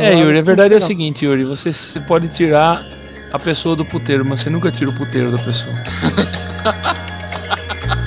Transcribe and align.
É, 0.00 0.18
Yuri, 0.18 0.38
a 0.38 0.42
verdade 0.42 0.74
é 0.74 0.76
o 0.76 0.80
seguinte, 0.80 1.24
Yuri, 1.24 1.44
você 1.44 1.72
pode 2.06 2.28
tirar 2.28 2.84
a 3.32 3.38
pessoa 3.38 3.76
do 3.76 3.84
puteiro, 3.84 4.24
mas 4.24 4.40
você 4.40 4.50
nunca 4.50 4.70
tira 4.70 4.90
o 4.90 4.94
puteiro 4.94 5.30
da 5.30 5.38
pessoa. 5.38 5.74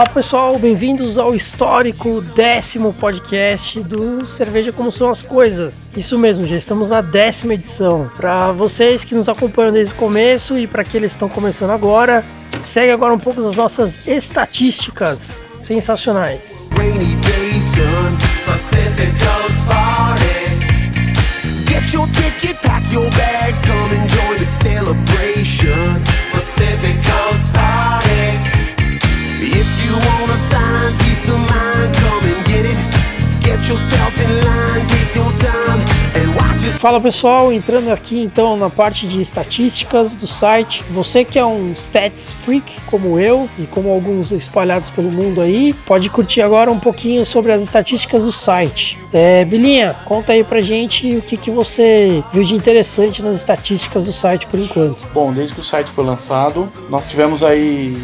Olá 0.00 0.08
pessoal, 0.08 0.58
bem-vindos 0.58 1.18
ao 1.18 1.34
histórico 1.34 2.22
décimo 2.34 2.90
podcast 2.94 3.80
do 3.82 4.24
Cerveja 4.24 4.72
Como 4.72 4.90
São 4.90 5.10
as 5.10 5.20
Coisas. 5.20 5.90
Isso 5.94 6.18
mesmo, 6.18 6.46
já 6.46 6.56
estamos 6.56 6.88
na 6.88 7.02
décima 7.02 7.52
edição. 7.52 8.10
Para 8.16 8.50
vocês 8.50 9.04
que 9.04 9.14
nos 9.14 9.28
acompanham 9.28 9.74
desde 9.74 9.92
o 9.92 9.98
começo 9.98 10.56
e 10.56 10.66
para 10.66 10.80
aqueles 10.80 11.12
que 11.12 11.16
estão 11.16 11.28
começando 11.28 11.72
agora, 11.72 12.18
segue 12.18 12.90
agora 12.90 13.12
um 13.12 13.18
pouco 13.18 13.42
das 13.42 13.56
nossas 13.56 14.08
estatísticas 14.08 15.42
sensacionais. 15.58 16.70
Pacific 26.32 27.06
Party. 27.52 27.79
Fala 36.78 36.98
pessoal, 36.98 37.52
entrando 37.52 37.90
aqui 37.90 38.18
então 38.22 38.56
na 38.56 38.70
parte 38.70 39.06
de 39.06 39.20
estatísticas 39.20 40.16
do 40.16 40.26
site. 40.26 40.82
Você 40.90 41.26
que 41.26 41.38
é 41.38 41.44
um 41.44 41.72
stats 41.74 42.32
freak 42.32 42.72
como 42.86 43.18
eu 43.20 43.46
e 43.58 43.64
como 43.66 43.90
alguns 43.90 44.32
espalhados 44.32 44.88
pelo 44.88 45.12
mundo 45.12 45.42
aí, 45.42 45.74
pode 45.84 46.08
curtir 46.08 46.40
agora 46.40 46.70
um 46.72 46.78
pouquinho 46.80 47.22
sobre 47.22 47.52
as 47.52 47.62
estatísticas 47.62 48.24
do 48.24 48.32
site. 48.32 48.96
É, 49.12 49.44
Bilinha, 49.44 49.94
conta 50.06 50.32
aí 50.32 50.42
pra 50.42 50.62
gente 50.62 51.16
o 51.16 51.20
que, 51.22 51.36
que 51.36 51.50
você 51.50 52.24
viu 52.32 52.42
de 52.42 52.54
interessante 52.54 53.22
nas 53.22 53.36
estatísticas 53.36 54.06
do 54.06 54.12
site 54.12 54.46
por 54.46 54.58
enquanto. 54.58 55.06
Bom, 55.12 55.32
desde 55.34 55.54
que 55.54 55.60
o 55.60 55.64
site 55.64 55.90
foi 55.90 56.04
lançado, 56.04 56.72
nós 56.88 57.10
tivemos 57.10 57.42
aí 57.44 57.94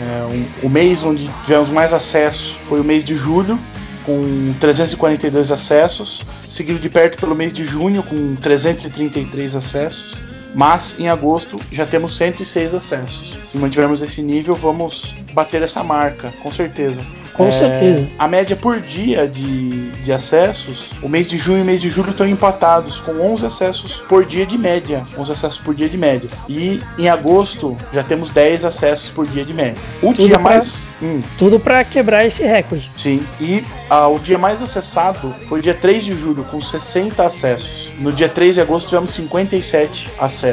é, 0.00 0.24
um- 0.24 0.66
o 0.66 0.70
mês 0.70 1.04
onde 1.04 1.28
tivemos 1.44 1.68
mais 1.68 1.92
acesso 1.92 2.58
foi 2.66 2.80
o 2.80 2.84
mês 2.84 3.04
de 3.04 3.14
julho, 3.14 3.58
com 4.06 4.54
342 4.60 5.50
acessos, 5.50 6.24
seguido 6.48 6.78
de 6.78 6.88
perto 6.88 7.18
pelo 7.18 7.34
mês 7.34 7.52
de 7.52 7.64
junho, 7.64 8.04
com 8.04 8.36
333 8.36 9.56
acessos. 9.56 10.14
Mas 10.56 10.96
em 10.98 11.06
agosto 11.08 11.58
já 11.70 11.84
temos 11.84 12.16
106 12.16 12.74
acessos. 12.74 13.38
Se 13.44 13.58
mantivermos 13.58 14.00
esse 14.00 14.22
nível, 14.22 14.54
vamos 14.54 15.14
bater 15.34 15.62
essa 15.62 15.84
marca, 15.84 16.32
com 16.42 16.50
certeza. 16.50 17.02
Com 17.34 17.48
É, 17.48 17.52
certeza. 17.52 18.08
A 18.18 18.26
média 18.26 18.56
por 18.56 18.80
dia 18.80 19.28
de, 19.28 19.90
de 19.90 20.10
acessos, 20.10 20.92
o 21.02 21.08
mês 21.10 21.28
de 21.28 21.36
junho 21.36 21.58
e 21.58 21.62
o 21.62 21.64
mês 21.64 21.82
de 21.82 21.90
julho 21.90 22.10
estão 22.10 22.26
empatados, 22.26 22.98
com 23.00 23.12
11 23.20 23.44
acessos 23.44 24.00
por 24.08 24.24
dia 24.24 24.46
de 24.46 24.56
média. 24.56 25.04
11 25.18 25.32
acessos 25.32 25.58
por 25.58 25.74
dia 25.74 25.90
de 25.90 25.98
média. 25.98 26.30
E 26.48 26.80
em 26.98 27.06
agosto 27.10 27.76
já 27.92 28.02
temos 28.02 28.30
10 28.30 28.64
acessos 28.64 29.10
por 29.10 29.26
dia 29.26 29.44
de 29.44 29.52
média. 29.52 29.74
O 30.02 30.14
Tudo 30.14 30.26
dia 30.26 30.38
pra- 30.38 30.42
mais. 30.42 30.94
Hum, 31.02 31.20
Tudo 31.36 31.60
pra 31.60 31.84
quebrar 31.84 32.24
esse 32.24 32.42
recorde. 32.44 32.90
sim. 32.96 33.22
E 33.38 33.62
ah, 33.90 34.08
o 34.08 34.18
dia 34.18 34.38
mais 34.38 34.62
acessado 34.62 35.34
foi 35.48 35.60
dia 35.60 35.74
3 35.74 36.02
de 36.02 36.14
julho, 36.14 36.44
com 36.44 36.62
60 36.62 37.22
acessos. 37.22 37.92
No 37.98 38.10
dia 38.10 38.28
3 38.30 38.54
de 38.54 38.62
agosto 38.62 38.88
tivemos 38.88 39.12
57 39.12 40.08
acessos, 40.18 40.45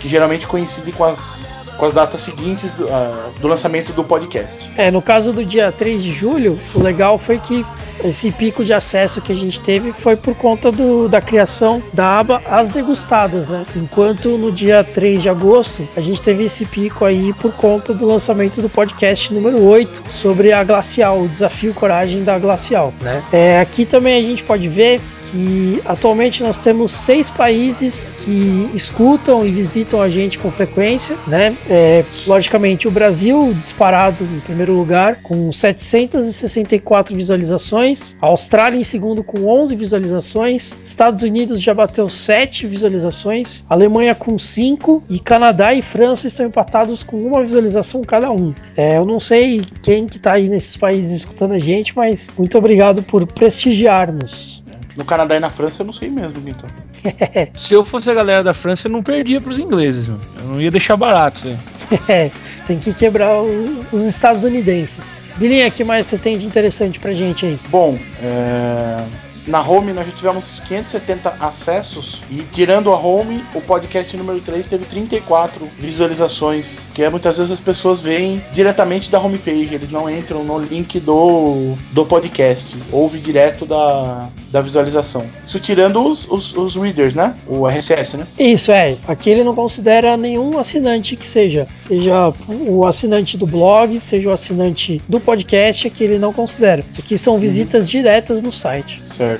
que 0.00 0.08
geralmente 0.08 0.46
coincidem 0.46 0.92
com 0.94 1.04
as. 1.04 1.56
Com 1.76 1.84
as 1.84 1.92
datas 1.92 2.22
seguintes 2.22 2.72
do, 2.72 2.88
ah, 2.88 3.28
do 3.38 3.46
lançamento 3.46 3.92
do 3.92 4.02
podcast. 4.02 4.70
É, 4.78 4.90
no 4.90 5.02
caso 5.02 5.30
do 5.30 5.44
dia 5.44 5.70
3 5.70 6.02
de 6.02 6.10
julho, 6.10 6.58
o 6.74 6.82
legal 6.82 7.18
foi 7.18 7.38
que 7.38 7.62
esse 8.02 8.30
pico 8.32 8.64
de 8.64 8.72
acesso 8.72 9.20
que 9.20 9.30
a 9.30 9.34
gente 9.34 9.60
teve 9.60 9.92
foi 9.92 10.16
por 10.16 10.34
conta 10.34 10.72
do- 10.72 11.06
da 11.06 11.20
criação 11.20 11.82
da 11.92 12.18
aba 12.18 12.40
As 12.50 12.70
Degustadas, 12.70 13.50
né? 13.50 13.66
Enquanto 13.76 14.38
no 14.38 14.50
dia 14.50 14.82
3 14.82 15.20
de 15.22 15.28
agosto 15.28 15.86
a 15.94 16.00
gente 16.00 16.22
teve 16.22 16.44
esse 16.44 16.64
pico 16.64 17.04
aí 17.04 17.34
por 17.34 17.52
conta 17.52 17.92
do 17.92 18.06
lançamento 18.06 18.62
do 18.62 18.70
podcast 18.70 19.34
número 19.34 19.62
8 19.62 20.02
sobre 20.08 20.54
a 20.54 20.64
Glacial, 20.64 21.20
o 21.20 21.28
desafio 21.28 21.74
coragem 21.74 22.24
da 22.24 22.38
Glacial, 22.38 22.94
né? 23.02 23.22
É, 23.30 23.60
aqui 23.60 23.84
também 23.84 24.18
a 24.18 24.26
gente 24.26 24.42
pode 24.42 24.66
ver 24.66 24.98
que 25.36 25.82
atualmente 25.84 26.42
nós 26.42 26.58
temos 26.58 26.90
seis 26.90 27.28
países 27.28 28.10
que 28.24 28.70
escutam 28.72 29.46
e 29.46 29.50
visitam 29.50 30.00
a 30.00 30.08
gente 30.08 30.38
com 30.38 30.50
frequência, 30.50 31.16
né? 31.26 31.54
É, 31.68 32.02
logicamente 32.26 32.88
o 32.88 32.90
Brasil 32.90 33.54
disparado 33.60 34.24
em 34.24 34.40
primeiro 34.40 34.72
lugar 34.72 35.16
com 35.22 35.52
764 35.52 37.14
visualizações, 37.14 38.16
a 38.22 38.26
Austrália 38.26 38.78
em 38.78 38.82
segundo 38.82 39.22
com 39.22 39.46
11 39.46 39.76
visualizações, 39.76 40.74
Estados 40.80 41.22
Unidos 41.22 41.60
já 41.60 41.74
bateu 41.74 42.08
7 42.08 42.66
visualizações, 42.66 43.64
Alemanha 43.68 44.14
com 44.14 44.38
5 44.38 45.04
e 45.10 45.18
Canadá 45.18 45.74
e 45.74 45.82
França 45.82 46.26
estão 46.26 46.46
empatados 46.46 47.02
com 47.02 47.18
uma 47.18 47.42
visualização 47.42 48.00
cada 48.02 48.30
um. 48.30 48.54
É, 48.74 48.96
eu 48.96 49.04
não 49.04 49.18
sei 49.18 49.62
quem 49.82 50.06
que 50.06 50.18
tá 50.18 50.32
aí 50.32 50.48
nesses 50.48 50.78
países 50.78 51.10
escutando 51.10 51.52
a 51.52 51.58
gente, 51.58 51.94
mas 51.94 52.28
muito 52.38 52.56
obrigado 52.56 53.02
por 53.02 53.26
prestigiar-nos. 53.26 54.64
No 54.96 55.04
Canadá 55.04 55.36
e 55.36 55.40
na 55.40 55.50
França 55.50 55.82
eu 55.82 55.86
não 55.86 55.92
sei 55.92 56.08
mesmo, 56.10 56.40
então. 56.48 56.68
Se 57.58 57.74
eu 57.74 57.84
fosse 57.84 58.10
a 58.10 58.14
galera 58.14 58.42
da 58.42 58.54
França, 58.54 58.86
eu 58.88 58.92
não 58.92 59.02
perdia 59.02 59.40
pros 59.40 59.58
ingleses, 59.58 60.06
meu. 60.08 60.18
Eu 60.38 60.44
não 60.46 60.60
ia 60.60 60.70
deixar 60.70 60.96
barato 60.96 61.46
isso 61.78 61.88
aí. 61.90 61.98
É, 62.08 62.30
tem 62.66 62.78
que 62.78 62.92
quebrar 62.94 63.42
o- 63.42 63.84
os 63.92 64.04
estadunidenses. 64.06 65.20
Bilinha, 65.36 65.68
o 65.68 65.70
que 65.70 65.84
mais 65.84 66.06
você 66.06 66.16
tem 66.18 66.38
de 66.38 66.46
interessante 66.46 66.98
pra 66.98 67.12
gente 67.12 67.44
aí? 67.44 67.58
Bom, 67.68 67.98
é, 68.22 69.04
na 69.46 69.60
home 69.60 69.92
nós 69.92 70.06
já 70.06 70.12
tivemos 70.12 70.60
570 70.60 71.36
acessos 71.40 72.22
e 72.30 72.42
tirando 72.42 72.92
a 72.92 72.98
home, 72.98 73.44
o 73.54 73.60
podcast 73.60 74.16
número 74.16 74.40
3 74.40 74.66
teve 74.66 74.84
34 74.84 75.68
visualizações, 75.78 76.86
que 76.94 77.02
é 77.02 77.10
muitas 77.10 77.38
vezes 77.38 77.52
as 77.52 77.60
pessoas 77.60 78.00
veem 78.00 78.42
diretamente 78.52 79.10
da 79.10 79.20
homepage, 79.20 79.74
eles 79.74 79.90
não 79.90 80.08
entram 80.10 80.44
no 80.44 80.58
link 80.58 80.98
do, 81.00 81.74
do 81.92 82.04
podcast, 82.04 82.76
ouve 82.90 83.18
direto 83.18 83.64
da, 83.64 84.28
da 84.50 84.60
visualização. 84.60 85.26
Isso 85.44 85.58
tirando 85.58 86.04
os, 86.04 86.28
os, 86.30 86.56
os 86.56 86.76
readers, 86.76 87.14
né? 87.14 87.34
O 87.46 87.66
RSS, 87.66 88.16
né? 88.16 88.26
Isso 88.38 88.72
é, 88.72 88.96
aqui 89.06 89.30
ele 89.30 89.44
não 89.44 89.54
considera 89.54 90.16
nenhum 90.16 90.58
assinante 90.58 91.16
que 91.16 91.26
seja, 91.26 91.66
seja 91.74 92.32
o 92.48 92.86
assinante 92.86 93.36
do 93.36 93.46
blog, 93.46 93.98
seja 94.00 94.28
o 94.28 94.32
assinante 94.32 95.00
do 95.08 95.20
podcast, 95.20 95.86
aqui 95.86 96.04
ele 96.04 96.18
não 96.18 96.32
considera. 96.32 96.84
Isso 96.88 97.00
aqui 97.00 97.16
são 97.16 97.38
visitas 97.38 97.88
diretas 97.88 98.42
no 98.42 98.50
site. 98.50 99.02
Certo. 99.04 99.35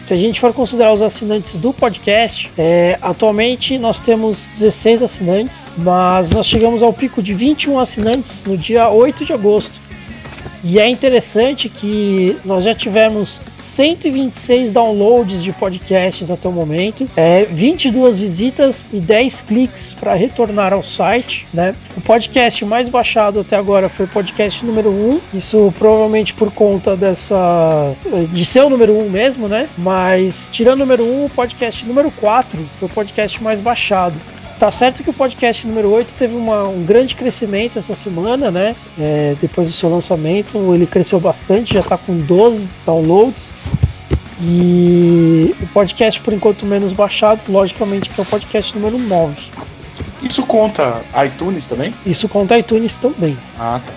Se 0.00 0.12
a 0.14 0.16
gente 0.16 0.40
for 0.40 0.52
considerar 0.52 0.92
os 0.92 1.00
assinantes 1.00 1.56
do 1.56 1.72
podcast, 1.72 2.50
é, 2.58 2.98
atualmente 3.00 3.78
nós 3.78 4.00
temos 4.00 4.48
16 4.48 5.00
assinantes, 5.02 5.70
mas 5.78 6.32
nós 6.32 6.46
chegamos 6.46 6.82
ao 6.82 6.92
pico 6.92 7.22
de 7.22 7.32
21 7.32 7.78
assinantes 7.78 8.44
no 8.44 8.58
dia 8.58 8.90
8 8.90 9.24
de 9.24 9.32
agosto. 9.32 9.80
E 10.64 10.78
é 10.78 10.88
interessante 10.88 11.68
que 11.68 12.36
nós 12.44 12.64
já 12.64 12.74
tivemos 12.74 13.40
126 13.54 14.72
downloads 14.72 15.42
de 15.42 15.52
podcasts 15.52 16.30
até 16.30 16.48
o 16.48 16.52
momento, 16.52 17.08
é, 17.16 17.44
22 17.44 18.18
visitas 18.18 18.88
e 18.92 19.00
10 19.00 19.42
cliques 19.42 19.92
para 19.92 20.14
retornar 20.14 20.72
ao 20.72 20.82
site. 20.82 21.46
Né? 21.52 21.74
O 21.96 22.00
podcast 22.00 22.64
mais 22.64 22.88
baixado 22.88 23.40
até 23.40 23.56
agora 23.56 23.88
foi 23.88 24.06
o 24.06 24.08
podcast 24.08 24.64
número 24.64 24.90
1, 24.90 25.20
isso 25.34 25.74
provavelmente 25.78 26.32
por 26.34 26.52
conta 26.52 26.96
dessa. 26.96 27.94
de 28.30 28.44
ser 28.44 28.60
o 28.60 28.70
número 28.70 28.96
1 28.96 29.10
mesmo, 29.10 29.48
né? 29.48 29.68
Mas 29.76 30.48
tirando 30.52 30.76
o 30.76 30.82
número 30.82 31.04
1, 31.04 31.24
o 31.24 31.30
podcast 31.30 31.84
número 31.86 32.10
4 32.12 32.64
foi 32.78 32.88
o 32.88 32.92
podcast 32.92 33.42
mais 33.42 33.60
baixado. 33.60 34.20
Tá 34.62 34.70
certo 34.70 35.02
que 35.02 35.10
o 35.10 35.12
podcast 35.12 35.66
número 35.66 35.90
8 35.90 36.14
teve 36.14 36.36
uma- 36.36 36.68
um 36.68 36.84
grande 36.84 37.16
crescimento 37.16 37.80
essa 37.80 37.96
semana, 37.96 38.48
né? 38.48 38.76
É, 38.96 39.34
depois 39.40 39.66
do 39.66 39.74
seu 39.74 39.90
lançamento, 39.90 40.72
ele 40.72 40.86
cresceu 40.86 41.18
bastante, 41.18 41.74
já 41.74 41.82
tá 41.82 41.98
com 41.98 42.16
12 42.16 42.70
downloads. 42.86 43.52
E 44.40 45.52
o 45.60 45.66
podcast, 45.66 46.20
por 46.20 46.32
enquanto, 46.32 46.64
menos 46.64 46.92
baixado, 46.92 47.42
logicamente, 47.48 48.08
que 48.08 48.20
é 48.20 48.22
o 48.22 48.24
podcast 48.24 48.78
número 48.78 48.98
9. 49.00 49.50
Isso 50.22 50.44
conta 50.44 51.02
iTunes 51.26 51.66
também? 51.66 51.92
Isso 52.06 52.28
conta 52.28 52.56
iTunes 52.56 52.96
também. 52.96 53.36
Ah, 53.58 53.80
tá. 53.84 53.92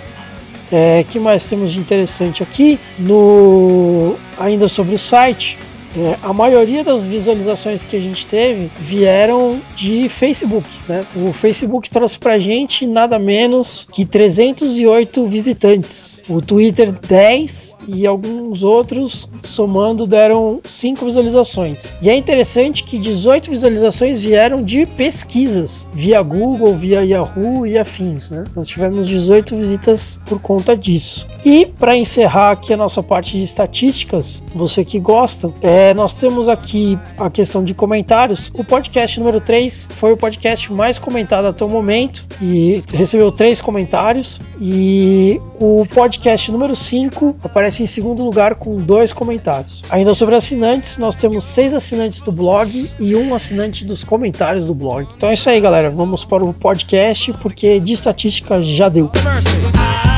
É, 0.72 1.06
que 1.08 1.20
mais 1.20 1.46
temos 1.46 1.74
de 1.74 1.80
interessante 1.80 2.42
aqui? 2.42 2.80
No 2.98 4.16
ainda 4.36 4.68
sobre 4.68 4.96
o 4.96 4.98
site, 4.98 5.60
É, 5.98 6.18
a 6.22 6.34
maioria 6.34 6.84
das 6.84 7.06
visualizações 7.06 7.86
que 7.86 7.96
a 7.96 8.00
gente 8.00 8.26
teve 8.26 8.70
vieram 8.80 9.62
de 9.76 10.10
Facebook, 10.10 10.68
né? 10.88 11.06
O 11.16 11.32
Facebook 11.32 11.90
trouxe 11.90 12.20
pra 12.20 12.38
gente 12.38 12.86
nada 12.86 13.18
menos 13.18 13.88
que 13.92 14.06
308 14.06 15.24
visitantes. 15.26 16.22
O 16.28 16.42
Twitter 16.42 16.92
10 16.92 17.78
e 17.88 18.06
alguns 18.06 18.64
outros 18.64 19.30
somando 19.42 20.06
deram 20.06 20.60
5 20.64 21.06
visualizações. 21.06 21.96
E 22.02 22.10
é 22.10 22.16
interessante 22.16 22.84
que 22.84 23.00
18 23.00 23.50
visualizações 23.50 24.22
vieram 24.22 24.64
de 24.64 24.86
pesquisas 24.86 25.88
via 25.94 26.22
Google, 26.22 26.76
via 26.76 27.06
Yahoo 27.06 27.66
e 27.66 27.78
afins, 27.78 28.30
né? 28.30 28.44
Nós 28.56 28.68
tivemos 28.68 29.08
18 29.08 29.56
visitas 29.56 30.22
por 30.26 30.42
conta 30.42 30.76
disso. 30.76 31.28
E 31.46 31.66
para 31.66 31.96
encerrar 31.96 32.52
aqui 32.52 32.74
a 32.74 32.78
nossa 32.78 33.02
parte 33.04 33.38
de 33.38 33.44
estatísticas, 33.44 34.44
você 34.54 34.84
que 34.84 35.00
gosta, 35.00 35.54
é, 35.62 35.85
nós 35.94 36.14
temos 36.14 36.48
aqui 36.48 36.98
a 37.18 37.30
questão 37.30 37.64
de 37.64 37.74
comentários. 37.74 38.52
O 38.54 38.64
podcast 38.64 39.20
número 39.20 39.40
3 39.40 39.90
foi 39.92 40.14
o 40.14 40.18
podcast 40.18 40.72
mais 40.72 40.98
comentado 40.98 41.48
até 41.48 41.64
o 41.64 41.70
momento 41.70 42.26
e 42.42 42.84
recebeu 42.94 43.32
três 43.32 43.62
comentários. 43.62 44.40
E 44.60 45.40
o 45.60 45.86
podcast 45.94 46.52
número 46.52 46.76
5 46.76 47.38
aparece 47.44 47.84
em 47.84 47.86
segundo 47.86 48.24
lugar 48.24 48.56
com 48.56 48.78
dois 48.78 49.14
comentários. 49.14 49.84
Ainda 49.90 50.14
sobre 50.14 50.36
assinantes, 50.36 50.98
nós 50.98 51.16
temos 51.16 51.44
seis 51.44 51.74
assinantes 51.74 52.22
do 52.22 52.32
blog 52.32 52.92
e 53.00 53.16
um 53.16 53.34
assinante 53.34 53.86
dos 53.86 54.04
comentários 54.04 54.68
do 54.68 54.74
blog. 54.74 55.08
Então 55.16 55.30
é 55.30 55.34
isso 55.34 55.50
aí, 55.50 55.60
galera. 55.60 55.90
Vamos 55.90 56.26
para 56.26 56.44
o 56.44 56.54
podcast 56.54 57.34
porque 57.34 57.80
de 57.80 57.94
estatística 57.94 58.62
já 58.64 58.90
deu. 58.90 59.12
I 59.76 60.15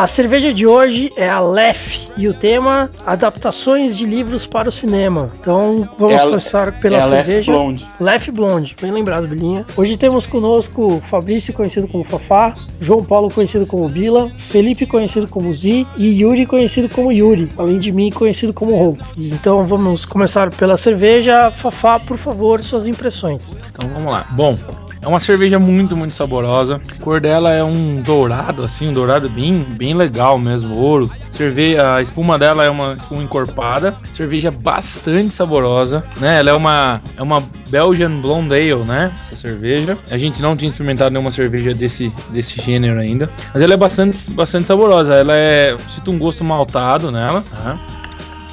A 0.00 0.06
cerveja 0.06 0.50
de 0.54 0.66
hoje 0.66 1.12
é 1.14 1.28
a 1.28 1.40
Lef 1.40 2.08
e 2.16 2.26
o 2.26 2.32
tema 2.32 2.88
adaptações 3.04 3.98
de 3.98 4.06
livros 4.06 4.46
para 4.46 4.70
o 4.70 4.72
cinema. 4.72 5.30
Então 5.38 5.86
vamos 5.98 6.14
É 6.14 6.16
a- 6.16 6.20
começar 6.24 6.80
pela 6.80 6.96
é 6.96 7.00
a 7.02 7.04
Lef 7.04 7.26
cerveja. 7.26 7.52
Blonde. 7.52 7.86
Lef 8.00 8.30
Blonde, 8.30 8.76
bem 8.80 8.90
lembrado, 8.92 9.28
Bilinha. 9.28 9.66
Hoje 9.76 9.98
temos 9.98 10.24
conosco 10.24 11.00
Fabrício, 11.02 11.52
conhecido 11.52 11.86
como 11.86 12.02
Fafá, 12.02 12.54
João 12.80 13.04
Paulo, 13.04 13.30
conhecido 13.30 13.66
como 13.66 13.86
Bila, 13.90 14.30
Felipe, 14.38 14.86
conhecido 14.86 15.28
como 15.28 15.52
Zi, 15.52 15.86
e 15.98 16.22
Yuri, 16.22 16.46
conhecido 16.46 16.88
como 16.88 17.12
Yuri, 17.12 17.52
além 17.58 17.78
de 17.78 17.92
mim, 17.92 18.10
conhecido 18.10 18.54
como 18.54 18.74
Rô. 18.74 18.96
Então 19.18 19.64
vamos 19.64 20.06
começar 20.06 20.50
pela 20.50 20.78
cerveja. 20.78 21.50
Fafá, 21.50 22.00
por 22.00 22.16
favor, 22.16 22.62
suas 22.62 22.88
impressões. 22.88 23.54
Então 23.70 23.86
vamos 23.90 24.10
lá. 24.10 24.26
Bom, 24.30 24.56
é 25.02 25.08
uma 25.08 25.20
cerveja 25.20 25.58
muito, 25.58 25.96
muito 25.96 26.14
saborosa. 26.14 26.80
A 26.98 27.02
cor 27.02 27.20
dela 27.20 27.52
é 27.52 27.64
um 27.64 28.02
dourado, 28.02 28.62
assim, 28.62 28.88
um 28.88 28.92
dourado 28.92 29.28
bem, 29.28 29.54
bem 29.54 29.94
legal 29.94 30.38
mesmo, 30.38 30.76
ouro. 30.76 31.10
Cerveja, 31.30 31.96
a 31.96 32.02
espuma 32.02 32.38
dela 32.38 32.64
é 32.64 32.70
uma 32.70 32.94
espuma 32.94 33.22
encorpada. 33.22 33.96
Cerveja 34.14 34.50
bastante 34.50 35.34
saborosa, 35.34 36.04
né? 36.20 36.40
Ela 36.40 36.50
é 36.50 36.54
uma, 36.54 37.00
é 37.16 37.22
uma 37.22 37.42
Belgian 37.70 38.20
Blonde 38.20 38.54
Ale, 38.54 38.84
né? 38.84 39.12
Essa 39.22 39.36
cerveja. 39.36 39.96
A 40.10 40.18
gente 40.18 40.42
não 40.42 40.56
tinha 40.56 40.68
experimentado 40.68 41.10
nenhuma 41.12 41.30
cerveja 41.30 41.72
desse, 41.72 42.12
desse 42.30 42.60
gênero 42.60 43.00
ainda. 43.00 43.30
Mas 43.54 43.62
ela 43.62 43.74
é 43.74 43.76
bastante, 43.76 44.30
bastante 44.30 44.66
saborosa. 44.66 45.14
Ela 45.14 45.34
é. 45.34 45.76
Sinto 45.94 46.10
um 46.10 46.18
gosto 46.18 46.44
maltado 46.44 47.10
nela, 47.10 47.42
tá? 47.50 47.99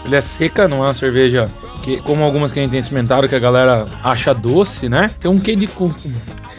Ela 0.07 0.17
é 0.17 0.21
seca, 0.21 0.67
não 0.67 0.77
é 0.77 0.87
uma 0.87 0.95
cerveja 0.95 1.49
que, 1.83 2.01
como 2.01 2.23
algumas 2.23 2.51
que 2.51 2.59
a 2.59 2.61
gente 2.61 2.71
tem 2.71 2.79
experimentado, 2.79 3.27
que 3.27 3.35
a 3.35 3.39
galera 3.39 3.85
acha 4.03 4.33
doce, 4.33 4.87
né? 4.87 5.09
Tem 5.19 5.29
um 5.29 5.37
quê 5.37 5.55
de. 5.55 5.67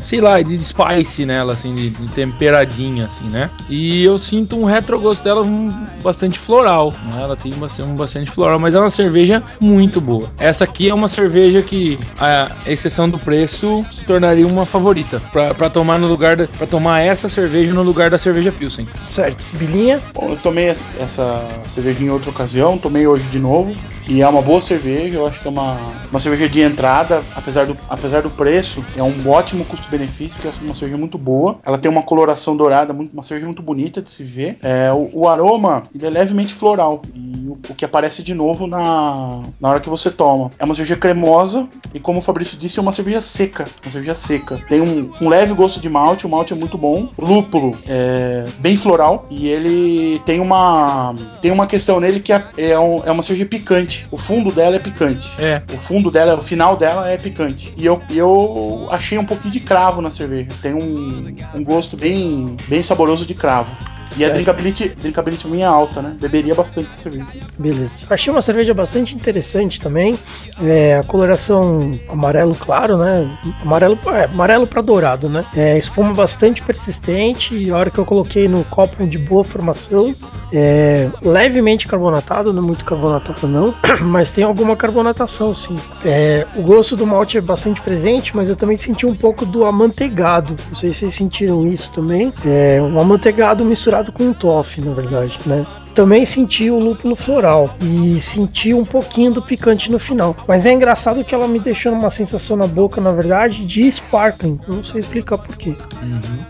Sei 0.02 0.20
lá, 0.20 0.40
de 0.40 0.58
spice 0.62 1.24
nela, 1.26 1.52
assim, 1.52 1.74
de, 1.74 1.90
de 1.90 2.08
temperadinha, 2.12 3.06
assim, 3.06 3.28
né? 3.28 3.50
E 3.68 4.02
eu 4.04 4.16
sinto 4.18 4.56
um 4.58 4.64
retrogosto 4.64 5.22
dela 5.24 5.42
um, 5.42 5.70
bastante 6.02 6.38
floral, 6.38 6.92
né? 7.04 7.20
Ela 7.22 7.36
tem 7.36 7.52
bastante, 7.52 7.88
um 7.88 7.94
bastante 7.94 8.30
floral, 8.30 8.58
mas 8.58 8.74
é 8.74 8.80
uma 8.80 8.90
cerveja 8.90 9.42
muito 9.60 10.00
boa. 10.00 10.28
Essa 10.38 10.64
aqui 10.64 10.88
é 10.88 10.94
uma 10.94 11.08
cerveja 11.08 11.62
que, 11.62 11.98
a 12.18 12.50
exceção 12.66 13.08
do 13.08 13.18
preço, 13.18 13.84
se 13.92 14.02
tornaria 14.04 14.46
uma 14.46 14.64
favorita 14.66 15.20
pra, 15.32 15.54
pra 15.54 15.68
tomar 15.70 15.98
no 15.98 16.06
lugar 16.06 16.36
da, 16.36 16.46
pra 16.46 16.66
tomar 16.66 17.00
essa 17.00 17.28
cerveja 17.28 17.72
no 17.72 17.82
lugar 17.82 18.10
da 18.10 18.18
cerveja 18.18 18.52
Pilsen. 18.52 18.86
Certo. 19.02 19.44
Bilinha, 19.54 20.00
Bom, 20.14 20.30
eu 20.30 20.36
tomei 20.36 20.68
es- 20.70 20.94
essa 20.98 21.46
cerveja 21.66 22.02
em 22.04 22.10
outra 22.10 22.30
ocasião, 22.30 22.78
tomei 22.78 23.06
hoje 23.06 23.24
de 23.24 23.38
novo. 23.38 23.74
E 24.06 24.22
é 24.22 24.28
uma 24.28 24.40
boa 24.40 24.60
cerveja, 24.60 25.16
eu 25.16 25.26
acho 25.26 25.38
que 25.38 25.46
é 25.46 25.50
uma, 25.50 25.76
uma 26.10 26.18
cerveja 26.18 26.48
de 26.48 26.62
entrada, 26.62 27.22
apesar 27.34 27.66
do, 27.66 27.76
apesar 27.90 28.22
do 28.22 28.30
preço, 28.30 28.82
é 28.96 29.02
um 29.02 29.14
ótimo 29.28 29.66
custo-benefício, 29.98 30.38
porque 30.40 30.48
é 30.48 30.64
uma 30.64 30.74
cerveja 30.74 30.98
muito 30.98 31.18
boa. 31.18 31.58
Ela 31.64 31.78
tem 31.78 31.90
uma 31.90 32.02
coloração 32.02 32.56
dourada, 32.56 32.92
muito, 32.92 33.12
uma 33.12 33.22
cerveja 33.22 33.46
muito 33.46 33.62
bonita 33.62 34.00
de 34.00 34.10
se 34.10 34.22
ver. 34.22 34.58
É, 34.62 34.92
o, 34.92 35.10
o 35.12 35.28
aroma 35.28 35.82
ele 35.94 36.06
é 36.06 36.10
levemente 36.10 36.54
floral, 36.54 37.02
e 37.14 37.46
o, 37.48 37.58
o 37.68 37.74
que 37.74 37.84
aparece 37.84 38.22
de 38.22 38.34
novo 38.34 38.66
na, 38.66 39.42
na 39.60 39.68
hora 39.68 39.80
que 39.80 39.88
você 39.88 40.10
toma. 40.10 40.50
É 40.58 40.64
uma 40.64 40.74
cerveja 40.74 40.96
cremosa, 40.96 41.66
e 41.92 42.00
como 42.00 42.18
o 42.18 42.22
Fabrício 42.22 42.56
disse, 42.56 42.78
é 42.78 42.82
uma 42.82 42.92
cerveja 42.92 43.20
seca. 43.20 43.64
Uma 43.84 43.90
cerveja 43.90 44.14
seca. 44.14 44.58
Tem 44.68 44.80
um, 44.80 45.10
um 45.20 45.28
leve 45.28 45.52
gosto 45.54 45.80
de 45.80 45.88
malte, 45.88 46.26
o 46.26 46.28
malte 46.30 46.52
é 46.52 46.56
muito 46.56 46.78
bom. 46.78 47.08
Lúpulo 47.18 47.76
é 47.86 48.46
bem 48.58 48.76
floral, 48.76 49.26
e 49.30 49.48
ele 49.48 50.20
tem 50.20 50.40
uma, 50.40 51.14
tem 51.42 51.50
uma 51.50 51.66
questão 51.66 51.98
nele 52.00 52.20
que 52.20 52.32
é, 52.32 52.42
é, 52.56 52.78
um- 52.78 53.02
é 53.04 53.10
uma 53.10 53.22
cerveja 53.22 53.48
picante. 53.48 54.06
O 54.10 54.16
fundo 54.16 54.52
dela 54.52 54.76
é 54.76 54.78
picante. 54.78 55.28
É, 55.38 55.62
O 55.72 55.76
fundo 55.76 56.10
dela, 56.10 56.34
o 56.38 56.42
final 56.42 56.76
dela 56.76 57.08
é 57.08 57.16
picante. 57.16 57.72
E 57.76 57.84
eu, 57.84 58.00
eu 58.10 58.86
achei 58.90 59.18
um 59.18 59.24
pouquinho 59.24 59.52
de 59.52 59.60
cravo 59.60 59.77
na 60.02 60.10
cerveja. 60.10 60.50
Tem 60.60 60.74
um, 60.74 61.34
um 61.54 61.64
gosto 61.64 61.96
bem, 61.96 62.56
bem 62.66 62.82
saboroso 62.82 63.24
de 63.24 63.34
cravo. 63.34 63.74
E 64.16 64.24
a 64.24 64.30
drinkability, 64.30 64.88
drinkability 64.88 65.46
minha 65.46 65.66
é 65.66 65.68
alta, 65.68 66.00
né? 66.00 66.16
Beberia 66.20 66.54
bastante 66.54 66.86
essa 66.86 66.96
cerveja. 66.96 67.26
Beleza. 67.58 67.98
Achei 68.08 68.32
uma 68.32 68.40
cerveja 68.40 68.72
bastante 68.72 69.14
interessante 69.14 69.80
também. 69.80 70.18
É, 70.62 70.96
a 70.96 71.02
coloração 71.02 71.92
amarelo 72.08 72.54
claro, 72.54 72.98
né? 72.98 73.30
Amarelo, 73.62 73.98
é, 74.06 74.24
amarelo 74.24 74.66
para 74.66 74.82
dourado, 74.82 75.28
né? 75.28 75.44
É, 75.54 75.76
espuma 75.76 76.14
bastante 76.14 76.62
persistente. 76.62 77.54
E 77.56 77.70
a 77.70 77.76
hora 77.76 77.90
que 77.90 77.98
eu 77.98 78.04
coloquei 78.04 78.48
no 78.48 78.64
copo 78.64 79.06
de 79.06 79.18
boa 79.18 79.44
formação, 79.44 80.14
é 80.52 81.10
levemente 81.22 81.86
carbonatado, 81.86 82.52
não 82.52 82.62
muito 82.62 82.84
carbonatado 82.84 83.46
não, 83.46 83.74
mas 84.02 84.30
tem 84.30 84.44
alguma 84.44 84.76
carbonatação 84.76 85.52
sim. 85.52 85.76
É, 86.04 86.46
o 86.56 86.62
gosto 86.62 86.96
do 86.96 87.06
malte 87.06 87.38
é 87.38 87.40
bastante 87.40 87.82
presente, 87.82 88.36
mas 88.36 88.48
eu 88.48 88.56
também 88.56 88.76
senti 88.76 89.06
um 89.06 89.14
pouco 89.14 89.44
do 89.44 89.64
amanteigado. 89.64 90.56
Não 90.68 90.74
sei 90.74 90.92
se 90.92 91.00
vocês 91.00 91.14
sentiram 91.14 91.66
isso 91.66 91.90
também. 91.92 92.32
É 92.46 92.80
um 92.80 92.98
amanteigado 92.98 93.64
misturado 93.64 93.97
com 94.06 94.24
um 94.24 94.32
toffee, 94.32 94.84
na 94.84 94.92
verdade, 94.92 95.38
né? 95.46 95.66
Também 95.94 96.24
senti 96.24 96.70
o 96.70 96.78
lúpulo 96.78 97.16
floral 97.16 97.74
e 97.80 98.20
senti 98.20 98.72
um 98.72 98.84
pouquinho 98.84 99.32
do 99.32 99.42
picante 99.42 99.90
no 99.90 99.98
final. 99.98 100.36
Mas 100.46 100.66
é 100.66 100.72
engraçado 100.72 101.24
que 101.24 101.34
ela 101.34 101.48
me 101.48 101.58
deixou 101.58 101.92
numa 101.92 102.10
sensação 102.10 102.56
na 102.56 102.66
boca, 102.66 103.00
na 103.00 103.12
verdade, 103.12 103.64
de 103.64 103.86
sparkling. 103.88 104.60
Eu 104.66 104.74
Não 104.74 104.82
sei 104.82 105.00
explicar 105.00 105.38
porquê. 105.38 105.74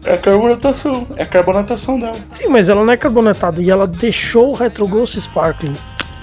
É 0.04 0.14
a 0.14 0.18
carbonatação. 0.18 1.06
É 1.16 1.24
carbonatação 1.24 1.98
dela. 1.98 2.16
Sim, 2.30 2.48
mas 2.48 2.68
ela 2.68 2.84
não 2.84 2.92
é 2.92 2.96
carbonatada 2.96 3.62
e 3.62 3.70
ela 3.70 3.86
deixou 3.86 4.50
o 4.50 4.54
retrogosto 4.54 5.18
sparkling. 5.18 5.74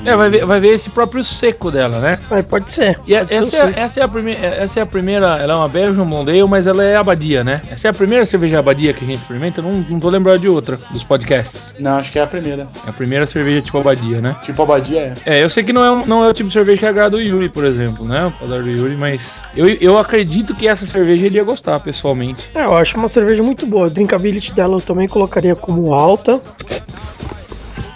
É 0.03 0.15
vai, 0.15 0.29
ver, 0.29 0.45
vai 0.45 0.59
ver 0.59 0.69
esse 0.69 0.89
próprio 0.89 1.23
seco 1.23 1.71
dela, 1.71 1.99
né? 1.99 2.19
Aí 2.29 2.43
pode 2.43 2.71
ser. 2.71 2.99
E 3.07 3.15
a- 3.15 3.19
pode 3.25 3.33
ser 3.35 3.43
essa, 3.43 3.57
é, 3.57 3.61
seco. 3.67 3.79
essa, 3.79 3.99
é 3.99 4.03
a 4.03 4.07
primeira, 4.07 4.45
essa 4.47 4.79
é 4.79 4.83
a 4.83 4.85
primeira, 4.85 5.25
ela 5.37 5.53
é 5.53 5.55
uma 5.55 5.69
Belgian 5.69 6.05
Blonde 6.05 6.31
Ale, 6.31 6.47
mas 6.47 6.67
ela 6.67 6.83
é 6.83 6.95
abadia, 6.95 7.43
né? 7.43 7.61
Essa 7.71 7.87
é 7.87 7.91
a 7.91 7.93
primeira 7.93 8.25
cerveja 8.25 8.59
abadia 8.59 8.93
que 8.93 9.03
a 9.03 9.07
gente 9.07 9.19
experimenta, 9.19 9.61
eu 9.61 9.63
não, 9.63 9.73
não 9.89 9.99
tô 9.99 10.09
lembrado 10.09 10.39
de 10.39 10.47
outra 10.49 10.77
dos 10.91 11.03
podcasts. 11.03 11.73
Não, 11.79 11.97
acho 11.97 12.11
que 12.11 12.19
é 12.19 12.23
a 12.23 12.27
primeira. 12.27 12.67
É 12.85 12.89
a 12.89 12.93
primeira 12.93 13.25
cerveja 13.27 13.61
tipo 13.61 13.77
abadia, 13.77 14.21
né? 14.21 14.35
Tipo 14.43 14.63
a 14.63 14.65
Badia 14.65 14.99
é. 15.25 15.37
É, 15.37 15.43
eu 15.43 15.49
sei 15.49 15.63
que 15.63 15.71
não 15.73 15.85
é, 16.01 16.05
não 16.05 16.23
é 16.23 16.29
o 16.29 16.33
tipo 16.33 16.49
de 16.49 16.53
cerveja 16.53 16.79
que 16.79 16.85
agrada 16.85 17.15
o 17.17 17.21
Yuri, 17.21 17.49
por 17.49 17.63
exemplo, 17.65 18.05
né? 18.05 18.25
O 18.25 18.31
paladar 18.31 18.63
do 18.63 18.69
Yuri, 18.69 18.95
mas 18.95 19.21
eu, 19.55 19.65
eu 19.67 19.97
acredito 19.97 20.53
que 20.55 20.67
essa 20.67 20.85
cerveja 20.85 21.25
ele 21.25 21.37
ia 21.37 21.43
gostar, 21.43 21.79
pessoalmente. 21.79 22.47
É, 22.53 22.63
eu 22.65 22.75
acho 22.77 22.97
uma 22.97 23.07
cerveja 23.07 23.41
muito 23.43 23.65
boa. 23.65 23.87
A 23.87 23.89
drinkability 23.89 24.53
dela 24.53 24.75
eu 24.75 24.81
também 24.81 25.07
colocaria 25.07 25.55
como 25.55 25.93
alta. 25.93 26.41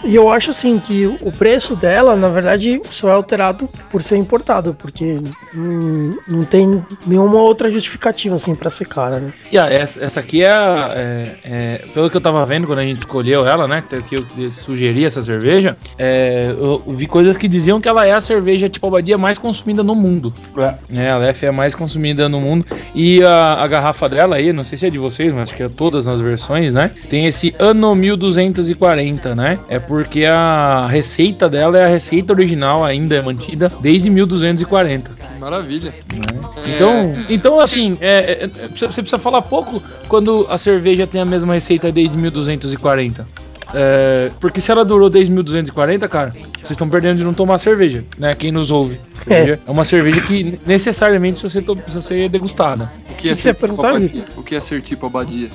E 0.10 0.16
eu 0.16 0.28
acho 0.32 0.50
assim 0.50 0.80
que 0.80 1.06
o 1.06 1.32
preço 1.32 1.76
dela, 1.76 2.16
na 2.16 2.30
verdade, 2.30 2.82
só 2.90 3.10
é 3.10 3.14
alterado 3.14 3.70
por 3.92 4.02
ser 4.02 4.18
importado, 4.18 4.74
porque 4.74 5.20
hum, 5.56 6.18
não 6.28 6.44
tem 6.44 6.84
nenhuma 7.06 7.38
outra 7.40 7.70
justificativa 7.72 8.34
assim 8.36 8.56
para 8.56 8.72
ser 8.72 8.86
cara, 8.86 9.20
né? 9.20 9.32
E 9.52 9.58
ah, 9.60 9.68
essa, 9.70 10.04
essa 10.04 10.20
aqui 10.20 10.44
é, 10.44 10.50
a- 10.52 10.92
é- 10.96 11.36
é- 11.44 11.86
Pelo 11.94 12.10
que 12.10 12.18
eu 12.18 12.22
tava 12.22 12.44
vendo 12.46 12.66
quando 12.66 12.80
a 12.80 12.84
gente 12.84 12.98
escolheu 12.98 13.46
ela, 13.46 13.68
né? 13.68 13.84
Que 14.10 14.16
eu 14.16 14.52
sugeri 14.52 15.06
essa 15.06 15.22
cerveja, 15.22 15.78
é, 15.98 16.48
eu, 16.58 16.82
eu 16.88 16.94
vi 16.96 17.06
coisas 17.06 17.38
que 17.38 17.48
diziam 17.48 17.80
que 17.80 17.88
ela 17.88 18.06
é 18.06 18.12
a 18.12 18.22
cerveja 18.22 18.68
tipo 18.68 18.88
abadia 18.88 19.18
mais 19.18 19.38
consumida 19.38 19.84
no 19.84 19.94
mundo. 19.94 20.34
É. 20.58 20.74
É, 21.02 21.12
a 21.12 21.18
Lef 21.18 21.44
é 21.46 21.50
a 21.50 21.52
mais 21.52 21.76
consumida 21.76 22.28
no 22.28 22.40
mundo. 22.42 22.66
E 22.96 23.24
a, 23.24 23.62
a 23.62 23.68
garrafa 23.68 24.10
dela 24.10 24.38
aí, 24.38 24.52
não 24.52 24.64
sei 24.64 24.76
se 24.78 24.88
é 24.88 24.90
de 24.90 24.98
vocês, 24.98 25.32
mas 25.32 25.44
acho 25.50 25.56
que 25.56 25.62
é 25.64 25.70
todas 25.70 26.08
as 26.08 26.20
versões, 26.20 26.74
né? 26.74 26.90
Tem 27.12 27.28
esse 27.28 27.54
ano 27.60 27.94
1240, 27.94 29.36
né? 29.36 29.60
É 29.70 29.78
por 29.80 29.99
porque 30.00 30.24
a 30.24 30.88
receita 30.88 31.50
dela 31.50 31.78
é 31.78 31.84
a 31.84 31.88
receita 31.90 32.32
original, 32.32 32.86
ainda 32.86 33.16
é 33.16 33.22
mantida 33.22 33.70
desde 33.82 34.10
1240. 34.10 35.10
Que 35.10 35.40
maravilha. 35.42 35.90
É, 35.90 36.74
Então, 36.74 37.16
então 37.30 37.60
assim, 37.60 37.98
é, 38.00 38.08
é, 38.08 38.44
é, 38.46 38.48
você 38.48 39.02
precisa 39.02 39.18
falar 39.18 39.42
pouco 39.42 39.84
quando 40.08 40.48
a 40.50 40.58
cerveja 40.58 41.06
tem 41.06 41.20
a 41.20 41.26
mesma 41.26 41.54
receita 41.54 41.92
desde 41.92 42.18
1240. 42.18 43.28
É, 43.74 44.32
porque 44.40 44.62
se 44.62 44.72
ela 44.72 44.86
durou 44.86 45.10
desde 45.10 45.30
1240, 45.34 46.08
cara, 46.08 46.32
vocês 46.32 46.72
estão 46.72 46.88
perdendo 46.88 47.18
de 47.18 47.26
não 47.26 47.34
tomar 47.34 47.60
cerveja, 47.60 48.06
né? 48.18 48.34
Quem 48.34 48.54
nos 48.54 48.72
ouve. 48.72 48.98
Cerveja 49.28 49.60
É 49.68 49.70
uma 49.70 49.84
cerveja 49.84 50.22
que 50.22 50.58
necessariamente 50.66 51.42
precisa 51.42 51.62
ser, 51.62 51.76
precisa 51.76 52.02
ser 52.02 52.30
degustada. 52.30 52.90
o 53.12 53.16
que 53.16 53.28
é 53.28 53.34
que 53.34 53.38
ser 53.38 53.54
tipo 53.54 53.86
abadia? 53.86 54.26
O 54.38 54.44
que 54.44 54.56
é 54.56 54.62
ser 54.62 54.82
tipo 54.82 55.06
abadia? 55.08 55.50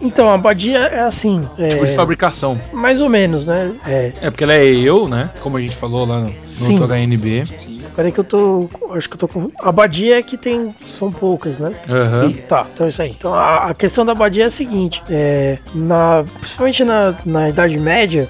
Então, 0.00 0.28
a 0.28 0.34
abadia 0.34 0.78
é 0.78 1.00
assim, 1.00 1.40
Tipo 1.56 1.84
de 1.86 1.92
é, 1.92 1.96
fabricação. 1.96 2.60
mais 2.72 3.00
ou 3.00 3.08
menos, 3.08 3.46
né? 3.46 3.72
É, 3.86 4.12
É 4.22 4.30
porque 4.30 4.44
ela 4.44 4.54
é 4.54 4.64
eu, 4.64 5.08
né? 5.08 5.30
Como 5.40 5.56
a 5.56 5.60
gente 5.60 5.76
falou 5.76 6.06
lá 6.06 6.20
no, 6.20 6.34
Sim. 6.42 6.78
no 6.78 6.86
HNB. 6.86 7.44
Sim. 7.56 7.82
peraí 7.96 8.12
que 8.12 8.20
eu 8.20 8.24
tô. 8.24 8.68
Acho 8.92 9.08
que 9.08 9.14
eu 9.14 9.18
tô 9.18 9.28
com. 9.28 9.50
A 9.60 9.68
abadia 9.70 10.18
é 10.18 10.22
que 10.22 10.36
tem. 10.36 10.72
São 10.86 11.10
poucas, 11.10 11.58
né? 11.58 11.72
Aham. 11.88 12.32
Tá, 12.48 12.66
então 12.72 12.86
é 12.86 12.88
isso 12.88 13.02
aí. 13.02 13.10
Então 13.10 13.34
a, 13.34 13.70
a 13.70 13.74
questão 13.74 14.04
da 14.04 14.12
abadia 14.12 14.44
é 14.44 14.46
a 14.46 14.50
seguinte: 14.50 15.02
é, 15.10 15.58
na, 15.74 16.24
principalmente 16.40 16.84
na, 16.84 17.14
na 17.24 17.48
Idade 17.48 17.78
Média, 17.78 18.28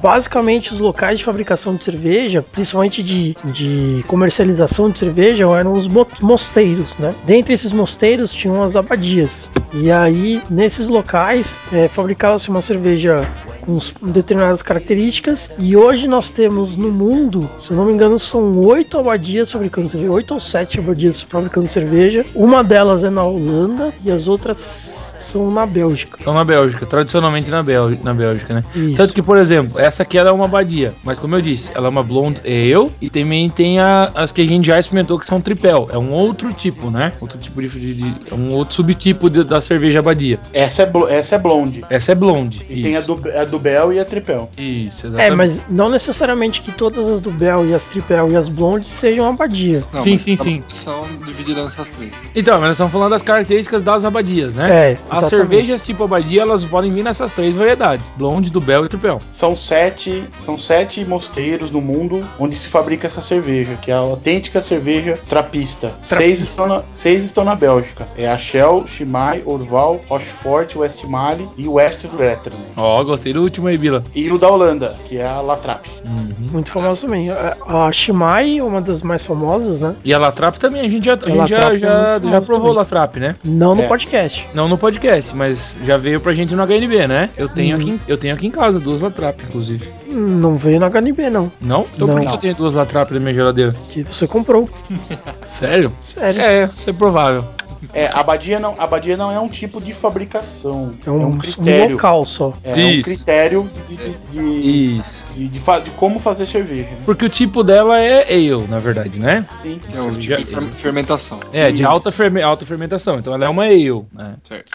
basicamente 0.00 0.72
os 0.72 0.80
locais 0.80 1.18
de 1.18 1.24
fabricação 1.24 1.74
de 1.76 1.84
cerveja, 1.84 2.44
principalmente 2.52 3.02
de, 3.02 3.36
de 3.44 4.04
comercialização 4.06 4.90
de 4.90 4.98
cerveja, 4.98 5.44
eram 5.56 5.72
os 5.74 5.88
mo- 5.88 6.06
mosteiros, 6.20 6.98
né? 6.98 7.14
Dentre 7.24 7.54
esses 7.54 7.72
mosteiros 7.72 8.32
tinham 8.32 8.62
as 8.62 8.76
abadias. 8.76 9.50
E 9.72 9.90
aí, 9.90 10.42
nesses 10.50 10.88
locais, 10.88 11.60
é, 11.72 11.88
fabricava-se 11.88 12.48
uma 12.48 12.60
cerveja 12.60 13.26
com 13.62 13.78
determinadas 14.02 14.62
características. 14.62 15.52
E 15.58 15.76
hoje 15.76 16.06
nós 16.08 16.30
temos 16.30 16.76
no 16.76 16.90
mundo, 16.90 17.48
se 17.56 17.70
eu 17.70 17.76
não 17.76 17.84
me 17.84 17.92
engano, 17.92 18.18
são 18.18 18.58
oito 18.60 18.98
abadias 18.98 19.50
fabricando 19.50 19.88
cerveja, 19.88 20.12
oito 20.12 20.34
ou 20.34 20.40
sete 20.40 20.78
abadias 20.78 21.22
fabricando 21.22 21.66
cerveja. 21.66 22.24
Uma 22.34 22.62
delas 22.62 23.04
é 23.04 23.10
na 23.10 23.24
Holanda 23.24 23.92
e 24.04 24.10
as 24.10 24.28
outras 24.28 24.58
são 25.18 25.50
na 25.50 25.64
Bélgica. 25.64 26.18
São 26.22 26.34
na 26.34 26.44
Bélgica, 26.44 26.84
tradicionalmente 26.86 27.50
na, 27.50 27.62
Bél 27.62 27.96
na 28.02 28.12
Bélgica, 28.12 28.54
né? 28.54 28.64
Isso. 28.74 28.96
Tanto 28.96 29.14
que, 29.14 29.22
por 29.22 29.38
exemplo, 29.38 29.78
essa 29.78 30.02
aqui 30.02 30.18
ela 30.18 30.30
é 30.30 30.32
uma 30.32 30.44
abadia, 30.46 30.92
mas 31.04 31.18
como 31.18 31.36
eu 31.36 31.40
disse, 31.42 31.70
ela 31.74 31.86
é 31.86 31.90
uma 31.90 32.02
blonde 32.02 32.40
ale 32.44 32.90
e 33.00 33.08
também 33.08 33.48
tem 33.48 33.78
a- 33.78 34.10
as 34.14 34.32
que 34.32 34.40
a 34.42 34.46
gente 34.46 34.66
já 34.66 34.78
experimentou 34.78 35.18
que 35.18 35.26
são 35.26 35.40
tripel. 35.40 35.88
É 35.92 35.98
um 35.98 36.12
outro 36.12 36.52
tipo, 36.52 36.90
né? 36.90 37.12
Outro 37.20 37.38
tipo 37.38 37.60
de. 37.62 37.68
de- 37.68 37.94
de- 37.94 38.14
é 38.30 38.34
um 38.34 38.54
outro 38.54 38.74
subtipo 38.74 39.30
de- 39.30 39.44
da 39.44 39.60
cerveja 39.62 40.00
abadia. 40.00 40.38
Essa 40.52 40.82
é, 40.82 40.90
essa 41.16 41.34
é 41.36 41.38
blonde. 41.38 41.84
Essa 41.88 42.12
é 42.12 42.14
blonde. 42.14 42.64
E 42.68 42.82
tem 42.82 42.96
a 42.96 43.00
do, 43.00 43.20
a 43.38 43.44
do 43.52 43.58
Bel 43.58 43.92
e 43.92 44.00
a 44.00 44.04
Tripel. 44.04 44.50
Isso, 44.56 45.06
É, 45.06 45.08
exatamente. 45.10 45.36
mas 45.36 45.64
não 45.68 45.88
necessariamente 45.88 46.60
que 46.62 46.72
todas 46.72 47.06
as 47.08 47.20
do 47.20 47.30
Bel 47.30 47.66
e 47.66 47.74
as 47.74 47.84
Tripel 47.84 48.32
e 48.32 48.36
as 48.36 48.48
Blondes 48.48 48.88
sejam 48.88 49.28
abadia. 49.28 49.84
Não, 49.92 50.02
Sim, 50.02 50.12
mas 50.14 50.22
sim, 50.22 50.36
tá- 50.36 50.44
sim. 50.44 50.62
São 50.68 51.04
divididas 51.26 51.62
nessas 51.64 51.90
três. 51.90 52.32
Então, 52.34 52.54
mas 52.54 52.62
nós 52.62 52.72
estamos 52.72 52.92
falando 52.92 53.10
das 53.10 53.22
características 53.22 53.82
das 53.82 54.04
abadias, 54.04 54.54
né? 54.54 54.70
É, 54.70 54.92
As 55.10 55.18
exatamente. 55.18 55.30
cervejas 55.36 55.84
tipo 55.84 56.04
abadia, 56.04 56.42
elas 56.42 56.64
podem 56.64 56.92
vir 56.92 57.04
nessas 57.04 57.30
três 57.32 57.54
variedades: 57.54 58.04
blonde, 58.16 58.50
dubel 58.50 58.86
e 58.86 58.88
tripel. 58.88 59.18
São 59.30 59.54
sete, 59.54 60.24
são 60.38 60.56
sete 60.56 61.04
mosteiros 61.04 61.70
no 61.70 61.80
mundo 61.80 62.26
onde 62.38 62.56
se 62.56 62.68
fabrica 62.68 63.06
essa 63.06 63.20
cerveja, 63.20 63.76
que 63.82 63.90
é 63.90 63.94
a 63.94 63.98
autêntica 63.98 64.62
cerveja 64.62 65.18
trapista. 65.28 65.92
Seis, 66.00 66.40
estão 66.40 66.66
na, 66.66 66.82
seis 66.90 67.22
estão 67.24 67.44
na 67.44 67.54
Bélgica. 67.54 68.06
É 68.16 68.26
a 68.28 68.38
Shell, 68.38 68.84
Chimay, 68.86 69.42
Orval, 69.44 70.00
Rochefort, 70.08 70.74
Westmalle 70.76 71.48
e 71.58 71.68
West 71.68 72.06
Veteran. 72.06 72.56
Ó, 72.76 73.02
gostei 73.04 73.32
do 73.32 73.41
último 73.42 73.68
aí, 73.68 73.76
Bila. 73.76 74.02
E 74.14 74.30
o 74.30 74.38
da 74.38 74.48
Holanda, 74.50 74.94
que 75.08 75.18
é 75.18 75.26
a 75.26 75.40
Latrap. 75.40 75.86
Muito 76.50 76.70
famosa 76.70 77.06
também. 77.06 77.30
A, 77.30 77.56
a 77.86 77.92
Shimai, 77.92 78.60
uma 78.60 78.80
das 78.80 79.02
mais 79.02 79.22
famosas, 79.24 79.80
né? 79.80 79.94
E 80.04 80.12
a 80.12 80.18
Latrap 80.18 80.56
também, 80.58 80.82
a 80.82 80.88
gente 80.88 81.04
já, 81.06 81.14
a 81.14 81.16
gente 81.16 81.36
Latrap 81.36 81.62
já, 81.62 81.72
é 81.72 81.78
já, 81.78 82.18
já 82.30 82.40
provou. 82.40 82.72
Latrap, 82.72 83.16
né? 83.18 83.34
Não 83.44 83.74
no 83.74 83.82
É. 83.82 83.86
podcast. 83.86 84.46
Não 84.54 84.68
no 84.68 84.76
podcast, 84.78 85.34
mas 85.34 85.74
já 85.86 85.96
veio 85.96 86.20
pra 86.20 86.32
gente 86.32 86.54
no 86.54 86.62
HNB, 86.62 87.06
né? 87.06 87.30
Eu 87.36 87.48
tenho, 87.48 87.76
Hum. 87.76 87.80
aqui, 87.80 87.90
em- 87.90 88.00
eu 88.08 88.16
tenho 88.18 88.34
aqui 88.34 88.46
em 88.46 88.50
casa 88.50 88.78
duas 88.80 89.00
Latrap, 89.00 89.40
inclusive. 89.48 89.88
Não 90.08 90.56
veio 90.56 90.78
na 90.80 90.86
HNB, 90.90 91.30
não. 91.30 91.50
Não? 91.60 91.86
Então 91.94 92.06
Não. 92.06 92.14
por 92.16 92.26
que 92.26 92.32
eu 92.34 92.38
tenho 92.38 92.54
duas 92.54 92.74
Latrap 92.74 93.10
na 93.12 93.20
minha 93.20 93.34
geladeira? 93.34 93.74
Que 93.88 94.02
você 94.04 94.26
comprou. 94.26 94.68
Sério? 95.46 95.92
Sério. 96.00 96.40
É, 96.40 96.64
isso 96.64 96.90
é 96.90 96.92
provável. 96.92 97.44
É, 97.92 98.06
a 98.06 98.20
abadia 98.20 98.60
não, 98.60 98.74
a 98.78 98.84
abadia 98.84 99.16
não 99.16 99.30
é 99.32 99.38
um 99.40 99.48
tipo 99.48 99.80
de 99.80 99.92
fabricação. 99.92 100.92
É 101.06 101.10
um, 101.10 101.26
um 101.28 101.38
critério. 101.38 101.92
local 101.96 102.24
só. 102.24 102.52
É 102.62 102.74
um 102.74 102.78
Isso. 102.90 103.02
critério 103.04 103.70
de, 103.88 103.96
de, 103.96 104.18
de, 104.18 105.02
de, 105.32 105.48
de 105.48 105.60
de 105.82 105.90
como 105.96 106.18
fazer 106.18 106.46
cerveja. 106.46 106.90
né? 106.90 106.98
Porque 107.06 107.24
o 107.24 107.28
tipo 107.28 107.62
dela 107.64 107.98
é 108.00 108.22
ale, 108.32 108.66
na 108.68 108.78
verdade, 108.78 109.18
né? 109.18 109.46
Sim. 109.50 109.80
É 109.90 109.96
Já- 110.20 110.36
tipo 110.36 110.36
de 110.36 110.44
fer- 110.44 110.72
fermentação. 110.74 111.40
É, 111.52 111.70
de 111.72 111.82
alta, 111.84 112.12
ferme- 112.12 112.42
alta 112.42 112.66
fermentação. 112.66 113.18
Então 113.18 113.34
ela 113.34 113.46
é 113.46 113.48
uma 113.48 113.64
ale, 113.64 114.04
né? 114.12 114.34
Certo. 114.42 114.72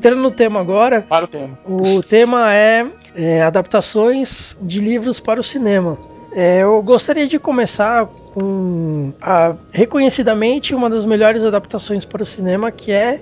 Entrando 0.00 0.22
no 0.22 0.30
tema 0.30 0.60
agora, 0.60 1.02
Para 1.02 1.26
o 1.26 1.28
tema. 1.28 1.58
o 1.68 2.02
tema 2.02 2.54
é, 2.54 2.86
é, 3.14 3.42
adaptações 3.42 4.56
de 4.62 4.80
livros 4.80 5.20
para 5.20 5.38
o 5.38 5.42
cinema. 5.42 5.98
É, 6.32 6.62
eu 6.62 6.82
gostaria 6.82 7.26
de 7.26 7.38
começar 7.38 8.08
com 8.32 9.12
a, 9.20 9.52
reconhecidamente 9.74 10.74
uma 10.74 10.88
das 10.88 11.04
melhores 11.04 11.44
adaptações 11.44 12.06
para 12.06 12.22
o 12.22 12.24
cinema, 12.24 12.70
que 12.70 12.90
é 12.90 13.20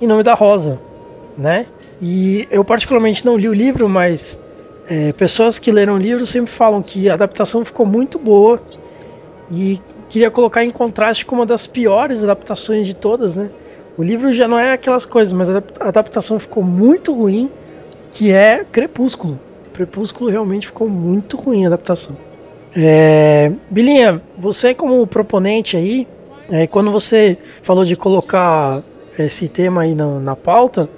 Em 0.00 0.06
Nome 0.06 0.22
da 0.22 0.32
Rosa, 0.32 0.80
né? 1.36 1.66
E 2.00 2.48
eu 2.50 2.64
particularmente 2.64 3.22
não 3.26 3.36
li 3.36 3.46
o 3.50 3.52
livro, 3.52 3.86
mas 3.86 4.40
é, 4.88 5.12
pessoas 5.12 5.58
que 5.58 5.70
leram 5.70 5.96
o 5.96 5.98
livro 5.98 6.24
sempre 6.24 6.50
falam 6.50 6.80
que 6.80 7.10
a 7.10 7.12
adaptação 7.12 7.62
ficou 7.62 7.84
muito 7.84 8.18
boa 8.18 8.58
e 9.50 9.78
queria 10.08 10.30
colocar 10.30 10.64
em 10.64 10.70
contraste 10.70 11.26
com 11.26 11.34
uma 11.34 11.44
das 11.44 11.66
piores 11.66 12.24
adaptações 12.24 12.86
de 12.86 12.96
todas, 12.96 13.36
né? 13.36 13.50
O 13.98 14.02
livro 14.02 14.32
já 14.32 14.46
não 14.46 14.58
é 14.58 14.72
aquelas 14.72 15.06
coisas, 15.06 15.32
mas 15.32 15.48
a 15.48 15.52
adap- 15.52 15.78
a 15.80 15.88
adaptação 15.88 16.38
ficou 16.38 16.62
muito 16.62 17.14
ruim, 17.14 17.50
que 18.12 18.30
é 18.30 18.64
Crepúsculo. 18.70 19.38
Crepúsculo 19.72 20.30
realmente 20.30 20.66
ficou 20.66 20.88
muito 20.88 21.36
ruim 21.36 21.64
a 21.64 21.68
adaptação. 21.68 22.16
É, 22.74 23.50
Bilinha, 23.70 24.20
você 24.36 24.74
como 24.74 25.06
proponente 25.06 25.76
aí, 25.76 26.06
é, 26.50 26.66
quando 26.66 26.90
você 26.90 27.38
falou 27.62 27.84
de 27.84 27.96
colocar 27.96 28.78
esse 29.18 29.48
tema 29.48 29.82
aí 29.82 29.94
na, 29.94 30.20
na 30.20 30.36
pauta, 30.36 30.88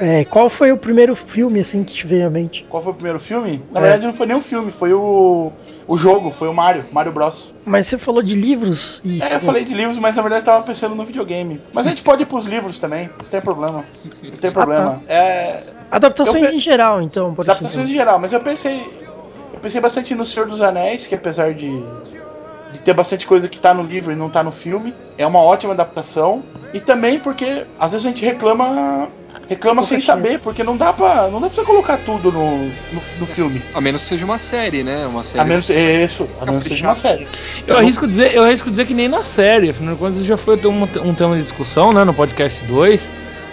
é, 0.00 0.24
qual 0.24 0.48
foi 0.48 0.72
o 0.72 0.76
primeiro 0.78 1.14
filme 1.14 1.60
assim 1.60 1.84
que 1.84 1.94
te 1.94 2.06
veio 2.06 2.26
à 2.26 2.30
mente? 2.30 2.64
Qual 2.68 2.82
foi 2.82 2.92
o 2.92 2.96
primeiro 2.96 3.20
filme? 3.20 3.62
Na 3.70 3.80
É. 3.80 3.82
verdade, 3.82 4.06
não 4.06 4.12
foi 4.12 4.26
nem 4.26 4.36
um 4.36 4.40
filme, 4.40 4.70
foi 4.70 4.92
o, 4.92 5.52
o 5.86 5.96
jogo, 5.96 6.30
foi 6.30 6.48
o 6.48 6.54
Mario, 6.54 6.84
Mario 6.92 7.12
Bros. 7.12 7.52
Mas 7.64 7.86
você 7.86 7.98
falou 7.98 8.22
de 8.22 8.34
livros 8.34 9.00
e 9.04 9.18
É, 9.22 9.36
eu 9.36 9.40
falei 9.40 9.64
de 9.64 9.74
livros, 9.74 9.98
mas 9.98 10.16
na 10.16 10.22
verdade 10.22 10.42
eu 10.42 10.46
tava 10.46 10.64
pensando 10.64 10.94
no 10.94 11.04
videogame. 11.04 11.60
Mas 11.72 11.86
a 11.86 11.90
gente 11.90 12.02
pode 12.02 12.22
ir 12.22 12.26
pros 12.26 12.46
livros 12.46 12.78
também, 12.78 13.10
não 13.18 13.28
tem 13.28 13.40
problema. 13.40 13.84
Não 14.22 14.36
tem 14.38 14.50
problema. 14.50 15.02
É. 15.08 15.62
adaptações 15.90 16.42
pe- 16.48 16.56
em 16.56 16.58
geral, 16.60 17.00
então, 17.02 17.34
por 17.34 17.44
Adaptações 17.44 17.90
em 17.90 17.92
geral, 17.92 18.18
mas 18.18 18.32
eu 18.32 18.40
pensei. 18.40 18.92
Eu 19.52 19.60
pensei 19.60 19.80
bastante 19.80 20.14
no 20.14 20.26
Senhor 20.26 20.48
dos 20.48 20.60
Anéis, 20.60 21.06
que 21.06 21.14
apesar 21.14 21.54
de, 21.54 21.84
de 22.70 22.80
ter 22.82 22.92
bastante 22.92 23.26
coisa 23.26 23.48
que 23.48 23.60
tá 23.60 23.72
no 23.72 23.82
livro 23.82 24.12
e 24.12 24.16
não 24.16 24.28
tá 24.30 24.42
no 24.42 24.52
filme, 24.52 24.94
é 25.16 25.26
uma 25.26 25.40
ótima 25.40 25.72
adaptação. 25.72 26.42
E 26.72 26.80
também 26.80 27.18
porque 27.20 27.64
às 27.78 27.92
vezes 27.92 28.06
a 28.06 28.10
gente 28.10 28.24
reclama. 28.24 29.08
Reclama 29.48 29.82
sem 29.82 30.00
saber, 30.00 30.38
porque 30.38 30.62
não 30.64 30.76
dá 30.76 30.92
pra. 30.92 31.28
Não 31.28 31.40
dá 31.40 31.48
pra 31.48 31.54
você 31.56 31.62
colocar 31.64 31.98
tudo 31.98 32.32
no, 32.32 32.66
no, 32.66 33.00
no 33.18 33.26
filme. 33.26 33.62
A 33.74 33.80
menos 33.80 34.02
que 34.02 34.08
seja 34.08 34.24
uma 34.24 34.38
série, 34.38 34.82
né? 34.82 35.06
Uma 35.06 35.22
série. 35.22 35.42
A 35.42 35.44
menos, 35.44 35.68
isso, 35.68 36.28
a 36.40 36.46
menos 36.46 36.64
que 36.64 36.70
seja 36.70 36.86
uma 36.88 36.94
série. 36.94 37.28
Eu 37.66 37.76
arrisco 37.76 38.06
dizer, 38.06 38.34
eu 38.34 38.42
arrisco 38.42 38.70
dizer 38.70 38.86
que 38.86 38.94
nem 38.94 39.08
na 39.08 39.22
série, 39.24 39.70
afinal 39.70 39.94
de 39.94 40.00
contas 40.00 40.24
já 40.24 40.36
foi 40.36 40.56
um, 40.66 40.82
um 41.08 41.14
tema 41.14 41.36
de 41.36 41.42
discussão, 41.42 41.90
né, 41.92 42.04
no 42.04 42.14
podcast 42.14 42.64
2. 42.64 43.08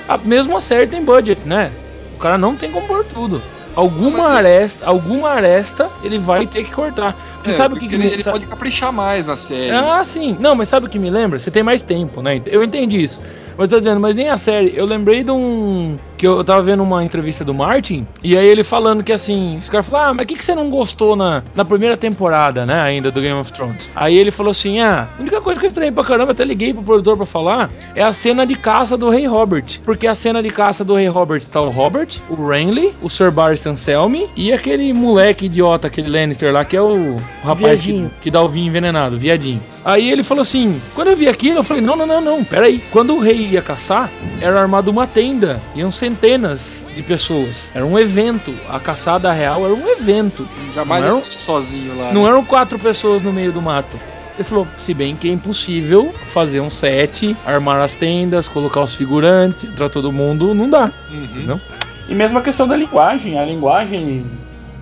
A 0.07 0.17
mesma 0.17 0.61
série 0.61 0.87
tem 0.87 1.03
budget, 1.03 1.41
né? 1.45 1.71
O 2.15 2.19
cara 2.19 2.37
não 2.37 2.55
tem 2.55 2.71
como 2.71 2.87
pôr 2.87 3.03
tudo. 3.05 3.41
alguma 3.75 4.17
Não, 4.17 4.23
mas- 4.25 4.35
aresta, 4.37 4.85
alguma 4.85 5.29
aresta 5.29 5.89
ele 6.03 6.17
vai 6.19 6.45
ter 6.47 6.63
que 6.65 6.71
cortar. 6.71 7.15
Porque 7.35 7.51
É, 7.51 7.53
sabe 7.53 7.75
o 7.75 7.79
que, 7.79 7.87
que 7.87 7.95
ele, 7.95 8.03
me- 8.05 8.11
ele 8.13 8.23
pode 8.23 8.45
caprichar 8.45 8.91
mais 8.93 9.25
na 9.25 9.35
série. 9.35 9.71
Ah, 9.71 10.03
sim. 10.05 10.37
Não, 10.39 10.53
mas 10.55 10.69
sabe 10.69 10.85
o 10.85 10.89
que 10.89 10.99
me 10.99 11.09
lembra? 11.09 11.39
Você 11.39 11.49
tem 11.51 11.63
mais 11.63 11.81
tempo, 11.81 12.21
né? 12.21 12.41
Eu 12.45 12.63
entendi 12.63 13.01
isso. 13.01 13.19
Mas 13.61 13.69
tô 13.69 13.77
dizendo, 13.77 13.99
mas 13.99 14.15
nem 14.15 14.27
a 14.27 14.37
série. 14.37 14.75
Eu 14.75 14.87
lembrei 14.87 15.23
de 15.23 15.29
um. 15.29 15.95
Que 16.21 16.27
eu 16.27 16.43
tava 16.43 16.61
vendo 16.61 16.83
uma 16.83 17.03
entrevista 17.03 17.43
do 17.43 17.51
Martin. 17.51 18.05
E 18.23 18.37
aí 18.37 18.47
ele 18.47 18.63
falando 18.63 19.03
que 19.03 19.11
assim. 19.11 19.57
Os 19.57 19.67
caras 19.67 19.87
falaram, 19.87 20.11
ah, 20.11 20.13
mas 20.13 20.25
o 20.25 20.27
que, 20.27 20.35
que 20.35 20.45
você 20.45 20.53
não 20.53 20.69
gostou 20.69 21.15
na, 21.15 21.41
na 21.55 21.65
primeira 21.65 21.97
temporada, 21.97 22.63
né? 22.63 22.79
Ainda 22.79 23.09
do 23.09 23.19
Game 23.19 23.39
of 23.39 23.51
Thrones. 23.51 23.89
Aí 23.95 24.15
ele 24.19 24.29
falou 24.29 24.51
assim: 24.51 24.79
ah, 24.79 25.07
a 25.17 25.19
única 25.19 25.41
coisa 25.41 25.59
que 25.59 25.65
eu 25.65 25.69
estranhei 25.69 25.91
pra 25.91 26.03
caramba, 26.03 26.33
até 26.33 26.45
liguei 26.45 26.75
pro 26.75 26.83
produtor 26.83 27.17
pra 27.17 27.25
falar, 27.25 27.71
é 27.95 28.03
a 28.03 28.13
cena 28.13 28.45
de 28.45 28.53
caça 28.53 28.95
do 28.95 29.09
Rei 29.09 29.25
Robert. 29.25 29.81
Porque 29.83 30.05
a 30.05 30.13
cena 30.13 30.43
de 30.43 30.51
caça 30.51 30.85
do 30.85 30.93
Rei 30.93 31.07
Robert 31.07 31.43
tá 31.49 31.59
o 31.59 31.71
Robert, 31.71 32.09
o 32.29 32.35
Renly, 32.35 32.93
o 33.01 33.09
Sir 33.09 33.31
Barry 33.31 33.57
Selmy 33.57 34.29
e 34.35 34.53
aquele 34.53 34.93
moleque 34.93 35.47
idiota, 35.47 35.87
aquele 35.87 36.07
Lannister 36.07 36.53
lá, 36.53 36.63
que 36.63 36.77
é 36.77 36.81
o, 36.83 37.15
o 37.15 37.21
rapaz 37.43 37.81
que, 37.81 38.11
que 38.21 38.29
dá 38.29 38.43
o 38.43 38.47
vinho 38.47 38.67
envenenado, 38.67 39.17
viadinho. 39.17 39.59
Aí 39.83 40.11
ele 40.11 40.21
falou 40.21 40.43
assim: 40.43 40.79
quando 40.93 41.07
eu 41.07 41.17
vi 41.17 41.27
aquilo, 41.27 41.57
eu 41.57 41.63
falei: 41.63 41.81
não, 41.81 41.95
não, 41.95 42.05
não, 42.05 42.21
não, 42.21 42.43
peraí. 42.43 42.83
Quando 42.91 43.15
o 43.15 43.19
rei 43.19 43.37
ia 43.37 43.61
caçar, 43.61 44.11
era 44.39 44.59
armado 44.59 44.91
uma 44.91 45.07
tenda, 45.07 45.59
iam 45.75 45.91
centenas 46.15 46.85
de 46.93 47.01
pessoas. 47.03 47.55
Era 47.73 47.85
um 47.85 47.97
evento. 47.97 48.53
A 48.69 48.79
caçada 48.79 49.31
real 49.31 49.63
era 49.65 49.73
um 49.73 49.87
evento. 49.87 50.47
Jamais 50.73 51.01
não 51.01 51.07
eram, 51.09 51.17
estaria 51.19 51.37
sozinho 51.39 51.97
lá. 51.97 52.11
não 52.13 52.23
né? 52.23 52.29
eram 52.29 52.43
quatro 52.45 52.77
pessoas 52.77 53.21
no 53.21 53.31
meio 53.31 53.51
do 53.51 53.61
mato. 53.61 53.97
Ele 54.37 54.43
falou, 54.47 54.67
se 54.79 54.93
bem 54.93 55.15
que 55.15 55.29
é 55.29 55.31
impossível 55.31 56.13
fazer 56.33 56.59
um 56.61 56.69
set, 56.69 57.35
armar 57.45 57.79
as 57.81 57.93
tendas, 57.95 58.47
colocar 58.47 58.81
os 58.81 58.93
figurantes, 58.95 59.65
entrar 59.65 59.89
todo 59.89 60.11
mundo, 60.11 60.53
não 60.53 60.69
dá. 60.69 60.91
Uhum. 61.11 61.43
Não? 61.45 61.61
E 62.09 62.15
mesmo 62.15 62.37
a 62.39 62.41
questão 62.41 62.67
da 62.67 62.75
linguagem, 62.75 63.37
a 63.39 63.45
linguagem 63.45 64.25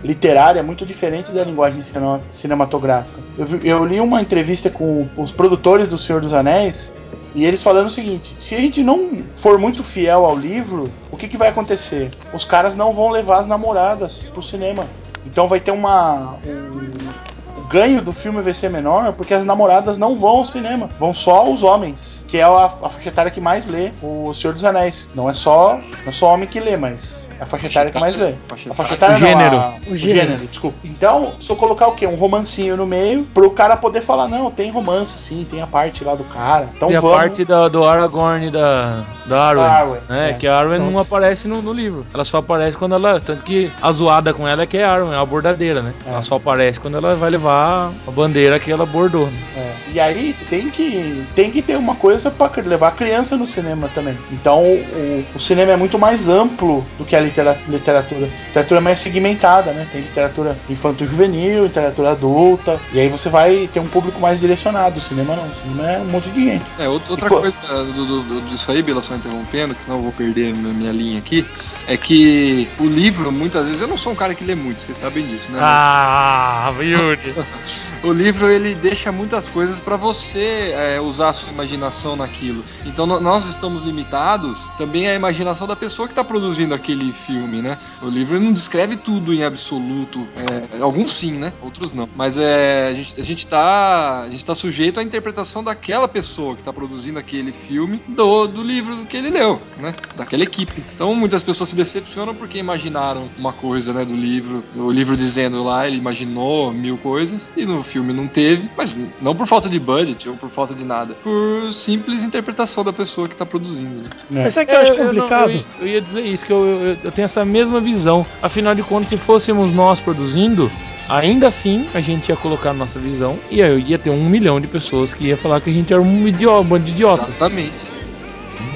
literária 0.03 0.59
é 0.59 0.63
muito 0.63 0.85
diferente 0.85 1.31
da 1.31 1.43
linguagem 1.43 1.81
cine- 1.81 2.21
cinematográfica. 2.29 3.19
Eu, 3.37 3.45
vi- 3.45 3.67
eu 3.67 3.85
li 3.85 3.99
uma 3.99 4.21
entrevista 4.21 4.69
com 4.69 5.07
os 5.17 5.31
produtores 5.31 5.89
do 5.89 5.97
Senhor 5.97 6.21
dos 6.21 6.33
Anéis 6.33 6.93
e 7.35 7.45
eles 7.45 7.61
falando 7.63 7.87
o 7.87 7.89
seguinte: 7.91 8.35
se 8.39 8.55
a 8.55 8.57
gente 8.59 8.81
não 8.83 9.17
for 9.35 9.57
muito 9.57 9.83
fiel 9.83 10.25
ao 10.25 10.35
livro, 10.35 10.91
o 11.11 11.17
que, 11.17 11.27
que 11.27 11.37
vai 11.37 11.49
acontecer? 11.49 12.11
Os 12.33 12.43
caras 12.45 12.75
não 12.75 12.93
vão 12.93 13.09
levar 13.09 13.39
as 13.39 13.47
namoradas 13.47 14.29
pro 14.33 14.41
cinema. 14.41 14.85
Então 15.25 15.47
vai 15.47 15.59
ter 15.59 15.71
uma. 15.71 16.35
um- 16.45 17.29
o 17.57 17.61
ganho 17.69 18.01
do 18.01 18.11
filme 18.11 18.41
vai 18.41 18.53
ser 18.53 18.67
menor 18.69 19.13
porque 19.15 19.31
as 19.33 19.45
namoradas 19.45 19.95
não 19.95 20.17
vão 20.17 20.37
ao 20.37 20.45
cinema, 20.45 20.89
vão 20.99 21.13
só 21.13 21.47
os 21.47 21.61
homens, 21.61 22.25
que 22.27 22.37
é 22.39 22.43
a, 22.43 22.65
a 22.65 22.69
faixa 22.89 23.09
etária 23.09 23.29
que 23.29 23.39
mais 23.39 23.63
lê 23.67 23.91
o 24.01 24.33
Senhor 24.33 24.53
dos 24.53 24.65
Anéis. 24.65 25.07
Não 25.13 25.29
é 25.29 25.33
só, 25.35 25.75
não 25.75 26.07
é 26.07 26.11
só 26.11 26.33
homem 26.33 26.47
que 26.47 26.59
lê, 26.59 26.75
mas 26.75 27.28
a 27.39 27.45
faixa 27.45 27.67
etária 27.67 27.91
que 27.91 27.99
mais. 27.99 28.17
Faixa 28.47 28.71
A 28.71 28.73
faixa 28.73 28.93
etária. 28.95 29.15
O 29.15 29.19
não, 29.19 29.27
gênero. 29.27 29.55
a- 29.57 29.73
O 29.87 29.93
o 29.93 29.95
gênero. 29.95 30.19
gênero, 30.27 30.47
desculpa. 30.47 30.77
Então, 30.83 31.33
se 31.39 31.49
eu 31.51 31.55
colocar 31.55 31.87
o 31.87 31.93
quê? 31.93 32.05
Um 32.07 32.15
romancinho 32.15 32.75
no 32.77 32.85
meio, 32.85 33.23
pro 33.33 33.49
cara 33.51 33.75
poder 33.77 34.01
falar, 34.01 34.27
não, 34.27 34.49
tem 34.51 34.71
romance 34.71 35.17
sim, 35.17 35.45
tem 35.49 35.61
a 35.61 35.67
parte 35.67 36.03
lá 36.03 36.15
do 36.15 36.23
cara. 36.25 36.69
Então 36.75 36.89
a 36.89 36.99
vamos. 36.99 37.15
parte 37.17 37.45
da- 37.45 37.67
do 37.67 37.83
Aragorn 37.85 38.47
e 38.47 38.51
da, 38.51 39.03
da 39.25 39.41
Arwen, 39.43 39.63
Da 39.65 39.71
Arwen, 39.71 40.01
né? 40.09 40.29
é. 40.31 40.33
Que 40.33 40.47
a 40.47 40.57
Arwen 40.57 40.79
não 40.79 40.91
Nossa. 40.91 41.01
aparece 41.15 41.47
no, 41.47 41.61
no 41.61 41.73
livro. 41.73 42.05
Ela 42.13 42.23
só 42.25 42.37
aparece 42.37 42.75
quando 42.77 42.95
ela. 42.95 43.19
Tanto 43.19 43.43
que 43.43 43.71
a 43.81 43.91
zoada 43.91 44.33
com 44.33 44.47
ela 44.47 44.63
é 44.63 44.65
que 44.67 44.77
é 44.77 44.83
a 44.83 44.91
Arwen, 44.91 45.13
é 45.13 45.17
a 45.17 45.25
bordadeira, 45.25 45.81
né? 45.81 45.93
É. 46.05 46.09
Ela 46.11 46.23
só 46.23 46.35
aparece 46.35 46.79
quando 46.79 46.97
ela 46.97 47.15
vai 47.15 47.29
levar 47.29 47.91
a 48.07 48.11
bandeira 48.11 48.59
que 48.59 48.71
ela 48.71 48.85
bordou. 48.85 49.27
né? 49.27 49.33
É. 49.57 49.75
E 49.93 49.99
aí 49.99 50.35
tem 50.49 50.69
que, 50.69 51.25
tem 51.35 51.49
que 51.51 51.61
ter 51.61 51.77
uma 51.77 51.95
coisa 51.95 52.29
pra 52.29 52.49
levar 52.63 52.89
a 52.89 52.91
criança 52.91 53.35
no 53.37 53.45
cinema 53.47 53.89
também. 53.93 54.17
Então 54.31 54.63
o, 54.63 55.25
o 55.35 55.39
cinema 55.39 55.71
é 55.71 55.75
muito 55.75 55.97
mais 55.97 56.29
amplo 56.29 56.85
do 56.97 57.05
que 57.05 57.15
a 57.15 57.19
literatura. 57.67 58.29
Literatura 58.47 58.79
é 58.79 58.83
mais 58.83 58.99
segmentada, 58.99 59.71
né? 59.71 59.87
Tem 59.91 60.01
literatura 60.01 60.57
infanto-juvenil, 60.69 61.63
literatura 61.63 62.11
adulta. 62.11 62.79
E 62.93 62.99
aí 62.99 63.09
você 63.09 63.29
vai 63.29 63.69
ter 63.71 63.79
um 63.79 63.87
público 63.87 64.19
mais 64.19 64.39
direcionado. 64.39 64.97
O 64.97 65.01
cinema 65.01 65.35
não. 65.35 65.47
O 65.47 65.55
cinema 65.55 65.91
é 65.91 65.99
um 65.99 66.05
monte 66.05 66.29
de 66.29 66.43
gente. 66.43 66.65
É, 66.77 66.85
out- 66.85 67.09
outra 67.09 67.27
E 67.27 67.29
co- 67.29 67.39
coisa 67.41 67.59
do, 67.93 68.05
do- 68.05 68.23
do- 68.23 68.41
disso 68.41 68.71
aí, 68.71 68.81
Bila, 68.81 69.01
só 69.01 69.15
interrompendo, 69.15 69.75
que 69.75 69.83
senão 69.83 69.97
eu 69.97 70.03
vou 70.03 70.11
perder 70.11 70.53
minha, 70.53 70.73
minha 70.73 70.91
linha 70.91 71.19
aqui, 71.19 71.45
é 71.87 71.95
que 71.97 72.67
o 72.79 72.85
livro, 72.85 73.31
muitas 73.31 73.65
vezes, 73.65 73.81
eu 73.81 73.87
não 73.87 73.97
sou 73.97 74.13
um 74.13 74.15
cara 74.15 74.33
que 74.33 74.43
lê 74.43 74.55
muito, 74.55 74.81
vocês 74.81 74.97
sabem 74.97 75.25
disso, 75.25 75.51
né? 75.51 75.59
Mas 75.59 75.83
Ah, 75.83 76.73
Yuri! 76.79 77.19
o 78.03 78.11
livro, 78.11 78.47
ele 78.49 78.75
deixa 78.75 79.11
muitas 79.11 79.47
coisas 79.49 79.79
pra 79.79 79.95
você 79.97 80.73
é, 80.75 80.99
usar 81.01 81.29
a 81.29 81.33
sua 81.33 81.51
imaginação 81.51 82.15
naquilo. 82.15 82.63
Então 82.85 83.05
nós 83.05 83.47
estamos 83.47 83.81
limitados 83.83 84.69
também 84.77 85.07
à 85.07 85.13
imaginação 85.15 85.67
da 85.67 85.75
pessoa 85.75 86.07
que 86.07 86.11
está 86.11 86.23
produzindo 86.23 86.73
aquele 86.73 87.13
filme, 87.25 87.61
né? 87.61 87.77
O 88.01 88.07
livro 88.07 88.39
não 88.39 88.51
descreve 88.53 88.95
tudo 88.97 89.33
em 89.33 89.43
absoluto. 89.43 90.27
é, 90.75 90.81
alguns 90.81 91.11
sim, 91.13 91.33
né? 91.33 91.53
Outros 91.61 91.93
não. 91.93 92.07
Mas 92.15 92.37
é, 92.37 92.89
a, 92.89 92.93
gente, 92.93 93.19
a 93.19 93.23
gente 93.23 93.47
tá. 93.47 94.21
A 94.25 94.29
gente 94.29 94.45
tá 94.45 94.55
sujeito 94.55 94.99
à 94.99 95.03
interpretação 95.03 95.63
daquela 95.63 96.07
pessoa 96.07 96.55
que 96.55 96.61
está 96.61 96.71
produzindo 96.73 97.19
aquele 97.19 97.51
filme 97.51 98.01
do, 98.07 98.47
do 98.47 98.63
livro 98.63 99.05
que 99.05 99.17
ele 99.17 99.29
leu, 99.29 99.61
né? 99.81 99.93
Daquela 100.15 100.43
equipe. 100.43 100.83
Então 100.93 101.13
muitas 101.15 101.43
pessoas 101.43 101.69
se 101.69 101.75
decepcionam 101.75 102.33
porque 102.35 102.57
imaginaram 102.57 103.29
uma 103.37 103.53
coisa, 103.53 103.93
né, 103.93 104.05
do 104.05 104.15
livro. 104.15 104.63
O 104.75 104.91
livro 104.91 105.15
dizendo 105.15 105.63
lá, 105.63 105.87
ele 105.87 105.97
imaginou 105.97 106.71
mil 106.71 106.97
coisas 106.97 107.51
e 107.57 107.65
no 107.65 107.83
filme 107.83 108.13
não 108.13 108.27
teve, 108.27 108.69
mas 108.77 109.13
não 109.21 109.35
por 109.35 109.47
falta 109.47 109.69
de 109.69 109.79
budget 109.79 110.29
ou 110.29 110.35
por 110.35 110.49
falta 110.49 110.73
de 110.73 110.83
nada, 110.85 111.13
por 111.15 111.71
simples 111.73 112.23
interpretação 112.23 112.83
da 112.83 112.93
pessoa 112.93 113.27
que 113.27 113.35
tá 113.35 113.45
produzindo. 113.45 114.03
né? 114.29 114.43
Mas 114.43 114.55
o 114.57 114.65
que 114.65 114.71
eu 114.71 114.77
acho 114.79 114.93
É, 114.93 114.97
não, 114.97 115.05
complicado? 115.07 115.51
eu, 115.51 115.63
eu 115.81 115.87
ia 115.87 116.01
dizer 116.01 116.25
isso, 116.25 116.45
que 116.45 116.51
eu, 116.53 116.65
eu, 117.03 117.08
eu 117.09 117.11
tenho 117.11 117.25
essa 117.25 117.43
mesma 117.43 117.81
visão. 117.81 118.25
Afinal 118.41 118.73
de 118.75 118.83
contas, 118.83 119.09
se 119.09 119.17
fôssemos 119.17 119.73
nós 119.73 119.99
produzindo, 119.99 120.71
ainda 121.07 121.47
assim 121.47 121.87
a 121.93 121.99
gente 121.99 122.29
ia 122.29 122.35
colocar 122.35 122.69
a 122.69 122.73
nossa 122.73 122.99
visão 122.99 123.37
e 123.49 123.61
aí 123.61 123.81
ia 123.81 123.97
ter 123.97 124.11
um 124.11 124.23
milhão 124.29 124.61
de 124.61 124.67
pessoas 124.67 125.13
que 125.13 125.25
ia 125.25 125.37
falar 125.37 125.59
que 125.59 125.69
a 125.69 125.73
gente 125.73 125.91
era 125.91 126.01
um 126.01 126.27
idiota, 126.27 126.61
um 126.61 126.63
bando 126.63 126.85
de 126.85 126.91
idiota. 126.91 127.23
Exatamente. 127.23 127.91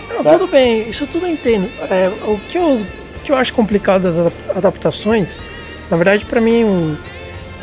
Não, 0.09 0.23
tudo 0.23 0.47
bem, 0.47 0.89
isso 0.89 1.05
tudo 1.07 1.27
eu 1.27 1.31
entendo. 1.31 1.69
É, 1.89 2.09
o 2.25 2.39
que 2.49 2.57
eu, 2.57 2.73
o 2.73 2.87
que 3.23 3.31
eu 3.31 3.35
acho 3.35 3.53
complicado 3.53 4.03
das 4.03 4.19
adap- 4.19 4.33
adaptações, 4.55 5.41
na 5.89 5.97
verdade, 5.97 6.25
pra 6.25 6.41
mim, 6.41 6.63
um, 6.63 6.97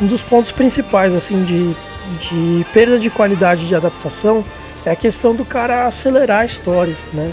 um 0.01 0.07
dos 0.07 0.21
pontos 0.23 0.51
principais, 0.51 1.13
assim, 1.13 1.43
de, 1.43 1.75
de 2.19 2.65
perda 2.73 2.97
de 2.97 3.09
qualidade 3.09 3.67
de 3.67 3.75
adaptação 3.75 4.43
é 4.85 4.91
a 4.91 4.95
questão 4.95 5.35
do 5.35 5.43
cara 5.45 5.85
acelerar 5.85 6.41
a 6.41 6.45
história, 6.45 6.95
né? 7.13 7.31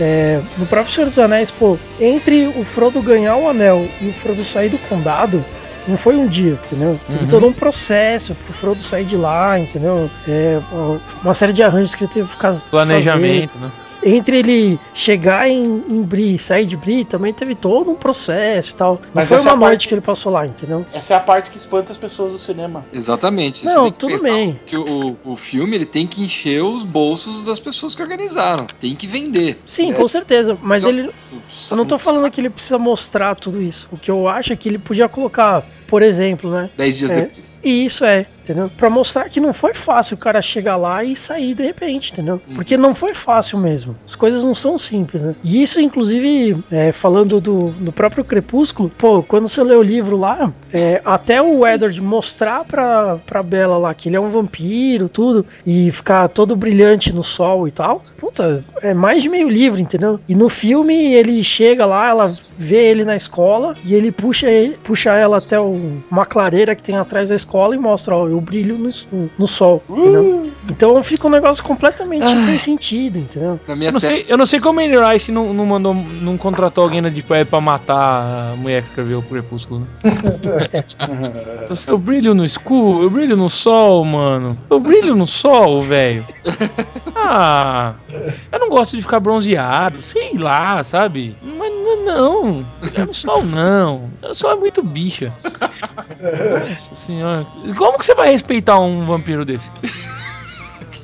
É, 0.00 0.40
no 0.58 0.66
próprio 0.66 0.92
Senhor 0.92 1.06
dos 1.06 1.18
Anéis, 1.18 1.50
pô, 1.50 1.78
entre 2.00 2.46
o 2.48 2.64
Frodo 2.64 3.00
ganhar 3.00 3.36
o 3.36 3.48
anel 3.48 3.86
e 4.00 4.08
o 4.08 4.12
Frodo 4.12 4.44
sair 4.44 4.68
do 4.68 4.78
condado, 4.78 5.42
não 5.86 5.96
foi 5.96 6.16
um 6.16 6.26
dia, 6.26 6.58
entendeu? 6.66 6.98
Teve 7.08 7.24
Uhum. 7.24 7.28
todo 7.28 7.46
um 7.46 7.52
processo 7.52 8.34
pro 8.34 8.52
Frodo 8.52 8.82
sair 8.82 9.04
de 9.04 9.16
lá, 9.16 9.58
entendeu? 9.58 10.10
É, 10.26 10.58
uma 11.22 11.34
série 11.34 11.52
de 11.52 11.62
arranjos 11.62 11.94
que 11.94 12.04
ele 12.04 12.12
teve 12.12 12.26
que 12.26 12.32
ficar 12.32 12.48
fazer 12.54 12.64
Planejamento, 12.70 13.56
né? 13.58 13.70
Entre 14.04 14.38
ele 14.38 14.78
chegar 14.92 15.48
em, 15.48 15.64
em 15.64 16.02
Bri 16.02 16.34
e 16.34 16.38
sair 16.38 16.66
de 16.66 16.76
Bri, 16.76 17.04
também 17.04 17.32
teve 17.32 17.54
todo 17.54 17.90
um 17.90 17.94
processo 17.94 18.72
e 18.72 18.74
tal. 18.74 18.94
Não 19.02 19.10
Mas 19.14 19.28
foi 19.28 19.38
é 19.38 19.40
uma 19.40 19.52
a 19.52 19.56
noite 19.56 19.70
parte- 19.70 19.88
que 19.88 19.94
ele 19.94 20.00
passou 20.00 20.30
lá, 20.32 20.46
entendeu? 20.46 20.84
Essa 20.92 21.14
é 21.14 21.16
a 21.16 21.20
parte 21.20 21.50
que 21.50 21.56
espanta 21.56 21.92
as 21.92 21.98
pessoas 21.98 22.32
do 22.32 22.38
cinema. 22.38 22.84
Exatamente. 22.92 23.64
Não, 23.64 23.72
Você 23.72 23.80
tem 23.82 23.92
que 23.92 23.98
tudo 23.98 24.22
bem. 24.24 24.60
que 24.66 24.76
o, 24.76 25.16
o 25.24 25.36
filme 25.36 25.74
ele 25.76 25.86
tem 25.86 26.06
que 26.06 26.22
encher 26.22 26.62
os 26.62 26.84
bolsos 26.84 27.42
das 27.44 27.58
pessoas 27.60 27.94
que 27.94 28.02
organizaram. 28.02 28.66
Tem 28.78 28.94
que 28.94 29.06
vender. 29.06 29.58
Sim, 29.64 29.90
É. 29.90 29.94
com 29.94 30.06
certeza. 30.06 30.56
Mas 30.62 30.82
Então, 30.84 30.98
ele. 30.98 31.10
Eu 31.70 31.76
não 31.76 31.86
tô 31.86 31.98
falando 31.98 32.30
que 32.30 32.40
ele 32.40 32.50
precisa 32.50 32.78
mostrar 32.78 33.34
tudo 33.34 33.60
isso. 33.62 33.88
O 33.90 33.96
que 33.96 34.10
eu 34.10 34.28
acho 34.28 34.52
é 34.52 34.56
que 34.56 34.68
ele 34.68 34.78
podia 34.78 35.08
colocar, 35.08 35.64
por 35.86 36.02
exemplo, 36.02 36.50
né? 36.50 36.70
Dez 36.76 36.98
dias 36.98 37.10
É. 37.12 37.22
depois. 37.22 37.60
E 37.64 37.84
isso 37.84 38.04
é, 38.04 38.26
entendeu? 38.40 38.70
Pra 38.76 38.90
mostrar 38.90 39.28
que 39.28 39.40
não 39.40 39.52
foi 39.54 39.74
fácil 39.74 40.16
o 40.16 40.20
cara 40.20 40.40
chegar 40.42 40.76
lá 40.76 41.02
e 41.04 41.14
sair 41.16 41.54
de 41.54 41.62
repente, 41.64 42.12
entendeu? 42.12 42.40
Uhum. 42.46 42.54
Porque 42.54 42.76
não 42.76 42.94
foi 42.94 43.14
fácil 43.14 43.58
mesmo. 43.58 43.93
As 44.06 44.14
coisas 44.14 44.44
não 44.44 44.54
são 44.54 44.76
simples, 44.78 45.22
né? 45.22 45.34
E 45.42 45.62
isso, 45.62 45.80
inclusive, 45.80 46.62
é, 46.70 46.92
falando 46.92 47.40
do, 47.40 47.70
do 47.70 47.92
próprio 47.92 48.24
Crepúsculo, 48.24 48.90
pô, 48.96 49.22
quando 49.22 49.48
você 49.48 49.62
lê 49.62 49.74
o 49.74 49.82
livro 49.82 50.16
lá, 50.16 50.50
é, 50.72 51.00
até 51.04 51.40
o 51.40 51.66
Edward 51.66 52.00
mostrar 52.02 52.64
pra, 52.64 53.16
pra 53.26 53.42
Bella 53.42 53.78
lá 53.78 53.94
que 53.94 54.08
ele 54.08 54.16
é 54.16 54.20
um 54.20 54.30
vampiro, 54.30 55.08
tudo, 55.08 55.44
e 55.66 55.90
ficar 55.90 56.28
todo 56.28 56.54
brilhante 56.56 57.12
no 57.14 57.22
sol 57.22 57.66
e 57.68 57.70
tal, 57.70 58.00
puta, 58.16 58.64
é 58.82 58.92
mais 58.94 59.22
de 59.22 59.28
meio 59.28 59.48
livro, 59.48 59.80
entendeu? 59.80 60.20
E 60.28 60.34
no 60.34 60.48
filme 60.48 61.14
ele 61.14 61.42
chega 61.42 61.86
lá, 61.86 62.08
ela 62.08 62.26
vê 62.58 62.76
ele 62.90 63.04
na 63.04 63.16
escola 63.16 63.74
e 63.84 63.94
ele 63.94 64.10
puxa, 64.12 64.50
ele- 64.50 64.76
puxa 64.82 65.12
ela 65.12 65.38
até 65.38 65.58
o- 65.60 65.76
uma 66.10 66.26
clareira 66.26 66.74
que 66.74 66.82
tem 66.82 66.96
atrás 66.96 67.28
da 67.28 67.34
escola 67.36 67.74
e 67.74 67.78
mostra, 67.78 68.16
ó, 68.16 68.28
eu 68.28 68.40
brilho 68.40 68.78
no, 68.78 69.30
no 69.38 69.46
sol, 69.46 69.82
entendeu? 69.88 70.50
Então 70.70 71.02
fica 71.02 71.26
um 71.26 71.30
negócio 71.30 71.62
completamente 71.62 72.24
sem 72.38 72.58
sentido, 72.58 73.18
entendeu? 73.18 73.58
Na 73.68 73.74
minha 73.84 73.90
Eu 73.90 73.92
não, 73.92 74.00
sei, 74.00 74.16
tese, 74.16 74.30
eu 74.30 74.38
não 74.38 74.46
sei 74.46 74.60
como 74.60 74.80
a 74.80 74.82
Anne 74.82 74.96
Rice 74.96 75.30
não, 75.32 75.52
não 75.52 75.66
mandou, 75.66 75.94
não 75.94 76.36
contratou 76.36 76.84
alguém 76.84 77.00
na 77.00 77.08
Deep 77.08 77.30
Web 77.30 77.50
pra 77.50 77.60
matar 77.60 78.52
a 78.52 78.56
mulher 78.56 78.82
que 78.82 78.88
escreveu 78.88 79.18
o 79.18 79.22
Crepúsculo, 79.22 79.80
né? 79.80 79.86
Assim, 81.70 81.90
eu 81.90 81.98
brilho 81.98 82.34
no 82.34 82.44
escuro, 82.44 83.02
eu 83.02 83.10
brilho 83.10 83.36
no 83.36 83.50
sol, 83.50 84.04
mano. 84.04 84.58
Eu 84.70 84.80
brilho 84.80 85.14
no 85.14 85.26
sol, 85.26 85.80
velho. 85.80 86.24
Ah, 87.16 87.94
eu 88.52 88.58
não 88.58 88.68
gosto 88.68 88.96
de 88.96 89.02
ficar 89.02 89.20
bronzeado, 89.20 90.00
sei 90.00 90.36
lá, 90.36 90.82
sabe? 90.84 91.36
Mas 91.42 91.72
não, 91.72 92.04
Não, 92.04 92.66
brilhar 92.80 93.06
no 93.06 93.14
sol 93.14 93.44
não. 93.44 94.10
O 94.22 94.34
sol 94.34 94.52
é 94.52 94.56
muito 94.56 94.82
bicha. 94.82 95.32
Nossa 95.42 96.94
senhora. 96.94 97.46
Como 97.76 97.98
que 97.98 98.06
você 98.06 98.14
vai 98.14 98.30
respeitar 98.30 98.78
um 98.78 99.06
vampiro 99.06 99.44
desse? 99.44 99.70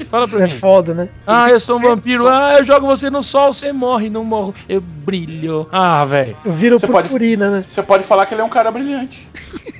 Fala 0.07 0.27
pra 0.29 0.41
É 0.41 0.45
mim. 0.45 0.51
foda, 0.53 0.95
né? 0.95 1.09
Ah, 1.27 1.49
eu 1.51 1.61
sou 1.61 1.79
um 1.79 1.81
vampiro. 1.83 2.27
Ah, 2.29 2.57
eu 2.59 2.65
jogo 2.65 2.87
você 2.87 3.11
no 3.11 3.23
sol, 3.23 3.53
você 3.53 3.73
morre, 3.73 4.09
não 4.11 4.25
morro. 4.25 4.55
Eu 4.69 4.81
brilho. 4.81 5.69
Ah, 5.73 6.05
velho. 6.05 6.37
Eu 6.45 6.53
viro 6.53 6.79
Você 6.79 6.87
pode- 6.87 7.09
purpurina, 7.09 7.51
né? 7.51 7.65
Você 7.67 7.83
pode 7.83 8.05
falar 8.05 8.27
que 8.27 8.35
ele 8.35 8.41
é 8.41 8.45
um 8.45 8.49
cara 8.49 8.71
brilhante. 8.71 9.29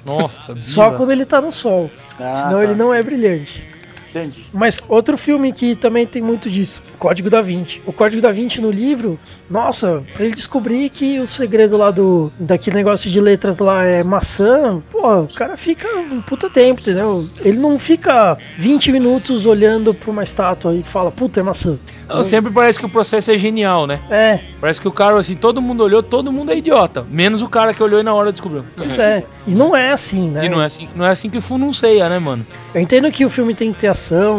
Nossa, 0.05 0.55
Só 0.61 0.93
quando 0.93 1.11
ele 1.13 1.25
tá 1.25 1.41
no 1.41 1.53
sol. 1.53 1.91
Ah, 2.19 2.31
Senão 2.33 2.59
tá. 2.59 2.65
ele 2.65 2.75
não 2.75 2.93
é 2.93 3.03
brilhante. 3.03 3.67
Entendi. 4.11 4.47
Mas 4.53 4.81
outro 4.89 5.17
filme 5.17 5.53
que 5.53 5.75
também 5.75 6.07
tem 6.07 6.21
muito 6.21 6.51
disso, 6.51 6.83
Código 6.99 7.31
da 7.31 7.41
Vinci. 7.41 7.81
O 7.87 7.93
Código 7.93 8.21
da 8.21 8.31
Vinci 8.31 8.61
no 8.61 8.71
livro, 8.71 9.19
nossa, 9.49 10.03
pra 10.15 10.25
ele 10.25 10.35
descobrir 10.35 10.91
que 10.91 11.19
o 11.21 11.27
segredo 11.27 11.77
lá 11.77 11.91
do 11.91 12.31
daquele 12.39 12.77
negócio 12.77 13.11
de 13.11 13.21
letras 13.21 13.59
lá 13.59 13.85
é 13.85 14.03
maçã, 14.05 14.83
pô, 14.91 15.21
o 15.21 15.35
cara 15.35 15.57
fica 15.57 15.89
um 15.97 16.21
puta 16.21 16.51
tempo, 16.51 16.81
entendeu? 16.81 17.25
Ele 17.41 17.59
não 17.59 17.79
fica 17.79 18.37
20 18.59 18.93
minutos 18.93 19.47
olhando 19.47 19.95
pra 19.95 20.11
uma 20.11 20.23
estátua 20.23 20.75
e 20.75 20.83
fala, 20.83 21.11
puta, 21.11 21.41
é 21.41 21.43
maçã. 21.43 21.79
Não, 22.09 22.25
sempre 22.25 22.53
parece 22.53 22.79
que 22.79 22.85
o 22.87 22.91
processo 22.91 23.31
é 23.31 23.39
genial, 23.39 23.87
né? 23.87 24.01
É, 24.11 24.41
Parece 24.61 24.81
que 24.81 24.89
o 24.89 24.93
cara, 24.93 25.19
assim, 25.21 25.37
todo 25.37 25.63
mundo 25.63 25.85
olhou, 25.85 26.03
todo 26.03 26.33
mundo 26.33 26.51
é 26.51 26.57
idiota. 26.57 27.07
Menos 27.09 27.41
o 27.41 27.49
cara 27.49 27.73
que 27.73 27.81
olhou 27.83 28.01
e 28.01 28.03
na 28.03 28.13
hora 28.13 28.33
descobriu. 28.33 28.65
pois 28.77 28.99
é. 28.99 29.25
E 29.47 29.55
não 29.55 29.77
é 29.77 29.93
assim, 29.93 30.29
né? 30.29 30.45
E 30.45 30.49
não 30.49 30.61
é 30.61 30.67
assim, 30.67 30.89
não 30.97 31.05
é 31.07 31.11
assim 31.11 31.31
que 31.31 31.41
fununcia, 31.41 32.09
né, 32.09 32.19
mano? 32.19 32.45
Eu 32.75 32.81
entendo 32.81 33.11
que 33.13 33.25
o 33.25 33.31
filme 33.31 33.55
tem 33.55 33.73
que 33.73 33.81
ter 33.81 33.87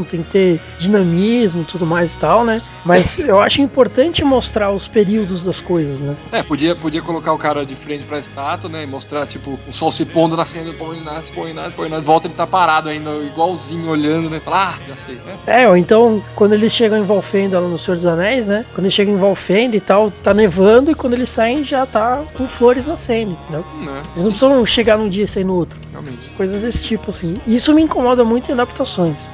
tem 0.03 0.23
que 0.23 0.29
ter 0.31 0.61
dinamismo, 0.77 1.63
tudo 1.63 1.85
mais 1.85 2.13
e 2.13 2.17
tal, 2.17 2.43
né? 2.43 2.59
Mas 2.85 3.19
eu 3.19 3.39
acho 3.39 3.61
importante 3.61 4.23
mostrar 4.23 4.71
os 4.71 4.87
períodos 4.87 5.45
das 5.45 5.59
coisas, 5.59 6.01
né? 6.01 6.15
É, 6.31 6.43
podia, 6.43 6.75
podia 6.75 7.01
colocar 7.01 7.33
o 7.33 7.37
cara 7.37 7.65
de 7.65 7.75
frente 7.75 8.05
pra 8.05 8.17
estátua, 8.17 8.69
né? 8.69 8.83
E 8.83 8.87
mostrar, 8.87 9.25
tipo, 9.25 9.59
o 9.67 9.73
sol 9.73 9.91
se 9.91 10.05
pondo, 10.05 10.35
nascendo, 10.35 10.73
põe, 10.73 10.99
nasce, 11.01 11.31
põe, 11.31 11.53
nasce, 11.53 11.75
põe, 11.75 11.89
nasce. 11.89 12.03
Volta 12.03 12.27
ele 12.27 12.33
tá 12.33 12.47
parado 12.47 12.89
ainda, 12.89 13.11
igualzinho, 13.17 13.89
olhando, 13.89 14.29
né? 14.29 14.39
Fala, 14.39 14.69
ah, 14.69 14.79
já 14.87 14.95
sei, 14.95 15.15
né? 15.15 15.37
É, 15.45 15.67
ou 15.67 15.77
então, 15.77 16.23
quando 16.35 16.53
eles 16.53 16.71
chegam 16.71 16.97
em 16.97 17.03
Valfenda 17.03 17.59
lá 17.59 17.67
no 17.67 17.77
Senhor 17.77 17.95
dos 17.95 18.05
Anéis, 18.05 18.47
né? 18.47 18.65
Quando 18.73 18.85
eles 18.85 18.93
chegam 18.93 19.13
em 19.13 19.17
Valfenda 19.17 19.75
e 19.75 19.79
tal, 19.81 20.11
tá 20.11 20.33
nevando 20.33 20.91
e 20.91 20.95
quando 20.95 21.13
eles 21.13 21.29
saem 21.29 21.63
já 21.63 21.85
tá 21.85 22.23
com 22.35 22.47
flores 22.47 22.85
nascendo, 22.85 23.31
entendeu? 23.31 23.65
Né? 23.81 24.01
Eles 24.13 24.25
não 24.25 24.31
precisam 24.31 24.65
chegar 24.65 24.97
num 24.97 25.09
dia 25.09 25.23
e 25.23 25.27
sair 25.27 25.43
no 25.43 25.55
outro. 25.55 25.79
Realmente. 25.91 26.29
Coisas 26.31 26.61
desse 26.61 26.83
tipo, 26.83 27.09
assim. 27.09 27.37
E 27.45 27.55
isso 27.55 27.73
me 27.73 27.81
incomoda 27.81 28.23
muito 28.23 28.49
em 28.49 28.53
adaptações. 28.53 29.29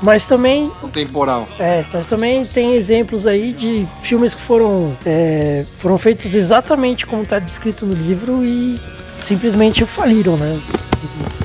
Mas 0.00 0.26
também 0.26 0.68
temporal. 0.92 1.48
É, 1.58 1.84
mas 1.92 2.08
também 2.08 2.44
tem 2.44 2.74
exemplos 2.74 3.26
aí 3.26 3.52
de 3.52 3.86
filmes 4.00 4.34
que 4.34 4.40
foram, 4.40 4.96
é, 5.04 5.64
foram 5.74 5.98
feitos 5.98 6.34
exatamente 6.34 7.06
como 7.06 7.22
está 7.22 7.38
descrito 7.38 7.84
no 7.84 7.94
livro 7.94 8.44
e 8.44 8.80
simplesmente 9.20 9.84
faliram, 9.84 10.36
né? 10.36 10.60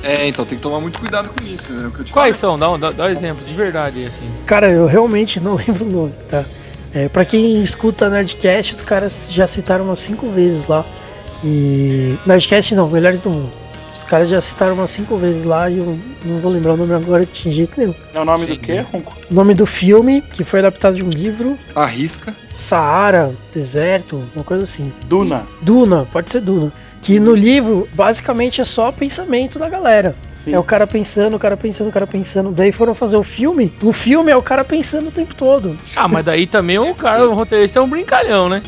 É, 0.04 0.28
então 0.28 0.46
tem 0.46 0.58
que 0.58 0.62
tomar 0.62 0.80
muito 0.80 1.00
cuidado 1.00 1.30
com 1.30 1.44
isso, 1.46 1.74
né? 1.74 1.88
O 1.88 1.92
que 1.92 2.02
eu 2.02 2.06
te 2.06 2.12
Quais 2.14 2.38
falei. 2.38 2.40
são? 2.40 2.60
Dá, 2.60 2.72
um- 2.72 2.80
dá, 2.80 2.92
dá 2.92 3.12
exemplos 3.12 3.48
de 3.48 3.54
verdade, 3.54 4.06
assim. 4.06 4.30
Cara, 4.46 4.70
eu 4.70 4.86
realmente 4.86 5.40
não 5.40 5.56
lembro 5.68 5.86
o 5.86 5.90
nome, 5.90 6.14
tá? 6.28 6.46
É, 6.94 7.10
pra 7.10 7.26
quem 7.26 7.60
escuta 7.62 8.08
Nerdcast, 8.10 8.74
os 8.74 8.82
caras 8.84 9.28
já 9.32 9.48
citaram 9.48 9.86
umas 9.86 10.00
cinco 10.00 10.30
vezes 10.30 10.68
lá. 10.68 10.86
E. 11.44 12.16
Nerdcast 12.26 12.76
não, 12.76 12.88
Melhores 12.88 13.22
do 13.22 13.30
Mundo. 13.32 13.63
Os 13.94 14.04
caras 14.04 14.28
já 14.30 14.42
citaram 14.42 14.74
umas 14.74 14.90
cinco 14.90 15.16
vezes 15.18 15.46
lá 15.46 15.70
e 15.70 15.78
eu 15.78 15.98
não 16.26 16.40
vou 16.40 16.52
lembrar 16.52 16.74
o 16.74 16.78
nome 16.78 16.94
agora 16.94 17.26
de 17.26 17.52
jeito 17.52 17.74
nenhum. 17.78 17.94
É 18.14 18.20
o 18.20 18.26
nome 18.26 18.46
Sim. 18.46 18.54
do 18.56 18.60
quê, 18.60 18.80
Ronco? 18.92 19.14
O 19.30 19.34
nome 19.34 19.54
do 19.54 19.66
filme, 19.66 20.22
que 20.22 20.44
foi 20.44 20.60
adaptado 20.60 20.96
de 20.96 21.04
um 21.04 21.10
livro, 21.10 21.58
Arrisca. 21.76 22.36
Saara, 22.52 23.34
Deserto, 23.54 24.24
uma 24.36 24.44
coisa 24.44 24.64
assim. 24.64 24.92
Duna. 25.06 25.44
Duna, 25.62 26.08
pode 26.12 26.32
ser 26.32 26.42
Duna. 26.42 26.72
Que 27.02 27.20
no 27.20 27.36
livro, 27.36 27.86
basicamente, 27.94 28.62
é 28.62 28.64
só 28.64 28.90
pensamento 28.90 29.60
da 29.60 29.68
galera. 29.68 30.14
Sim. 30.32 30.54
É 30.54 30.58
o 30.60 30.64
cara 30.64 30.88
pensando, 30.88 31.36
o 31.36 31.40
cara 31.40 31.58
pensando, 31.58 31.90
o 31.90 31.92
cara 31.92 32.08
pensando. 32.08 32.50
Daí 32.50 32.72
foram 32.72 32.96
fazer 32.96 33.18
o 33.18 33.24
filme. 33.24 33.74
O 33.84 33.92
filme 33.92 34.32
é 34.32 34.38
o 34.38 34.42
cara 34.42 34.64
pensando 34.64 35.10
o 35.10 35.12
tempo 35.12 35.36
todo. 35.36 35.78
Ah, 35.98 36.08
mas 36.08 36.28
daí 36.28 36.48
também 36.48 36.80
o 36.80 36.96
cara, 36.96 37.28
o 37.30 37.34
roteirista 37.36 37.80
é 37.80 37.82
um 37.82 37.90
brincalhão, 37.90 38.48
né? 38.48 38.64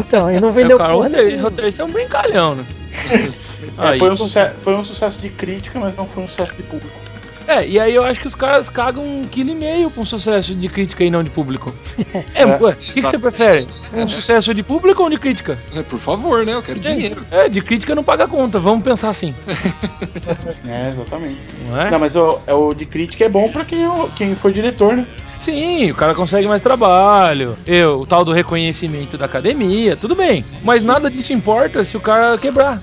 Então, 0.00 0.26
aí 0.26 0.40
não 0.40 0.48
É, 0.48 0.52
vendeu 0.52 0.76
o 0.76 0.80
cara, 0.80 0.96
o 0.96 1.02
porra 1.02 1.42
roteirista 1.42 1.82
é 1.82 1.84
um 1.84 1.90
brincalhão, 1.90 2.54
né? 2.54 2.64
É, 3.78 3.98
foi, 3.98 4.10
um 4.10 4.16
sucesso, 4.16 4.54
foi 4.58 4.74
um 4.74 4.84
sucesso 4.84 5.18
de 5.18 5.28
crítica, 5.28 5.78
mas 5.78 5.96
não 5.96 6.06
foi 6.06 6.22
um 6.22 6.28
sucesso 6.28 6.56
de 6.56 6.62
público. 6.62 7.06
É, 7.46 7.66
e 7.66 7.78
aí 7.78 7.94
eu 7.94 8.04
acho 8.04 8.20
que 8.20 8.26
os 8.26 8.34
caras 8.34 8.68
cagam 8.68 9.04
um 9.04 9.22
quilo 9.22 9.50
e 9.50 9.54
meio 9.54 9.88
com 9.90 10.04
sucesso 10.04 10.52
de 10.54 10.68
crítica 10.68 11.04
e 11.04 11.10
não 11.10 11.22
de 11.22 11.30
público. 11.30 11.72
É, 12.34 12.44
ué, 12.44 12.72
o 12.72 12.76
que, 12.76 12.92
que 12.92 13.00
você 13.00 13.18
prefere? 13.18 13.66
Um 13.92 14.08
sucesso 14.08 14.52
de 14.52 14.62
público 14.62 15.02
ou 15.02 15.10
de 15.10 15.18
crítica? 15.18 15.58
É, 15.74 15.82
por 15.82 15.98
favor, 15.98 16.44
né? 16.44 16.54
Eu 16.54 16.62
quero 16.62 16.80
dinheiro. 16.80 17.26
É, 17.30 17.48
de 17.48 17.60
crítica 17.60 17.94
não 17.94 18.02
paga 18.02 18.26
conta, 18.26 18.58
vamos 18.58 18.84
pensar 18.84 19.10
assim, 19.10 19.34
É, 20.66 20.88
exatamente. 20.88 21.38
não 21.68 21.80
é? 21.80 21.90
Não, 21.90 21.98
mas 21.98 22.16
o, 22.16 22.38
é 22.46 22.54
o 22.54 22.74
de 22.74 22.84
crítica 22.84 23.24
é 23.24 23.28
bom 23.28 23.50
pra 23.50 23.64
quem, 23.64 23.84
é 23.84 23.88
quem 24.14 24.34
foi 24.34 24.52
diretor, 24.52 24.96
né? 24.96 25.06
Sim, 25.40 25.90
o 25.90 25.94
cara 25.94 26.14
consegue 26.14 26.48
mais 26.48 26.62
trabalho, 26.62 27.56
eu, 27.66 28.00
o 28.00 28.06
tal 28.06 28.24
do 28.24 28.32
reconhecimento 28.32 29.16
da 29.16 29.26
academia, 29.26 29.96
tudo 29.96 30.14
bem. 30.14 30.44
Mas 30.62 30.84
nada 30.84 31.10
disso 31.10 31.32
importa 31.32 31.84
se 31.84 31.96
o 31.96 32.00
cara 32.00 32.36
quebrar. 32.38 32.80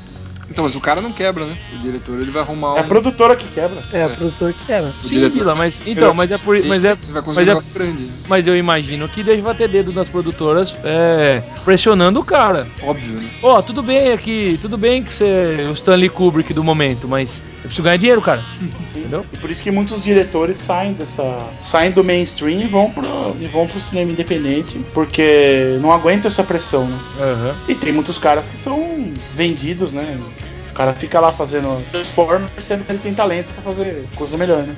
Então, 0.53 0.63
mas 0.63 0.75
o 0.75 0.79
cara 0.79 1.01
não 1.01 1.11
quebra, 1.11 1.47
né? 1.47 1.57
O 1.73 1.79
diretor 1.79 2.19
ele 2.19 2.29
vai 2.29 2.43
arrumar 2.43 2.75
um. 2.75 2.77
É 2.77 2.81
a 2.81 2.83
produtora 2.83 3.35
que 3.35 3.47
quebra. 3.47 3.81
É, 3.91 4.05
o 4.05 4.09
produtor 4.11 4.53
que 4.53 4.71
era. 4.71 4.93
o 5.03 5.07
Sim, 5.07 5.09
diretor. 5.09 5.39
Vila, 5.39 5.55
mas 5.55 5.73
então, 5.83 6.13
mas 6.13 6.29
é 6.29 6.37
por, 6.37 6.63
mas 6.65 6.85
é, 6.85 6.93
vai 6.93 7.21
conseguir 7.23 7.51
mas 7.51 7.69
é- 7.69 7.73
grande. 7.79 8.07
mas 8.29 8.45
eu 8.45 8.55
imagino 8.55 9.09
que 9.09 9.23
deve 9.23 9.41
ter 9.55 9.67
dedo 9.67 9.91
das 9.91 10.07
produtoras 10.07 10.71
é, 10.83 11.41
pressionando 11.65 12.19
o 12.19 12.23
cara. 12.23 12.67
Óbvio, 12.83 13.19
né? 13.19 13.29
Ó, 13.41 13.63
tudo 13.63 13.81
bem 13.81 14.11
aqui, 14.11 14.59
tudo 14.61 14.77
bem 14.77 15.03
que 15.03 15.11
você 15.11 15.25
é 15.25 15.67
o 15.67 15.73
Stanley 15.73 16.09
Kubrick 16.09 16.53
do 16.53 16.63
momento, 16.63 17.07
mas 17.07 17.31
eu 17.63 17.67
preciso 17.69 17.84
ganhar 17.84 17.97
dinheiro, 17.97 18.21
cara. 18.21 18.43
Sim. 18.60 18.99
Entendeu? 18.99 19.26
E 19.34 19.38
por 19.38 19.49
isso 19.49 19.63
que 19.63 19.71
muitos 19.71 20.02
diretores 20.02 20.58
saem 20.58 20.93
dessa. 20.93 21.38
saem 21.62 21.91
do 21.91 22.04
mainstream 22.04 22.60
e 22.62 22.67
vão 22.67 22.91
pro, 22.91 23.36
e 23.39 23.47
vão 23.47 23.67
pro 23.67 23.80
cinema 23.80 24.12
independente, 24.12 24.80
porque 24.93 25.78
não 25.82 25.91
aguenta 25.91 26.28
essa 26.28 26.43
pressão, 26.43 26.86
né? 26.88 26.99
Aham. 27.19 27.56
E 27.67 27.76
tem 27.76 27.91
muitos 27.93 28.17
caras 28.17 28.47
que 28.47 28.58
são 28.58 29.12
vendidos, 29.34 29.91
né? 29.91 30.19
O 30.69 30.73
cara 30.73 30.93
fica 30.93 31.19
lá 31.19 31.32
fazendo 31.32 31.84
Transformers, 31.91 32.52
sendo 32.60 32.84
que 32.84 32.91
ele 32.91 32.99
tem 32.99 33.13
talento 33.13 33.54
pra 33.54 33.62
fazer 33.62 34.06
coisa 34.15 34.36
melhor, 34.38 34.58
né? 34.63 34.76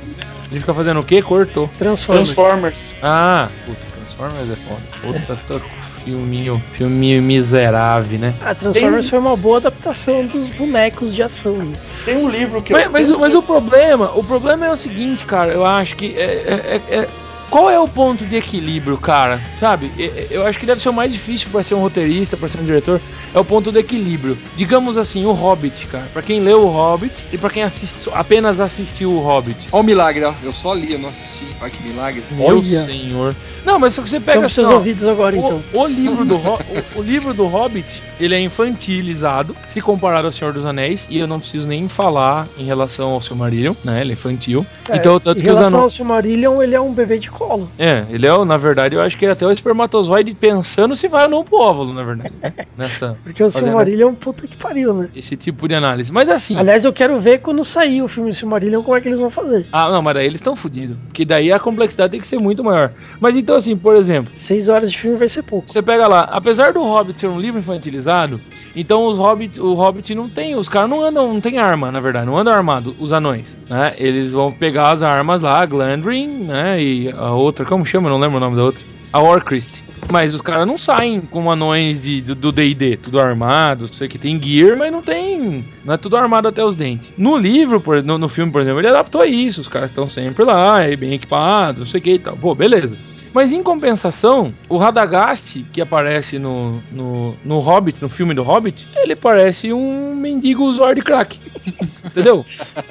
Ele 0.51 0.59
fica 0.59 0.73
fazendo 0.73 0.99
o 0.99 1.03
quê? 1.03 1.21
Cortou. 1.21 1.69
Transformers. 1.77 2.33
Transformers. 2.33 2.95
Ah, 3.01 3.49
puta, 3.65 3.79
Transformers 3.95 4.51
é 4.51 4.55
foda. 4.55 4.81
Puta, 5.01 5.39
tô- 5.47 5.84
filminho, 6.05 6.61
filminho 6.73 7.21
miserável, 7.23 8.19
né? 8.19 8.33
Ah, 8.39 8.53
Transformers 8.53 9.05
Tem- 9.05 9.09
foi 9.09 9.19
uma 9.19 9.35
boa 9.35 9.57
adaptação 9.57 10.25
dos 10.27 10.51
bonecos 10.51 11.13
de 11.13 11.23
ação. 11.23 11.55
né? 11.57 11.73
Tem 12.05 12.15
um 12.15 12.29
livro 12.29 12.61
que 12.61 12.71
Mas, 12.71 12.83
eu. 12.85 12.91
mas, 12.91 13.09
mas 13.09 13.33
o 13.35 13.41
problema, 13.41 14.11
o 14.15 14.23
problema 14.23 14.67
é 14.67 14.71
o 14.71 14.77
seguinte, 14.77 15.25
cara, 15.25 15.51
eu 15.51 15.65
acho 15.65 15.95
que 15.95 16.13
é, 16.15 16.81
é- 16.89 16.95
é- 16.99 17.07
qual 17.49 17.69
é 17.69 17.79
o 17.79 17.87
ponto 17.87 18.25
de 18.25 18.35
equilíbrio, 18.35 18.97
cara? 18.97 19.41
Sabe? 19.59 19.91
Eu 20.29 20.45
acho 20.45 20.59
que 20.59 20.65
deve 20.65 20.81
ser 20.81 20.89
o 20.89 20.93
mais 20.93 21.11
difícil 21.11 21.47
pra 21.51 21.63
ser 21.63 21.75
um 21.75 21.79
roteirista, 21.79 22.35
pra 22.35 22.49
ser 22.49 22.59
um 22.59 22.65
diretor, 22.65 23.01
é 23.33 23.39
o 23.39 23.45
ponto 23.45 23.71
do 23.71 23.79
equilíbrio. 23.79 24.37
Digamos 24.55 24.97
assim, 24.97 25.25
o 25.25 25.31
Hobbit, 25.31 25.87
cara. 25.87 26.05
Pra 26.13 26.21
quem 26.21 26.39
leu 26.39 26.61
o 26.63 26.69
Hobbit 26.69 27.13
e 27.31 27.37
pra 27.37 27.49
quem 27.49 27.63
assiste, 27.63 28.09
apenas 28.13 28.59
assistiu 28.59 29.11
o 29.11 29.19
Hobbit. 29.19 29.67
Olha 29.71 29.81
o 29.81 29.85
milagre, 29.85 30.23
ó. 30.23 30.33
Eu 30.43 30.53
só 30.53 30.73
li, 30.73 30.93
eu 30.93 30.99
não 30.99 31.09
assisti. 31.09 31.45
Olha 31.61 31.69
que 31.69 31.83
milagre. 31.83 32.23
Meu 32.31 32.57
Olha. 32.57 32.85
senhor. 32.85 33.35
Não, 33.65 33.79
mas 33.79 33.93
só 33.93 34.01
que 34.01 34.09
você 34.09 34.19
pega 34.19 34.37
Então, 34.37 34.45
assim, 34.45 34.55
seus 34.55 34.69
ó, 34.69 34.75
ouvidos 34.75 35.07
agora, 35.07 35.35
então. 35.35 35.63
O, 35.73 35.81
o 35.81 35.87
livro 35.87 36.23
do 36.23 36.35
o, 36.35 36.59
o 36.95 37.01
livro 37.01 37.33
do 37.33 37.47
Hobbit, 37.47 38.01
ele 38.19 38.35
é 38.35 38.39
infantilizado, 38.39 39.55
se 39.67 39.81
comparado 39.81 40.27
ao 40.27 40.31
Senhor 40.31 40.53
dos 40.53 40.65
Anéis, 40.65 41.05
e 41.09 41.17
eu 41.17 41.27
não 41.27 41.39
preciso 41.39 41.65
nem 41.67 41.87
falar 41.87 42.47
em 42.57 42.65
relação 42.65 43.11
ao 43.11 43.21
Silmarillion, 43.21 43.73
né? 43.83 44.01
Ele 44.01 44.11
é 44.11 44.13
infantil. 44.13 44.65
É, 44.89 44.97
então, 44.97 45.19
tanto 45.19 45.39
em 45.39 45.41
que 45.41 45.49
os 45.49 45.57
relação 45.57 45.81
ao. 45.81 45.89
Silmarillion, 45.89 46.61
ele 46.61 46.75
é 46.75 46.81
um 46.81 46.93
bebê 46.93 47.17
de 47.17 47.29
colo. 47.37 47.69
É, 47.77 48.05
ele 48.09 48.25
é, 48.25 48.33
o- 48.33 48.45
na 48.45 48.57
verdade, 48.57 48.95
eu 48.95 49.01
acho 49.01 49.17
que 49.17 49.25
ele 49.25 49.29
é 49.31 49.33
até 49.33 49.45
o 49.45 49.51
espermatozoide 49.51 50.33
pensando 50.33 50.95
se 50.95 51.07
vai 51.07 51.25
ou 51.25 51.29
não 51.29 51.43
pro 51.43 51.57
óvulo, 51.59 51.93
na 51.93 52.03
verdade. 52.03 52.33
Nessa, 52.77 53.17
Porque 53.23 53.43
o 53.43 53.49
Silmarillion 53.49 54.07
é 54.07 54.11
um 54.11 54.15
puta 54.15 54.47
que 54.47 54.57
pariu, 54.57 54.93
né? 54.93 55.09
esse 55.15 55.35
tipo 55.37 55.67
de 55.67 55.75
análise. 55.75 56.11
Mas 56.11 56.29
assim. 56.29 56.57
Aliás, 56.57 56.85
eu 56.85 56.93
quero 56.93 57.17
ver 57.19 57.39
quando 57.39 57.63
sair 57.63 58.01
o 58.01 58.07
filme 58.07 58.33
Silmarillion 58.33 58.81
como 58.83 58.97
é 58.97 59.01
que 59.01 59.07
eles 59.07 59.19
vão 59.19 59.29
fazer. 59.29 59.67
Ah, 59.71 59.89
não, 59.91 60.01
mas 60.01 60.13
daí 60.15 60.25
eles 60.25 60.39
estão 60.41 60.55
fodidos. 60.55 60.97
Porque 61.07 61.25
daí 61.25 61.51
a 61.51 61.59
complexidade 61.59 62.11
tem 62.11 62.21
que 62.21 62.27
ser 62.27 62.39
muito 62.39 62.63
maior. 62.63 62.91
Mas 63.19 63.35
então, 63.37 63.55
assim, 63.55 63.75
por 63.77 63.95
exemplo. 63.95 64.31
Seis 64.33 64.69
horas 64.69 64.91
de 64.91 64.97
filme 64.97 65.17
vai 65.17 65.27
ser 65.29 65.43
pouco. 65.43 65.71
Você 65.71 65.81
pega 65.81 66.07
lá, 66.07 66.21
apesar 66.31 66.73
do 66.73 66.81
Hobbit 66.81 67.19
ser 67.19 67.27
um 67.27 67.39
livro 67.39 67.59
infantilizado, 67.59 68.39
então 68.75 69.05
os 69.05 69.17
Hobbits, 69.17 69.57
o 69.57 69.73
Hobbit 69.73 70.13
não 70.15 70.29
tem, 70.29 70.55
os 70.55 70.67
caras 70.69 70.89
não 70.89 71.03
andam, 71.05 71.33
não 71.33 71.41
tem 71.41 71.57
arma, 71.59 71.91
na 71.91 71.99
verdade, 71.99 72.25
não 72.25 72.37
andam 72.37 72.53
armados, 72.53 72.95
os 72.99 73.11
anões, 73.11 73.45
né? 73.69 73.93
Eles 73.97 74.31
vão 74.31 74.51
pegar 74.51 74.91
as 74.91 75.01
armas 75.01 75.41
lá, 75.41 75.59
a 75.61 75.65
Glandrin, 75.65 76.27
né? 76.27 76.81
E 76.81 77.11
a 77.27 77.33
outra, 77.33 77.65
como 77.65 77.85
chama? 77.85 78.09
Não 78.09 78.19
lembro 78.19 78.37
o 78.37 78.39
nome 78.39 78.55
da 78.55 78.63
outra. 78.63 78.83
A 79.13 79.19
Warcrest. 79.19 79.83
Mas 80.11 80.33
os 80.33 80.41
caras 80.41 80.67
não 80.67 80.77
saem 80.77 81.19
com 81.21 81.49
anões 81.49 82.03
de, 82.03 82.21
do- 82.21 82.35
do 82.35 82.51
D&D, 82.51 82.97
tudo 82.97 83.19
armado, 83.19 83.87
sei 83.93 84.07
que 84.07 84.19
tem 84.19 84.39
gear, 84.41 84.77
mas 84.77 84.91
não 84.91 85.01
tem, 85.01 85.65
não 85.83 85.93
é 85.93 85.97
tudo 85.97 86.15
armado 86.17 86.47
até 86.47 86.63
os 86.63 86.75
dentes. 86.75 87.11
No 87.17 87.35
livro, 87.37 87.81
por, 87.81 88.03
no, 88.03 88.17
no 88.17 88.29
filme, 88.29 88.51
por 88.51 88.61
exemplo, 88.61 88.79
ele 88.81 88.87
adaptou 88.89 89.23
isso, 89.25 89.61
os 89.61 89.67
caras 89.67 89.89
estão 89.89 90.07
sempre 90.07 90.43
lá, 90.43 90.83
é 90.83 90.95
bem 90.95 91.13
equipados, 91.13 91.79
não 91.79 91.85
sei 91.87 91.99
o 91.99 92.03
que 92.03 92.13
e 92.13 92.19
tal. 92.19 92.37
Pô, 92.37 92.53
beleza. 92.53 92.95
Mas 93.35 93.51
em 93.51 93.61
compensação, 93.61 94.53
o 94.69 94.77
Radagast, 94.77 95.61
que 95.73 95.81
aparece 95.81 96.39
no, 96.39 96.81
no, 96.89 97.35
no 97.43 97.59
Hobbit, 97.59 98.01
no 98.01 98.07
filme 98.07 98.33
do 98.33 98.41
Hobbit, 98.41 98.87
ele 98.95 99.13
parece 99.13 99.73
um 99.73 100.15
mendigo 100.15 100.63
usuário 100.63 100.95
de 100.95 101.01
crack. 101.01 101.37
Entendeu? 102.05 102.45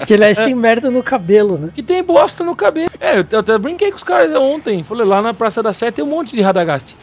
Que 0.06 0.12
aliás 0.12 0.36
tem 0.36 0.54
merda 0.54 0.90
no 0.90 1.02
cabelo, 1.02 1.56
né? 1.56 1.70
Que 1.74 1.82
tem 1.82 2.02
bosta 2.02 2.44
no 2.44 2.54
cabelo. 2.54 2.90
É, 3.00 3.24
eu 3.30 3.38
até 3.40 3.56
brinquei 3.56 3.90
com 3.90 3.96
os 3.96 4.02
caras 4.02 4.38
ontem. 4.38 4.82
Falei, 4.84 5.06
lá 5.06 5.22
na 5.22 5.32
Praça 5.32 5.62
da 5.62 5.72
Sé 5.72 5.90
tem 5.90 6.04
um 6.04 6.08
monte 6.08 6.36
de 6.36 6.42
Radagast. 6.42 6.94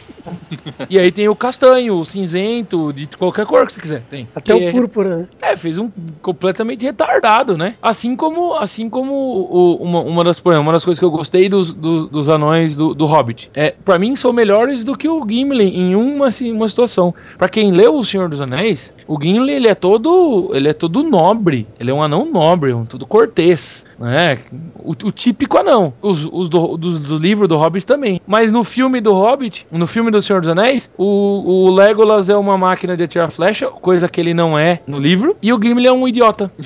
e 0.88 0.96
aí 0.96 1.10
tem 1.10 1.28
o 1.28 1.34
castanho, 1.34 1.96
o 1.98 2.04
cinzento, 2.04 2.92
de 2.92 3.08
qualquer 3.08 3.44
cor 3.44 3.66
que 3.66 3.72
você 3.72 3.80
quiser. 3.80 4.02
Tem. 4.08 4.28
Até 4.36 4.56
Que 4.56 4.66
o 4.68 4.70
púrpura, 4.70 5.16
né? 5.16 5.28
é, 5.42 5.56
fez 5.56 5.78
um 5.78 5.90
completamente 6.22 6.84
retardado, 6.84 7.58
né? 7.58 7.74
Assim 7.82 8.14
como, 8.14 8.54
assim 8.54 8.88
como 8.88 9.12
o- 9.14 9.76
uma, 9.82 10.00
uma, 10.00 10.22
das, 10.22 10.40
uma 10.40 10.72
das 10.72 10.84
coisas 10.84 11.00
que 11.00 11.04
eu 11.04 11.10
gostei 11.10 11.48
dos, 11.48 11.74
do- 11.74 12.06
dos 12.06 12.28
anões 12.28 12.76
do, 12.76 12.94
do 12.94 13.04
Hobbit. 13.04 13.31
É, 13.54 13.74
para 13.84 13.98
mim 13.98 14.16
são 14.16 14.32
melhores 14.32 14.84
do 14.84 14.96
que 14.96 15.08
o 15.08 15.26
Gimli 15.28 15.76
em 15.76 15.94
uma, 15.94 16.28
assim, 16.28 16.52
uma 16.52 16.68
situação. 16.68 17.14
Pra 17.38 17.48
quem 17.48 17.72
leu 17.72 17.96
O 17.96 18.04
Senhor 18.04 18.28
dos 18.28 18.40
Anéis, 18.40 18.92
o 19.06 19.18
Gimli 19.20 19.52
ele 19.52 19.68
é 19.68 19.74
todo, 19.74 20.50
ele 20.54 20.68
é 20.68 20.72
todo 20.72 21.02
nobre. 21.02 21.66
Ele 21.78 21.90
é 21.90 21.94
um 21.94 22.02
anão 22.02 22.30
nobre, 22.30 22.72
um 22.72 22.84
todo 22.84 23.06
cortês. 23.06 23.84
Né? 23.98 24.38
O, 24.78 24.90
o 24.90 25.12
típico 25.12 25.58
anão. 25.58 25.92
Os, 26.02 26.24
os 26.30 26.48
do, 26.48 26.76
dos- 26.76 26.98
do 26.98 27.16
livro 27.16 27.46
do 27.48 27.56
Hobbit 27.56 27.84
também. 27.86 28.20
Mas 28.26 28.50
no 28.52 28.64
filme 28.64 29.00
do 29.00 29.12
Hobbit, 29.12 29.66
no 29.70 29.86
filme 29.86 30.10
do 30.10 30.20
Senhor 30.22 30.40
dos 30.40 30.48
Anéis, 30.50 30.90
o, 30.96 31.66
o 31.66 31.70
Legolas 31.72 32.28
é 32.28 32.36
uma 32.36 32.56
máquina 32.58 32.96
de 32.96 33.02
atirar 33.02 33.30
flecha, 33.30 33.66
coisa 33.68 34.08
que 34.08 34.20
ele 34.20 34.34
não 34.34 34.58
é 34.58 34.80
no 34.86 34.98
livro. 34.98 35.36
E 35.42 35.52
o 35.52 35.60
Gimli 35.62 35.86
é 35.86 35.92
um 35.92 36.06
idiota. 36.08 36.50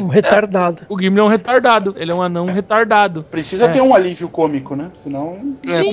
Um 0.00 0.08
retardado. 0.08 0.82
O 0.88 0.98
Gimli 1.00 1.20
é 1.20 1.22
um 1.22 1.28
retardado. 1.28 1.94
Ele 1.96 2.10
é 2.10 2.14
um 2.14 2.22
anão 2.22 2.46
retardado. 2.46 3.24
Precisa 3.30 3.66
É. 3.66 3.68
ter 3.68 3.80
um 3.80 3.94
alívio 3.94 4.28
cômico, 4.28 4.74
né? 4.74 4.90
Senão. 4.94 5.38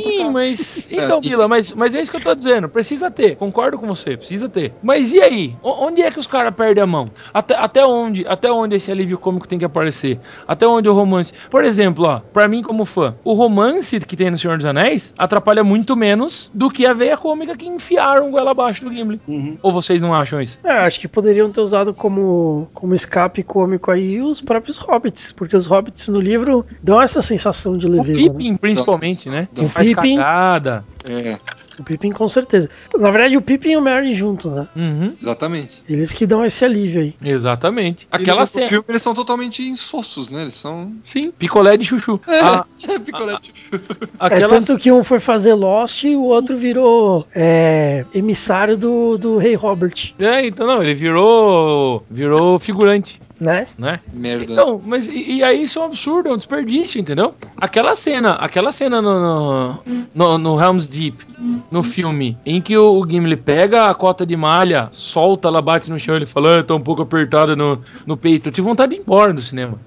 Sim, 0.04 0.30
mas. 0.32 0.88
Então, 1.00 1.18
É. 1.18 1.20
Vila, 1.22 1.48
mas, 1.48 1.74
mas 1.74 1.94
é 1.96 2.00
isso 2.00 2.12
que 2.12 2.18
eu 2.18 2.22
tô 2.24 2.34
dizendo. 2.36 2.68
Precisa 2.68 3.10
ter. 3.12 3.36
Concordo 3.36 3.78
com 3.78 3.88
você, 3.88 4.18
precisa 4.18 4.50
ter. 4.50 4.74
Mas 4.82 5.12
e 5.12 5.22
aí? 5.22 5.56
O- 5.62 5.86
onde 5.86 6.02
é 6.02 6.10
que 6.12 6.20
os 6.20 6.28
caras 6.28 6.54
perdem 6.54 6.84
a 6.84 6.88
mão? 6.88 7.10
Até, 7.34 7.56
até 7.56 7.86
onde? 7.86 8.26
Até 8.28 8.52
onde 8.52 8.76
esse 8.76 8.92
alívio 8.92 9.18
cômico 9.18 9.48
tem 9.48 9.60
que 9.60 9.66
aparecer? 9.66 10.20
Até 10.50 10.66
onde 10.66 10.90
o 10.90 10.94
romance. 10.94 11.32
Por 11.52 11.64
exemplo, 11.64 12.06
ó, 12.08 12.20
pra 12.34 12.48
mim 12.48 12.64
como 12.64 12.84
fã, 12.84 13.14
o 13.24 13.34
romance 13.34 14.00
que 14.00 14.18
tem 14.18 14.32
no 14.32 14.38
Senhor 14.38 14.58
dos 14.58 14.66
Anéis 14.66 15.14
atrapalha 15.16 15.64
muito 15.64 15.96
menos 15.96 16.50
do 16.52 16.72
que 16.72 16.88
a 16.88 16.94
veia 16.94 17.16
cômica 17.16 17.56
que 17.56 17.68
enfiaram 17.68 18.32
goela 18.32 18.50
abaixo 18.50 18.84
do 18.84 18.92
Gimli. 18.92 19.22
Uhum. 19.32 19.60
Ou 19.62 19.72
vocês 19.72 20.02
não 20.02 20.12
acham 20.12 20.42
isso? 20.42 20.58
É, 20.64 20.72
acho 20.72 21.00
que 21.00 21.08
poderiam 21.08 21.52
ter 21.52 21.62
usado 21.62 21.94
como, 21.94 22.68
como 22.74 22.96
escape 22.96 23.44
cômico 23.44 23.92
aí 23.92 24.20
os 24.24 24.42
próprios 24.42 24.78
hobbits, 24.80 25.32
porque 25.32 25.56
os 25.56 25.68
hobbits 25.68 26.08
no 26.08 26.20
livro 26.20 26.66
dão 26.82 27.00
essa 27.00 27.22
sensação 27.22 27.78
de 27.78 27.86
O 27.86 27.92
leveza. 27.92 28.20
Né? 28.20 28.30
Pippin, 28.30 28.58
principalmente, 28.58 29.28
Nossa, 29.28 29.42
né? 29.42 29.48
o 29.52 29.56
Que 29.56 29.66
faz 29.70 29.88
Pippin- 29.90 30.18
cagada. 30.18 30.84
É, 31.08 31.38
O 31.80 31.84
Pippin 31.84 32.12
com 32.12 32.28
certeza. 32.28 32.70
Na 32.98 33.10
verdade, 33.12 33.38
o 33.38 33.42
Pippin 33.42 33.72
e 33.72 33.78
o 33.78 33.82
Merry 33.82 34.14
juntos, 34.14 34.54
né? 34.54 34.68
Uhum, 34.76 35.16
exatamente. 35.20 35.84
Eles 35.88 36.12
que 36.12 36.26
dão 36.26 36.44
esse 36.46 36.64
alívio 36.66 37.02
aí. 37.02 37.16
exatamente. 37.24 38.08
Aquela 38.12 38.42
no 38.42 38.48
cena. 38.48 38.66
filme 38.68 38.86
eles 38.90 39.02
são 39.02 39.14
totalmente 39.14 39.64
insossos, 39.68 40.30
né? 40.30 40.42
Eles 40.42 40.54
são. 40.56 40.94
Sim, 41.06 41.32
picolé 41.32 41.78
de 41.78 41.86
chuchu. 41.86 42.20
É, 42.28 42.40
A- 42.42 42.64
picolé 43.04 43.38
de 43.42 43.52
É, 43.52 44.00
aquela 44.20 44.50
tanto 44.50 44.78
que 44.78 44.92
um 44.92 45.04
foi 45.04 45.20
fazer 45.20 45.54
Lost 45.54 46.04
e 46.04 46.16
o 46.16 46.24
outro 46.24 46.58
virou 46.58 47.24
é, 47.34 48.06
emissário 48.14 48.78
do, 48.78 49.18
do 49.18 49.38
rei 49.38 49.56
Robert, 49.56 50.14
É, 50.20 50.46
então 50.46 50.68
não, 50.68 50.82
ele 50.84 50.94
virou 50.94 52.04
virou 52.10 52.60
figurante, 52.60 53.20
né? 53.40 53.66
né? 53.78 54.00
merda. 54.14 54.52
Então, 54.52 54.82
mas 54.86 55.08
e, 55.08 55.38
e 55.38 55.44
aí 55.44 55.64
isso 55.64 55.80
é 55.80 55.82
um 55.82 55.86
absurdo, 55.86 56.30
é 56.30 56.34
um 56.34 56.38
desperdício, 56.38 57.00
entendeu? 57.00 57.34
Aquela 57.58 57.96
cena, 57.96 58.32
aquela 58.34 58.72
cena 58.72 59.02
no, 59.02 59.20
no, 59.20 59.84
no, 60.14 60.38
no 60.38 60.62
Helm's 60.62 60.88
Deep, 60.88 61.26
no 61.72 61.84
filme, 61.84 62.38
em 62.46 62.62
que 62.62 62.78
o, 62.78 63.00
o 63.00 63.08
Gimli 63.10 63.38
pega 63.38 63.90
a 63.90 63.94
cota 63.94 64.26
de 64.26 64.36
malha, 64.36 64.90
solta, 64.92 65.48
ela 65.48 65.62
bate 65.62 65.90
no 65.90 66.00
chão, 66.00 66.16
ele 66.16 66.26
fala, 66.26 66.60
ah, 66.60 66.64
tá 66.64 66.76
um 66.76 66.82
pouco 66.82 67.02
apertada 67.02 67.56
no, 67.56 67.82
no 68.06 68.18
peito. 68.18 68.50
Eu 68.50 68.54
tive 68.54 68.68
vontade 68.68 68.92
de 68.92 68.98
ir 68.98 69.02
embora 69.02 69.34
do 69.34 69.42
cinema. 69.42 69.80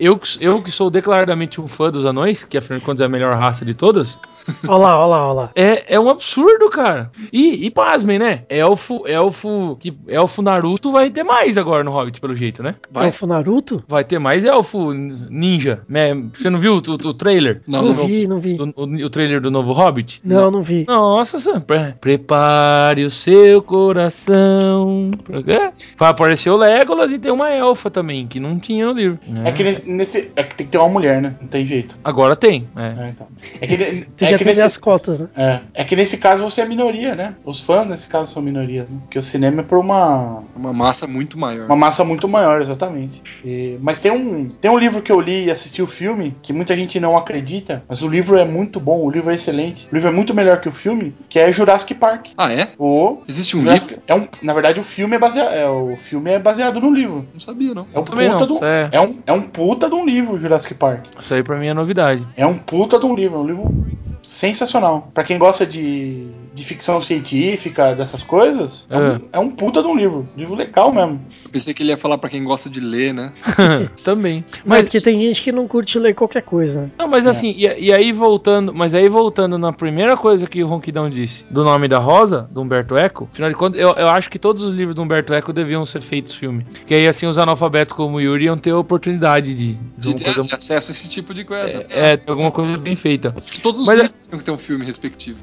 Eu, 0.00 0.18
que- 0.18 0.38
eu 0.40 0.62
que 0.62 0.70
sou 0.70 0.90
declaradamente 0.90 1.60
um 1.60 1.68
fã 1.68 1.90
dos 1.90 2.04
anões, 2.04 2.44
que 2.44 2.58
afinal 2.58 2.78
de 2.80 2.84
contas 2.84 3.00
é 3.00 3.04
a 3.04 3.08
melhor 3.08 3.34
raça 3.36 3.64
de 3.64 3.74
todas, 3.74 4.18
Olha 4.68 4.78
lá, 4.78 4.98
olha 4.98 5.06
lá, 5.06 5.24
olha 5.26 5.32
lá. 5.34 5.50
é, 5.54 5.94
é 5.94 6.00
um 6.00 6.08
absurdo, 6.08 6.68
cara. 6.70 7.10
E, 7.32 7.66
e 7.66 7.70
pasmem, 7.70 8.18
né? 8.18 8.42
Elfo, 8.48 9.06
elfo, 9.06 9.76
que, 9.80 9.92
elfo 10.08 10.42
Naruto 10.42 10.90
vai 10.92 11.10
ter 11.10 11.22
mais 11.22 11.56
agora 11.58 11.84
no 11.84 11.90
Hobbit, 11.90 12.20
pelo 12.20 12.34
jeito, 12.34 12.62
né? 12.62 12.74
Vai. 12.90 13.06
Elfo 13.06 13.26
Naruto? 13.26 13.82
Vai 13.86 14.04
ter 14.04 14.18
mais 14.18 14.44
elfo 14.44 14.92
ninja. 14.92 15.80
né? 15.88 16.14
Você 16.36 16.48
não 16.50 16.58
viu 16.58 16.74
o, 16.74 16.76
o- 16.78 17.08
o 17.08 17.14
trailer? 17.14 17.62
Não, 17.68 17.82
Não 17.82 17.94
não. 17.94 18.06
vi, 18.06 18.26
não 18.26 18.40
vi. 18.40 18.54
Do- 18.56 18.72
o, 18.76 18.84
o 19.06 19.10
trailer 19.10 19.40
do 19.40 19.50
novo 19.50 19.72
Hobbit? 19.72 20.20
Não, 20.24 20.50
não 20.50 20.62
vi. 20.62 20.84
Nossa, 20.86 21.38
Sam, 21.38 21.60
pre- 21.60 21.94
prepare 22.00 23.04
o 23.04 23.10
seu 23.10 23.60
coração. 23.62 25.10
Pra 25.24 25.42
quê? 25.42 25.70
Vai 25.98 26.10
aparecer 26.10 26.50
o 26.50 26.56
Legolas 26.56 27.12
e 27.12 27.18
tem 27.18 27.30
uma 27.32 27.50
elfa 27.50 27.90
também, 27.90 28.26
que 28.26 28.40
não 28.40 28.58
tinha 28.58 28.86
no 28.86 28.92
livro. 28.92 29.18
É 29.44 29.52
que 29.52 29.62
nesse, 29.64 29.88
nesse- 29.90 30.30
É 30.36 30.42
que 30.42 30.54
tem 30.54 30.66
que 30.66 30.72
ter 30.72 30.78
uma 30.78 30.88
mulher, 30.88 31.20
né? 31.20 31.34
Não 31.40 31.48
tem 31.48 31.66
jeito. 31.66 31.98
Agora 32.04 32.34
tem. 32.36 32.68
É. 32.76 33.04
É, 33.06 33.08
então. 33.10 33.28
É 33.60 33.66
que, 33.66 33.74
é 33.82 33.86
que 33.86 34.06
que 34.16 34.24
atender 34.26 34.44
nesse, 34.46 34.62
as 34.62 34.76
cotas, 34.76 35.20
né? 35.20 35.28
é, 35.36 35.60
é 35.74 35.84
que 35.84 35.94
nesse 35.96 36.18
caso 36.18 36.42
você 36.42 36.60
é 36.60 36.66
minoria, 36.66 37.14
né? 37.14 37.34
Os 37.44 37.60
fãs 37.60 37.88
nesse 37.88 38.06
caso 38.06 38.32
são 38.32 38.42
minorias, 38.42 38.88
né? 38.88 38.96
Porque 39.02 39.18
o 39.18 39.22
cinema 39.22 39.60
é 39.60 39.64
por 39.64 39.78
uma, 39.78 40.42
Uma 40.56 40.72
massa 40.72 41.06
muito 41.06 41.38
maior. 41.38 41.66
uma 41.66 41.76
massa 41.76 42.04
muito 42.04 42.28
maior, 42.28 42.60
exatamente. 42.60 43.22
E- 43.44 43.78
mas 43.80 43.98
tem 44.00 44.10
um, 44.12 44.46
tem 44.46 44.70
um 44.70 44.78
livro 44.78 45.02
que 45.02 45.12
eu 45.12 45.20
li 45.20 45.46
e 45.46 45.50
assisti 45.50 45.82
o 45.82 45.86
filme, 45.86 46.36
que 46.42 46.52
muita 46.52 46.76
gente 46.76 46.98
não 47.00 47.16
acredita, 47.16 47.82
mas 47.88 48.02
o 48.02 48.08
livro 48.08 48.36
é 48.36 48.44
muito 48.44 48.78
bom, 48.80 49.00
o 49.04 49.10
livro 49.10 49.30
é 49.30 49.34
excelente. 49.34 49.88
O 49.90 49.94
livro 49.94 50.08
é 50.08 50.12
muito 50.12 50.34
melhor 50.34 50.60
que 50.60 50.68
o 50.68 50.72
filme, 50.72 51.14
que 51.28 51.38
é 51.38 51.50
Jurassic 51.52 51.94
Park. 51.94 52.28
Ah, 52.36 52.52
é? 52.52 52.68
O 52.78 53.18
Existe 53.28 53.56
um 53.56 53.62
Jurassic- 53.62 53.90
livro? 53.90 54.02
é 54.06 54.14
um, 54.14 54.26
na 54.42 54.52
verdade, 54.52 54.80
o 54.80 54.82
filme 54.82 55.16
é 55.16 55.18
baseado, 55.18 55.52
é, 55.52 55.68
o 55.68 55.96
filme 55.96 56.30
é 56.30 56.38
baseado 56.38 56.80
no 56.80 56.90
livro. 56.92 57.26
Não 57.32 57.40
sabia, 57.40 57.74
não. 57.74 57.86
É 57.92 57.98
um 57.98 58.04
puta 58.04 58.22
não, 58.28 58.46
do, 58.46 58.64
é. 58.64 58.88
é 58.92 59.00
um, 59.00 59.18
é 59.28 59.32
um 59.32 59.42
puta 59.42 59.90
de 59.90 59.94
um 59.94 60.06
livro, 60.06 60.38
Jurassic 60.38 60.72
Park. 60.72 61.04
Isso 61.18 61.34
aí 61.34 61.42
pra 61.42 61.58
mim 61.58 61.66
é 61.66 61.74
novidade. 61.74 62.26
É 62.34 62.46
um 62.46 62.56
puta 62.56 62.98
de 62.98 63.04
um 63.04 63.14
livro, 63.14 63.36
é 63.36 63.40
um 63.40 63.46
livro 63.46 63.86
sensacional. 64.22 65.10
Pra 65.12 65.22
quem 65.22 65.38
gosta 65.38 65.66
de, 65.66 66.27
de 66.58 66.64
ficção 66.64 67.00
científica, 67.00 67.94
dessas 67.94 68.22
coisas, 68.22 68.86
é, 68.90 68.98
um, 68.98 69.20
é 69.32 69.38
um 69.38 69.50
puta 69.50 69.80
de 69.82 69.88
um 69.88 69.96
livro. 69.96 70.28
Livro 70.36 70.54
legal 70.54 70.92
mesmo. 70.92 71.20
Eu 71.44 71.50
pensei 71.50 71.72
que 71.72 71.82
ele 71.82 71.90
ia 71.90 71.96
falar 71.96 72.18
pra 72.18 72.28
quem 72.28 72.42
gosta 72.44 72.68
de 72.68 72.80
ler, 72.80 73.12
né? 73.14 73.32
Também. 74.04 74.44
Mas 74.64 74.78
Mas 74.78 74.82
porque 74.82 75.00
tem 75.00 75.20
gente 75.20 75.42
que 75.42 75.52
não 75.52 75.66
curte 75.66 75.98
ler 75.98 76.14
qualquer 76.14 76.42
coisa? 76.42 76.90
Não, 76.98 77.08
mas 77.08 77.26
assim, 77.26 77.50
e, 77.56 77.66
e 77.86 77.92
aí 77.92 78.12
voltando, 78.12 78.72
mas 78.74 78.94
aí 78.94 79.08
voltando 79.08 79.58
na 79.58 79.72
primeira 79.72 80.16
coisa 80.16 80.46
que 80.46 80.62
o 80.62 80.66
Ronquidão 80.66 81.08
disse, 81.10 81.44
do 81.50 81.64
nome 81.64 81.88
da 81.88 81.98
Rosa, 81.98 82.48
do 82.50 82.60
Humberto 82.60 82.96
Eco, 82.96 83.28
afinal 83.32 83.50
de 83.50 83.56
contas, 83.56 83.80
eu, 83.80 83.88
eu 83.90 84.08
acho 84.08 84.30
que 84.30 84.38
todos 84.38 84.62
os 84.62 84.72
livros 84.72 84.94
do 84.94 85.02
Humberto 85.02 85.32
Eco 85.34 85.52
deviam 85.52 85.84
ser 85.86 86.02
feitos 86.02 86.34
filme. 86.34 86.66
Que 86.86 86.94
aí 86.94 87.08
assim 87.08 87.26
os 87.26 87.38
analfabetos 87.38 87.94
como 87.96 88.16
o 88.16 88.20
Yuri 88.20 88.44
iam 88.44 88.56
ter 88.58 88.70
a 88.70 88.78
oportunidade 88.78 89.54
de, 89.54 89.74
de 89.74 90.14
De 90.14 90.14
ter 90.14 90.32
coisa, 90.34 90.54
acesso 90.54 90.90
a 90.90 90.92
esse 90.92 91.08
tipo 91.08 91.34
de 91.34 91.44
coisa. 91.44 91.84
é, 91.90 92.16
ter 92.16 92.30
alguma 92.30 92.50
coisa 92.50 92.76
bem 92.78 92.96
feita. 92.96 93.34
Acho 93.36 93.52
que 93.52 93.60
todos 93.60 93.80
os 93.80 93.86
Mas 93.86 93.98
é- 93.98 94.02
livros 94.02 94.26
têm 94.28 94.38
que 94.38 94.44
ter 94.44 94.50
um 94.50 94.58
filme 94.58 94.84
respectivo. 94.84 95.38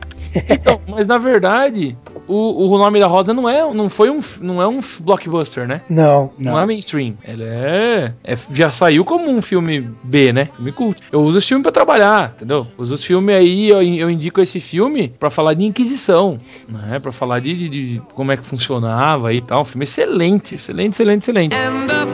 Então, 0.50 0.82
mas 0.88 1.05
na 1.08 1.18
verdade, 1.18 1.98
o, 2.28 2.68
o 2.74 2.78
nome 2.78 3.00
da 3.00 3.08
Rosa 3.08 3.34
não 3.34 3.48
é, 3.50 3.72
não 3.74 3.90
foi 3.90 4.10
um, 4.10 4.20
não 4.42 4.62
é 4.62 4.68
um 4.68 4.80
blockbuster, 5.00 5.68
né? 5.68 5.82
Não. 5.90 6.32
Não, 6.38 6.54
Não. 6.54 6.60
é 6.60 6.66
mainstream. 6.66 7.14
Ele 7.24 7.44
é, 7.44 8.14
é- 8.24 8.36
Já 8.52 8.72
saiu 8.72 9.04
como 9.06 9.30
um 9.30 9.42
filme 9.42 9.88
B, 10.04 10.34
né? 10.34 10.50
Filme 10.56 10.72
cult. 10.72 11.00
Eu 11.12 11.22
uso 11.22 11.38
esse 11.38 11.48
filme 11.48 11.64
pra 11.64 11.72
trabalhar, 11.72 12.34
entendeu? 12.36 12.68
Uso 12.78 12.96
esse 12.96 13.06
filme 13.08 13.34
aí, 13.34 13.70
eu, 13.70 13.82
eu 13.82 14.10
indico 14.10 14.42
esse 14.42 14.60
filme 14.60 15.10
pra 15.20 15.30
falar 15.30 15.54
de 15.54 15.64
Inquisição, 15.66 16.40
né? 16.70 17.00
Pra 17.00 17.12
falar 17.12 17.40
de, 17.40 17.54
de- 17.56 17.70
de 17.70 18.02
como 18.14 18.32
é 18.32 18.38
que 18.38 18.46
funcionava 18.46 19.34
e 19.34 19.42
tal. 19.42 19.62
Um 19.62 19.66
filme 19.66 19.84
excelente, 19.84 20.56
excelente, 20.56 20.94
excelente, 20.94 21.22
excelente. 21.24 21.56
And 21.56 21.88
the 21.88 22.06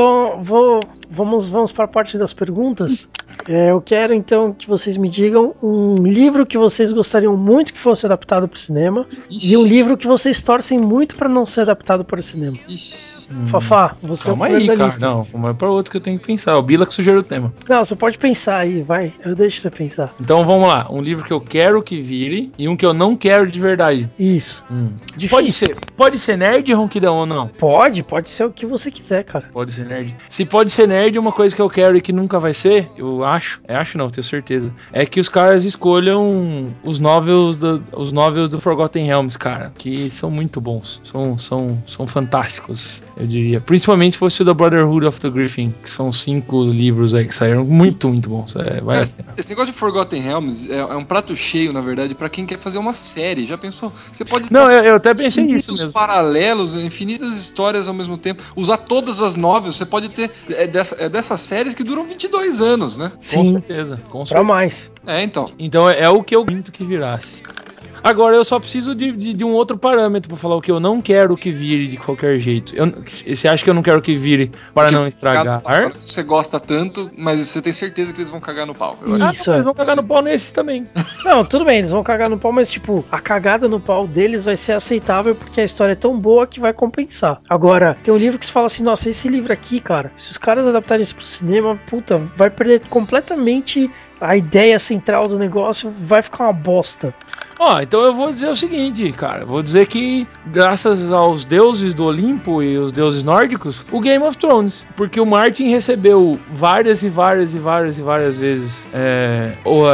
Então, 0.00 0.29
vou, 0.40 0.80
vamos, 1.10 1.48
vamos 1.48 1.70
para 1.70 1.84
a 1.84 1.88
parte 1.88 2.16
das 2.16 2.32
perguntas. 2.32 3.10
É, 3.48 3.70
eu 3.70 3.80
quero 3.80 4.14
então 4.14 4.52
que 4.52 4.66
vocês 4.66 4.96
me 4.96 5.08
digam 5.08 5.54
um 5.62 5.94
livro 6.02 6.44
que 6.46 6.58
vocês 6.58 6.92
gostariam 6.92 7.36
muito 7.36 7.72
que 7.72 7.78
fosse 7.78 8.06
adaptado 8.06 8.48
para 8.48 8.56
o 8.56 8.60
cinema 8.60 9.06
e 9.30 9.56
um 9.56 9.64
livro 9.64 9.96
que 9.96 10.06
vocês 10.06 10.42
torcem 10.42 10.78
muito 10.78 11.16
para 11.16 11.28
não 11.28 11.46
ser 11.46 11.62
adaptado 11.62 12.04
para 12.04 12.18
o 12.18 12.22
cinema. 12.22 12.58
Ixi. 12.68 13.10
Fafá, 13.46 13.94
você 14.02 14.26
Calma 14.26 14.48
é 14.48 14.52
o 14.52 14.56
aí, 14.56 14.66
da 14.66 14.72
cara. 14.74 14.86
lista. 14.86 15.06
Não, 15.06 15.22
vamos 15.22 15.56
para 15.56 15.70
outro 15.70 15.90
que 15.90 15.96
eu 15.96 16.00
tenho 16.00 16.18
que 16.18 16.26
pensar. 16.26 16.52
É 16.52 16.54
o 16.54 16.62
Bila 16.62 16.84
que 16.84 16.92
sugeriu 16.92 17.20
o 17.20 17.22
tema. 17.22 17.52
Não, 17.68 17.84
você 17.84 17.94
pode 17.94 18.18
pensar 18.18 18.58
aí, 18.58 18.82
vai. 18.82 19.12
Eu 19.24 19.34
deixo 19.34 19.60
você 19.60 19.70
pensar. 19.70 20.12
Então 20.20 20.44
vamos 20.44 20.66
lá. 20.66 20.88
Um 20.90 21.00
livro 21.00 21.24
que 21.24 21.32
eu 21.32 21.40
quero 21.40 21.82
que 21.82 22.00
vire 22.00 22.52
e 22.58 22.68
um 22.68 22.76
que 22.76 22.84
eu 22.84 22.92
não 22.92 23.16
quero 23.16 23.48
de 23.48 23.60
verdade. 23.60 24.10
Isso. 24.18 24.64
Hum. 24.70 24.90
Difícil. 25.16 25.36
Pode 25.36 25.52
ser, 25.52 25.76
pode 25.96 26.18
ser 26.18 26.36
nerd, 26.36 26.72
Ronquidão 26.72 27.16
ou 27.18 27.26
não? 27.26 27.48
Pode, 27.48 28.02
pode 28.02 28.28
ser 28.28 28.44
o 28.44 28.50
que 28.50 28.66
você 28.66 28.90
quiser, 28.90 29.24
cara. 29.24 29.48
Pode 29.52 29.72
ser 29.72 29.86
nerd. 29.86 30.14
Se 30.30 30.44
pode 30.44 30.70
ser 30.70 30.86
nerd, 30.86 31.18
uma 31.18 31.32
coisa 31.32 31.54
que 31.54 31.60
eu 31.60 31.68
quero 31.68 31.96
e 31.96 32.00
que 32.00 32.12
nunca 32.12 32.38
vai 32.38 32.54
ser, 32.54 32.88
eu 32.96 33.24
acho, 33.24 33.60
é, 33.66 33.74
acho 33.74 33.98
não, 33.98 34.08
tenho 34.08 34.24
certeza, 34.24 34.72
é 34.92 35.04
que 35.04 35.18
os 35.18 35.28
caras 35.28 35.64
escolham 35.64 36.72
os 36.84 37.00
novels 37.00 37.56
do, 37.56 37.82
os 37.92 38.12
novels 38.12 38.48
do 38.48 38.60
Forgotten 38.60 39.04
Realms, 39.04 39.36
cara, 39.36 39.72
que 39.76 40.08
são 40.10 40.30
muito 40.30 40.60
bons, 40.60 41.02
são, 41.10 41.36
são, 41.36 41.82
são 41.86 42.06
fantásticos, 42.06 43.02
eu 43.16 43.26
diria. 43.26 43.60
Principalmente 43.60 44.12
se 44.12 44.18
fosse 44.18 44.42
o 44.42 44.44
da 44.44 44.54
Brotherhood 44.54 45.04
of 45.06 45.20
the 45.20 45.28
Griffin, 45.28 45.74
que 45.82 45.90
são 45.90 46.12
cinco 46.12 46.62
livros 46.62 47.12
aí 47.12 47.26
que 47.26 47.34
saíram 47.34 47.64
muito, 47.64 48.08
muito 48.08 48.28
bons. 48.28 48.54
É, 48.54 48.80
a 48.86 49.00
Esse, 49.00 49.50
negócio 49.50 49.72
de 49.72 49.78
Forgotten 49.78 50.22
Realms 50.22 50.72
é, 50.72 50.78
é 50.78 50.96
um 50.96 51.04
prato 51.04 51.34
cheio, 51.34 51.72
na 51.72 51.80
verdade, 51.80 52.14
pra 52.14 52.28
quem 52.28 52.46
quer 52.46 52.58
fazer 52.58 52.78
uma 52.78 52.92
série. 52.92 53.44
Já 53.46 53.58
pensou? 53.58 53.92
Você 54.12 54.24
pode 54.24 54.52
Não, 54.52 54.64
eu, 54.70 54.84
eu 54.84 54.94
até 54.96 55.12
pensei 55.12 55.42
nisso 55.42 55.58
infinitos 55.58 55.78
mesmo. 55.78 55.92
paralelos, 55.92 56.74
infinitas 56.74 57.36
histórias 57.36 57.88
ao 57.88 57.94
mesmo 57.94 58.16
tempo. 58.16 58.42
Usar 58.54 58.76
todas 58.76 59.20
as 59.22 59.34
novels, 59.34 59.76
você 59.76 59.84
pode 59.84 60.08
ter 60.08 60.19
é, 60.50 60.66
dessa, 60.66 61.04
é 61.04 61.08
dessas 61.08 61.40
séries 61.40 61.74
que 61.74 61.84
duram 61.84 62.06
22 62.06 62.60
anos, 62.60 62.96
né? 62.96 63.10
Com 63.10 63.20
Sim, 63.20 63.52
certeza, 63.52 63.96
com 64.08 64.18
pra 64.18 64.26
certeza. 64.26 64.42
mais. 64.44 64.92
É, 65.06 65.22
então. 65.22 65.52
Então 65.58 65.88
é, 65.88 66.00
é 66.00 66.08
o 66.08 66.22
que 66.22 66.34
eu 66.34 66.44
sinto 66.48 66.72
que 66.72 66.84
virasse. 66.84 67.42
Agora 68.02 68.36
eu 68.36 68.44
só 68.44 68.58
preciso 68.58 68.94
de, 68.94 69.12
de, 69.12 69.32
de 69.34 69.44
um 69.44 69.52
outro 69.52 69.76
parâmetro 69.76 70.28
pra 70.28 70.38
falar 70.38 70.56
o 70.56 70.62
que 70.62 70.70
eu 70.70 70.80
não 70.80 71.00
quero 71.00 71.36
que 71.36 71.50
vire 71.52 71.88
de 71.88 71.96
qualquer 71.96 72.38
jeito. 72.38 72.74
Eu, 72.74 72.92
você 73.34 73.48
acha 73.48 73.62
que 73.62 73.70
eu 73.70 73.74
não 73.74 73.82
quero 73.82 74.00
que 74.00 74.16
vire 74.16 74.50
para 74.74 74.88
Porque 74.88 74.94
não 74.96 75.06
estragar? 75.06 75.60
pau. 75.60 75.90
Você 75.90 76.22
gosta 76.22 76.58
tanto, 76.58 77.10
mas 77.16 77.40
você 77.40 77.60
tem 77.62 77.72
certeza 77.72 78.12
que 78.12 78.18
eles 78.18 78.30
vão 78.30 78.40
cagar 78.40 78.66
no 78.66 78.74
pau. 78.74 78.96
Eu 79.02 79.14
acho. 79.14 79.24
Ah, 79.24 79.30
Isso, 79.30 79.50
não, 79.50 79.54
é. 79.54 79.58
eles 79.58 79.64
vão 79.64 79.74
cagar 79.74 79.96
no 79.96 80.08
pau 80.08 80.22
nesses 80.22 80.50
também. 80.50 80.86
Não, 81.24 81.44
tudo 81.44 81.64
bem, 81.64 81.78
eles 81.78 81.90
vão 81.90 82.02
cagar 82.02 82.30
no 82.30 82.38
pau, 82.38 82.50
mas 82.50 82.70
tipo, 82.70 83.04
a 83.10 83.20
cagada 83.20 83.68
no 83.68 83.78
pau 83.78 84.06
deles 84.06 84.44
vai 84.44 84.56
ser 84.56 84.72
aceitável 84.72 85.34
porque 85.34 85.60
a 85.60 85.64
história 85.64 85.92
é 85.92 85.96
tão 85.96 86.18
boa 86.18 86.46
que 86.46 86.58
vai 86.58 86.72
compensar. 86.72 87.40
Agora, 87.48 87.96
tem 88.02 88.12
um 88.12 88.16
livro 88.16 88.38
que 88.38 88.46
você 88.46 88.52
fala 88.52 88.66
assim, 88.66 88.82
nossa, 88.82 89.10
esse 89.10 89.28
livro 89.28 89.52
aqui, 89.52 89.80
cara, 89.80 90.10
se 90.16 90.30
os 90.30 90.38
caras 90.38 90.66
adaptarem 90.66 91.02
isso 91.02 91.14
pro 91.14 91.24
cinema, 91.24 91.76
puta, 91.86 92.16
vai 92.16 92.48
perder 92.48 92.80
completamente 92.88 93.90
a 94.20 94.36
ideia 94.36 94.78
central 94.78 95.24
do 95.24 95.38
negócio, 95.38 95.90
vai 95.90 96.22
ficar 96.22 96.44
uma 96.44 96.52
bosta. 96.52 97.14
Ó, 97.60 97.78
então 97.78 98.00
eu 98.00 98.14
vou 98.14 98.32
dizer 98.32 98.48
o 98.48 98.56
seguinte, 98.56 99.12
cara. 99.12 99.44
Vou 99.44 99.62
dizer 99.62 99.86
que, 99.86 100.26
graças 100.46 101.12
aos 101.12 101.44
deuses 101.44 101.92
do 101.92 102.06
Olimpo 102.06 102.62
e 102.62 102.78
os 102.78 102.90
deuses 102.90 103.22
nórdicos, 103.22 103.84
o 103.92 104.00
Game 104.00 104.24
of 104.24 104.38
Thrones. 104.38 104.82
Porque 104.96 105.20
o 105.20 105.26
Martin 105.26 105.68
recebeu 105.68 106.40
várias 106.54 107.02
e 107.02 107.10
várias 107.10 107.54
e 107.54 107.58
várias 107.58 107.98
e 107.98 108.02
várias 108.02 108.38
vezes. 108.38 108.86
É, 108.94 109.52
ou, 109.62 109.84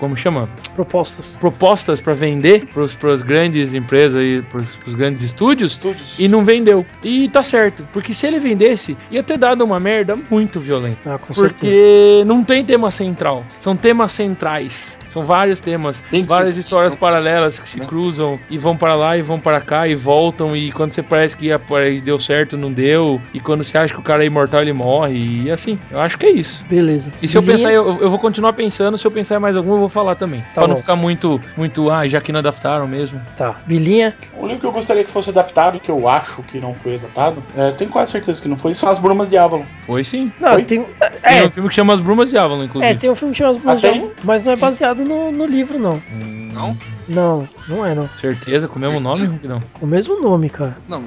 como 0.00 0.16
chama? 0.16 0.48
Propostas. 0.74 1.36
Propostas 1.40 2.00
pra 2.00 2.14
vender 2.14 2.66
para 2.66 3.12
as 3.12 3.22
grandes 3.22 3.72
empresas 3.74 4.20
e 4.20 4.42
pros, 4.50 4.74
pros 4.74 4.96
grandes 4.96 5.22
estúdios. 5.22 5.72
Estúdios. 5.74 6.18
E 6.18 6.26
não 6.26 6.44
vendeu. 6.44 6.84
E 7.00 7.28
tá 7.28 7.44
certo. 7.44 7.86
Porque 7.92 8.12
se 8.12 8.26
ele 8.26 8.40
vendesse, 8.40 8.96
ia 9.08 9.22
ter 9.22 9.38
dado 9.38 9.62
uma 9.62 9.78
merda 9.78 10.18
muito 10.28 10.58
violenta. 10.58 11.14
Ah, 11.14 11.18
com 11.18 11.32
certeza. 11.32 11.72
Porque 11.72 12.24
não 12.26 12.42
tem 12.42 12.64
tema 12.64 12.90
central. 12.90 13.44
São 13.60 13.76
temas 13.76 14.10
centrais. 14.10 14.98
São 15.14 15.24
vários 15.24 15.60
temas, 15.60 16.02
Tem 16.10 16.26
várias 16.26 16.56
histórias 16.58 16.92
não 16.92 16.98
pode 16.98 17.12
paralelas 17.24 17.54
ser, 17.54 17.62
que 17.62 17.68
se 17.68 17.78
né? 17.78 17.86
cruzam 17.86 18.38
e 18.50 18.58
vão 18.58 18.76
para 18.76 18.96
lá 18.96 19.16
e 19.16 19.22
vão 19.22 19.38
para 19.38 19.60
cá 19.60 19.86
e 19.86 19.94
voltam 19.94 20.56
e 20.56 20.72
quando 20.72 20.92
você 20.92 21.04
parece 21.04 21.36
que 21.36 21.46
ia, 21.46 21.60
aí 21.76 22.00
deu 22.00 22.18
certo, 22.18 22.56
não 22.56 22.72
deu 22.72 23.20
e 23.32 23.38
quando 23.38 23.62
você 23.62 23.78
acha 23.78 23.94
que 23.94 24.00
o 24.00 24.02
cara 24.02 24.24
é 24.24 24.26
imortal 24.26 24.60
ele 24.62 24.72
morre 24.72 25.14
e 25.44 25.50
assim. 25.52 25.78
Eu 25.88 26.00
acho 26.00 26.18
que 26.18 26.26
é 26.26 26.30
isso. 26.32 26.64
Beleza. 26.68 27.12
E 27.22 27.28
se 27.28 27.36
eu 27.38 27.42
pensar, 27.44 27.72
eu, 27.72 28.00
eu 28.02 28.10
vou 28.10 28.18
continuar 28.18 28.52
pensando, 28.54 28.98
se 28.98 29.06
eu 29.06 29.10
pensar 29.10 29.36
em 29.36 29.38
mais 29.38 29.56
algum, 29.56 29.74
eu 29.74 29.78
vou 29.78 29.88
falar 29.88 30.16
também. 30.16 30.40
Tá 30.52 30.62
pra 30.62 30.66
não 30.66 30.74
bom. 30.74 30.80
ficar 30.80 30.96
muito, 30.96 31.40
muito, 31.56 31.88
ah, 31.90 32.08
já 32.08 32.20
que 32.20 32.32
não 32.32 32.40
adaptaram 32.40 32.88
mesmo. 32.88 33.20
Tá. 33.36 33.54
Bilinha. 33.66 34.16
Um 34.36 34.46
livro 34.48 34.62
que 34.62 34.66
eu 34.66 34.72
gostaria 34.72 35.04
que 35.04 35.10
fosse 35.12 35.30
adaptado, 35.30 35.78
que 35.78 35.90
eu 35.92 36.08
acho 36.08 36.42
que 36.42 36.58
não 36.58 36.74
foi 36.74 36.96
adaptado, 36.96 37.40
é, 37.56 37.70
tenho 37.70 37.88
quase 37.88 38.10
certeza 38.10 38.42
que 38.42 38.48
não 38.48 38.56
foi, 38.56 38.74
são 38.74 38.88
As 38.88 38.98
Brumas 38.98 39.28
de 39.28 39.36
Avalon. 39.38 39.64
Foi 39.86 40.02
sim. 40.02 40.32
Não, 40.40 40.54
Foi? 40.54 40.64
tem. 40.64 40.82
Tem 40.82 40.88
É, 41.22 41.44
um 41.44 41.50
filme 41.52 41.68
que 41.68 41.74
chama 41.76 41.94
As 41.94 42.00
Brumas 42.00 42.30
de 42.30 42.36
Avalon, 42.36 42.64
inclusive. 42.64 42.92
é, 42.92 42.96
tem 42.96 43.08
um 43.10 43.14
filme 43.14 43.30
que 43.32 43.38
chama 43.38 43.50
As 43.52 43.56
Brumas 43.58 43.74
Ah, 43.74 43.76
de 43.76 43.82
tem? 43.82 43.98
Avalon, 44.00 44.12
mas 44.24 44.44
não 44.44 44.52
é 44.52 44.56
baseado 44.56 45.03
no, 45.04 45.30
no 45.30 45.46
livro, 45.46 45.78
não. 45.78 46.02
Hum, 46.12 46.50
Não? 46.52 46.76
Não, 47.08 47.48
não 47.68 47.84
é, 47.84 47.94
não. 47.94 48.08
Certeza, 48.16 48.66
com 48.66 48.78
o 48.78 48.80
mesmo 48.80 49.00
nome, 49.00 49.26
não. 49.42 49.60
O 49.80 49.86
mesmo 49.86 50.20
nome, 50.20 50.48
cara. 50.48 50.76
Não, 50.88 51.02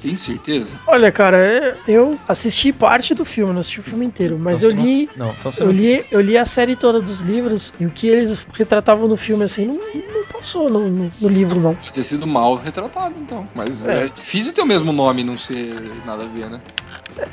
tem 0.00 0.16
certeza? 0.16 0.78
Olha, 0.86 1.10
cara, 1.12 1.36
é- 1.38 1.76
eu 1.86 2.18
assisti 2.28 2.72
parte 2.72 3.14
do 3.14 3.24
filme, 3.24 3.52
não 3.52 3.60
assisti 3.60 3.80
o 3.80 3.82
filme 3.82 4.06
inteiro, 4.06 4.38
mas 4.38 4.62
eu 4.62 4.70
Então, 4.70 4.84
li. 4.84 5.10
Não, 5.16 5.30
então 5.38 5.52
Eu 5.58 5.70
li, 5.70 6.04
eu 6.10 6.20
li 6.20 6.36
a 6.38 6.44
série 6.44 6.76
toda 6.76 7.00
dos 7.00 7.20
livros 7.20 7.72
e 7.78 7.86
o 7.86 7.90
que 7.90 8.06
eles 8.06 8.46
retratavam 8.54 9.08
no 9.08 9.16
filme, 9.16 9.44
assim, 9.44 9.66
não, 9.66 9.74
não 9.74 10.24
passou 10.32 10.70
no, 10.70 10.88
no- 10.88 11.10
no 11.20 11.28
livro, 11.28 11.60
não. 11.60 11.74
Pode 11.74 11.92
ter 11.92 12.02
sido 12.02 12.26
mal 12.26 12.56
retratado, 12.56 13.18
então. 13.18 13.48
Mas 13.54 13.88
É. 13.88 14.04
é, 14.04 14.08
difícil 14.08 14.52
ter 14.52 14.62
o 14.62 14.66
mesmo 14.66 14.92
nome 14.92 15.22
e 15.22 15.24
não 15.24 15.36
ser 15.36 16.00
nada 16.04 16.24
a 16.24 16.26
ver, 16.26 16.48
né? 16.50 16.60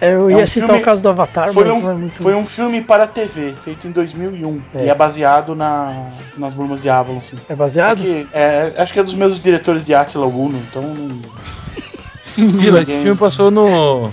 É, 0.02 0.14
Eu 0.14 0.30
É 0.30 0.34
ia 0.38 0.44
um 0.44 0.48
citar 0.48 0.68
filme- 0.70 0.82
o 0.82 0.86
caso 0.86 1.04
do 1.04 1.10
Avatar, 1.10 1.54
Foi 1.54 1.64
mas 1.64 1.76
um, 1.76 1.80
não 1.82 1.92
é 1.92 1.94
muito. 1.96 2.24
foi 2.24 2.34
um 2.34 2.44
filme 2.46 2.82
para 2.82 3.06
TV, 3.06 3.56
feito 3.62 3.88
em 3.88 3.92
2001. 3.92 4.62
É. 4.74 4.86
E 4.86 4.90
é 4.90 4.96
baseado 4.96 5.54
na, 5.56 6.12
nas 6.36 6.54
Brumas 6.56 6.82
de 6.82 6.90
Avalon, 6.90 7.22
sim. 7.22 7.38
É 7.48 7.56
baseado? 7.56 7.98
Porque, 7.98 8.28
é, 8.32 8.74
acho 8.78 8.92
que 8.92 9.00
é 9.00 9.04
dos 9.04 9.14
mesmos 9.14 9.40
diretores 9.40 9.86
de 9.86 9.94
Attila 9.94 10.26
Uno, 10.26 10.58
então 10.58 10.82
não... 10.82 11.08
Vila, 12.38 12.82
esse 12.82 13.00
filme 13.00 13.18
passou 13.18 13.50
no. 13.50 14.12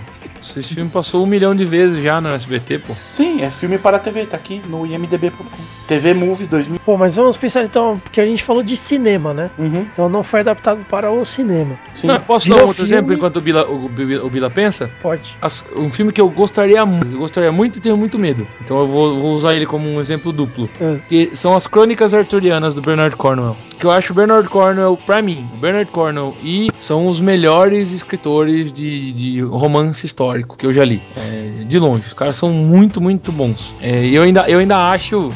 Esse 0.56 0.74
filme 0.74 0.90
passou 0.90 1.22
um 1.22 1.26
milhão 1.26 1.54
de 1.54 1.64
vezes 1.64 2.02
já 2.02 2.20
no 2.20 2.28
SBT, 2.30 2.78
pô. 2.80 2.94
Sim, 3.06 3.42
é 3.42 3.50
filme 3.50 3.78
para 3.78 3.98
TV, 3.98 4.26
tá 4.26 4.36
aqui 4.36 4.60
no 4.68 4.84
imdb.com. 4.86 5.44
TV 5.86 6.14
Movie 6.14 6.46
2000. 6.46 6.80
Pô, 6.84 6.96
mas 6.96 7.16
vamos 7.16 7.36
pensar 7.36 7.62
então, 7.64 7.98
porque 8.02 8.20
a 8.20 8.24
gente 8.26 8.42
falou 8.42 8.62
de 8.62 8.76
cinema, 8.76 9.34
né? 9.34 9.50
Uhum, 9.58 9.86
Então 9.92 10.08
não 10.08 10.22
foi 10.22 10.40
adaptado 10.40 10.84
para 10.88 11.10
o 11.10 11.24
cinema. 11.24 11.76
sim. 11.92 12.06
Não, 12.06 12.20
posso 12.20 12.44
Virou 12.46 12.58
dar 12.58 12.64
um 12.64 12.68
outro 12.68 12.84
filme. 12.84 12.98
exemplo 12.98 13.14
enquanto 13.14 13.36
o 13.36 13.40
Bila, 13.40 13.68
o, 13.68 13.88
Bila- 13.88 14.24
o 14.24 14.30
Bila 14.30 14.50
pensa? 14.50 14.90
Pode. 15.02 15.36
As- 15.42 15.64
um 15.76 15.90
filme 15.90 16.12
que 16.12 16.20
eu 16.20 16.28
gostaria 16.28 16.84
muito, 16.86 17.06
eu 17.08 17.18
gostaria 17.18 17.52
muito 17.52 17.78
e 17.78 17.80
tenho 17.80 17.96
muito 17.96 18.18
medo. 18.18 18.46
Então 18.64 18.78
eu 18.80 18.86
vou, 18.86 19.20
vou 19.20 19.32
usar 19.34 19.54
ele 19.54 19.66
como 19.66 19.88
um 19.88 20.00
exemplo 20.00 20.32
duplo. 20.32 20.68
É. 20.80 20.96
Que 21.08 21.30
são 21.34 21.54
as 21.56 21.66
Crônicas 21.66 22.14
Arturianas 22.14 22.74
do 22.74 22.80
Bernard 22.80 23.14
Cornwell. 23.16 23.56
Que 23.78 23.84
eu 23.86 23.90
acho 23.90 24.12
o 24.12 24.16
Bernard 24.16 24.48
Cornwell, 24.48 24.96
pra 25.04 25.20
mim, 25.20 25.46
o 25.52 25.56
Bernard 25.56 25.90
Cornwell 25.90 26.34
e 26.42 26.68
são 26.78 27.06
os 27.06 27.20
melhores 27.20 27.92
escritores 27.92 28.72
de, 28.72 29.12
de 29.12 29.40
romance 29.42 30.06
histórico 30.06 30.31
que 30.58 30.66
eu 30.66 30.72
já 30.72 30.84
li. 30.84 31.02
É, 31.16 31.64
de 31.64 31.78
longe. 31.78 32.06
Os 32.06 32.12
caras 32.12 32.36
são 32.36 32.50
muito, 32.50 33.00
muito 33.00 33.32
bons. 33.32 33.74
É, 33.80 34.04
eu, 34.06 34.22
ainda, 34.22 34.48
eu 34.48 34.58
ainda 34.58 34.76
acho. 34.90 35.28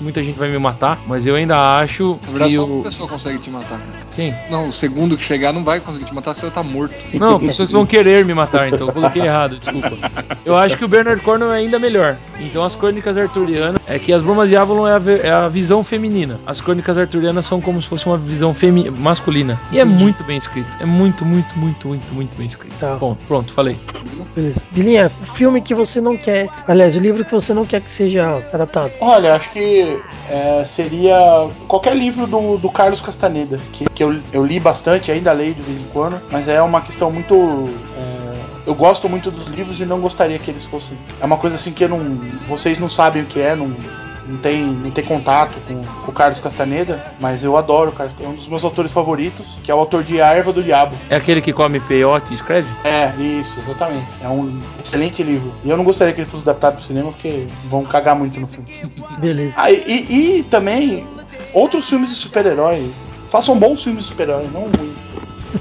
Muita 0.00 0.22
gente 0.22 0.38
vai 0.38 0.50
me 0.50 0.58
matar, 0.58 0.98
mas 1.06 1.26
eu 1.26 1.34
ainda 1.34 1.78
acho 1.78 2.18
Na 2.22 2.30
verdade, 2.30 2.50
que 2.50 2.56
só 2.56 2.64
o. 2.64 2.74
uma 2.74 2.82
pessoa 2.84 3.08
consegue 3.08 3.38
te 3.38 3.50
matar, 3.50 3.78
cara. 3.78 3.98
Quem? 4.14 4.34
Não, 4.50 4.68
o 4.68 4.72
segundo 4.72 5.16
que 5.16 5.22
chegar 5.22 5.52
não 5.52 5.62
vai 5.62 5.80
conseguir 5.80 6.06
te 6.06 6.14
matar, 6.14 6.34
você 6.34 6.42
vai 6.42 6.50
estar 6.50 6.62
morto. 6.62 6.94
Não, 7.14 7.38
pessoas 7.38 7.70
vão 7.70 7.84
querer 7.84 8.24
me 8.24 8.34
matar, 8.34 8.68
então 8.68 8.86
eu 8.86 8.92
coloquei 8.92 9.22
errado, 9.22 9.58
desculpa. 9.58 9.96
Eu 10.44 10.56
acho 10.56 10.76
que 10.76 10.84
o 10.84 10.88
Bernard 10.88 11.20
Cornwell 11.22 11.52
é 11.52 11.58
ainda 11.58 11.78
melhor. 11.78 12.16
Então 12.40 12.64
as 12.64 12.74
crônicas 12.74 13.16
arturianas 13.16 13.80
é 13.88 13.98
que 13.98 14.12
as 14.12 14.22
Brumas 14.22 14.48
de 14.48 14.56
Avalon 14.56 14.86
é 14.86 14.92
a, 14.92 15.26
é 15.26 15.30
a 15.30 15.48
visão 15.48 15.84
feminina. 15.84 16.40
As 16.46 16.60
crônicas 16.60 16.96
arturianas 16.96 17.46
são 17.46 17.60
como 17.60 17.80
se 17.80 17.88
fosse 17.88 18.06
uma 18.06 18.16
visão 18.16 18.54
femi 18.54 18.90
masculina. 18.90 19.60
E 19.70 19.78
é 19.78 19.84
muito 19.84 20.24
bem 20.24 20.38
escrito. 20.38 20.68
É 20.80 20.86
muito, 20.86 21.24
muito, 21.24 21.58
muito, 21.58 21.88
muito, 21.88 22.14
muito 22.14 22.36
bem 22.36 22.46
escrito. 22.46 22.74
Tá. 22.78 22.96
Bom, 22.96 23.16
pronto, 23.26 23.52
falei. 23.52 23.76
Beleza. 24.34 24.62
Bilinha, 24.72 25.06
o 25.06 25.26
filme 25.26 25.60
que 25.60 25.74
você 25.74 26.00
não 26.00 26.16
quer. 26.16 26.48
Aliás, 26.66 26.96
o 26.96 27.00
livro 27.00 27.24
que 27.24 27.32
você 27.32 27.52
não 27.52 27.66
quer 27.66 27.80
que 27.80 27.90
seja 27.90 28.42
adaptado. 28.52 28.90
Olha, 29.00 29.34
acho 29.34 29.50
que 29.50 29.89
é, 30.28 30.62
seria 30.64 31.48
qualquer 31.66 31.96
livro 31.96 32.26
do, 32.26 32.56
do 32.56 32.70
Carlos 32.70 33.00
Castaneda, 33.00 33.58
que, 33.72 33.84
que 33.84 34.02
eu, 34.02 34.20
eu 34.32 34.44
li 34.44 34.60
bastante, 34.60 35.10
ainda 35.10 35.32
leio 35.32 35.54
de 35.54 35.62
vez 35.62 35.80
em 35.80 35.86
quando, 35.92 36.20
mas 36.30 36.48
é 36.48 36.60
uma 36.62 36.80
questão 36.80 37.10
muito. 37.10 37.34
é, 37.96 38.30
eu 38.66 38.74
gosto 38.74 39.08
muito 39.08 39.30
dos 39.30 39.48
livros 39.48 39.80
e 39.80 39.86
não 39.86 40.00
gostaria 40.00 40.38
que 40.38 40.50
eles 40.50 40.64
fossem. 40.64 40.96
É 41.20 41.24
uma 41.26 41.36
coisa 41.36 41.56
assim 41.56 41.72
que 41.72 41.86
não. 41.88 41.98
Vocês 42.46 42.78
não 42.78 42.88
sabem 42.88 43.22
o 43.22 43.26
que 43.26 43.40
é, 43.40 43.54
não. 43.54 43.74
Não 44.26 44.36
tem, 44.38 44.62
não 44.64 44.90
tem 44.90 45.04
contato 45.04 45.56
com, 45.66 45.82
com 45.82 46.10
o 46.10 46.14
Carlos 46.14 46.38
Castaneda, 46.38 47.02
mas 47.18 47.42
eu 47.42 47.56
adoro 47.56 47.90
o 47.90 47.92
Carlos. 47.92 48.14
É 48.20 48.26
um 48.28 48.34
dos 48.34 48.46
meus 48.46 48.62
autores 48.62 48.92
favoritos, 48.92 49.58
que 49.64 49.70
é 49.70 49.74
o 49.74 49.78
autor 49.78 50.02
de 50.04 50.20
A 50.20 50.32
Erva 50.34 50.52
do 50.52 50.62
Diabo. 50.62 50.94
É 51.08 51.16
aquele 51.16 51.40
que 51.40 51.52
come 51.52 51.80
peiote 51.80 52.32
e 52.32 52.36
escreve? 52.36 52.68
É, 52.84 53.12
isso, 53.20 53.58
exatamente. 53.58 54.06
É 54.22 54.28
um 54.28 54.60
excelente 54.84 55.22
livro. 55.22 55.52
E 55.64 55.70
eu 55.70 55.76
não 55.76 55.84
gostaria 55.84 56.12
que 56.14 56.20
ele 56.20 56.28
fosse 56.28 56.42
adaptado 56.48 56.74
pro 56.76 56.84
cinema, 56.84 57.10
porque 57.12 57.46
vão 57.64 57.84
cagar 57.84 58.14
muito 58.14 58.38
no 58.38 58.46
filme. 58.46 58.68
Beleza. 59.18 59.54
Ah, 59.58 59.70
e, 59.70 59.76
e- 59.86 60.38
e 60.38 60.42
também 60.44 61.06
outros 61.54 61.88
filmes 61.88 62.10
de 62.10 62.16
super-herói. 62.16 62.90
Façam 63.30 63.58
bons 63.58 63.82
filmes 63.82 64.04
de 64.04 64.08
super-herói, 64.10 64.48
não 64.52 64.62
ruins. 64.62 65.00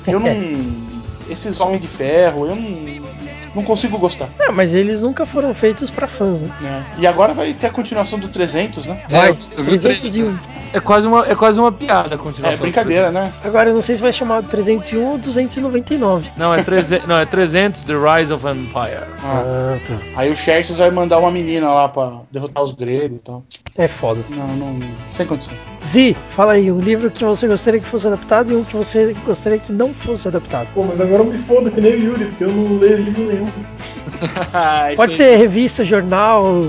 Eu 0.05 0.19
não. 0.19 0.29
Esses 1.29 1.59
Homens 1.61 1.81
de 1.83 1.87
Ferro, 1.87 2.47
eu 2.47 2.55
não. 2.55 3.08
Não 3.55 3.63
consigo 3.63 3.97
gostar. 3.97 4.29
É, 4.39 4.51
mas 4.51 4.73
eles 4.73 5.01
nunca 5.01 5.25
foram 5.25 5.53
feitos 5.53 5.89
pra 5.89 6.07
fãs, 6.07 6.41
né? 6.41 6.49
Né? 6.61 6.85
E 6.97 7.07
agora 7.07 7.33
vai 7.33 7.53
ter 7.53 7.67
a 7.67 7.71
continuação 7.71 8.19
do 8.19 8.27
300, 8.27 8.85
né? 8.85 9.01
É, 9.11 9.31
vi 9.61 9.75
o 9.75 9.81
301. 9.81 10.37
É 10.71 10.79
quase 10.79 11.07
uma, 11.07 11.27
é 11.27 11.35
quase 11.35 11.59
uma 11.59 11.71
piada 11.71 12.13
a 12.13 12.17
continuação. 12.17 12.57
É 12.57 12.61
brincadeira, 12.61 13.11
né? 13.11 13.33
Agora 13.43 13.69
eu 13.69 13.73
não 13.73 13.81
sei 13.81 13.95
se 13.95 14.01
vai 14.01 14.13
chamar 14.13 14.43
301 14.43 15.03
ou 15.03 15.17
299. 15.17 16.29
Não, 16.37 16.53
é 16.53 16.61
300, 16.61 17.07
não, 17.07 17.19
é 17.19 17.25
300 17.25 17.83
The 17.83 17.93
Rise 17.93 18.31
of 18.31 18.45
Empire. 18.47 19.07
Ah. 19.23 19.43
Ah, 19.49 19.79
tá. 19.85 19.93
Aí 20.15 20.29
o 20.29 20.35
Xerxes 20.35 20.77
vai 20.77 20.91
mandar 20.91 21.17
uma 21.17 21.31
menina 21.31 21.73
lá 21.73 21.89
pra 21.89 22.21
derrotar 22.31 22.63
os 22.63 22.71
gregos 22.71 23.17
e 23.19 23.23
tal. 23.23 23.43
É 23.75 23.87
foda. 23.87 24.21
Não, 24.29 24.47
não. 24.47 24.79
Sem 25.09 25.25
condições. 25.25 25.71
Zi, 25.83 26.15
fala 26.27 26.53
aí, 26.53 26.71
um 26.71 26.79
livro 26.79 27.09
que 27.09 27.23
você 27.23 27.47
gostaria 27.47 27.79
que 27.79 27.85
fosse 27.85 28.07
adaptado 28.07 28.51
e 28.51 28.55
um 28.55 28.63
que 28.63 28.75
você 28.75 29.15
gostaria 29.25 29.57
que 29.57 29.71
não 29.71 29.93
fosse 29.93 30.27
adaptado. 30.27 30.67
Pô, 30.73 30.83
mas 30.83 30.99
agora 31.01 31.23
eu 31.23 31.25
me 31.25 31.37
fodo 31.39 31.71
que 31.71 31.79
nem 31.81 31.93
o 31.93 31.99
Yuri, 31.99 32.25
porque 32.25 32.43
eu 32.43 32.51
não 32.51 32.77
leio 32.77 32.97
livro 32.97 33.25
nenhum. 33.25 33.38
Pode 34.95 35.15
ser 35.15 35.37
revista, 35.37 35.83
jornal, 35.83 36.61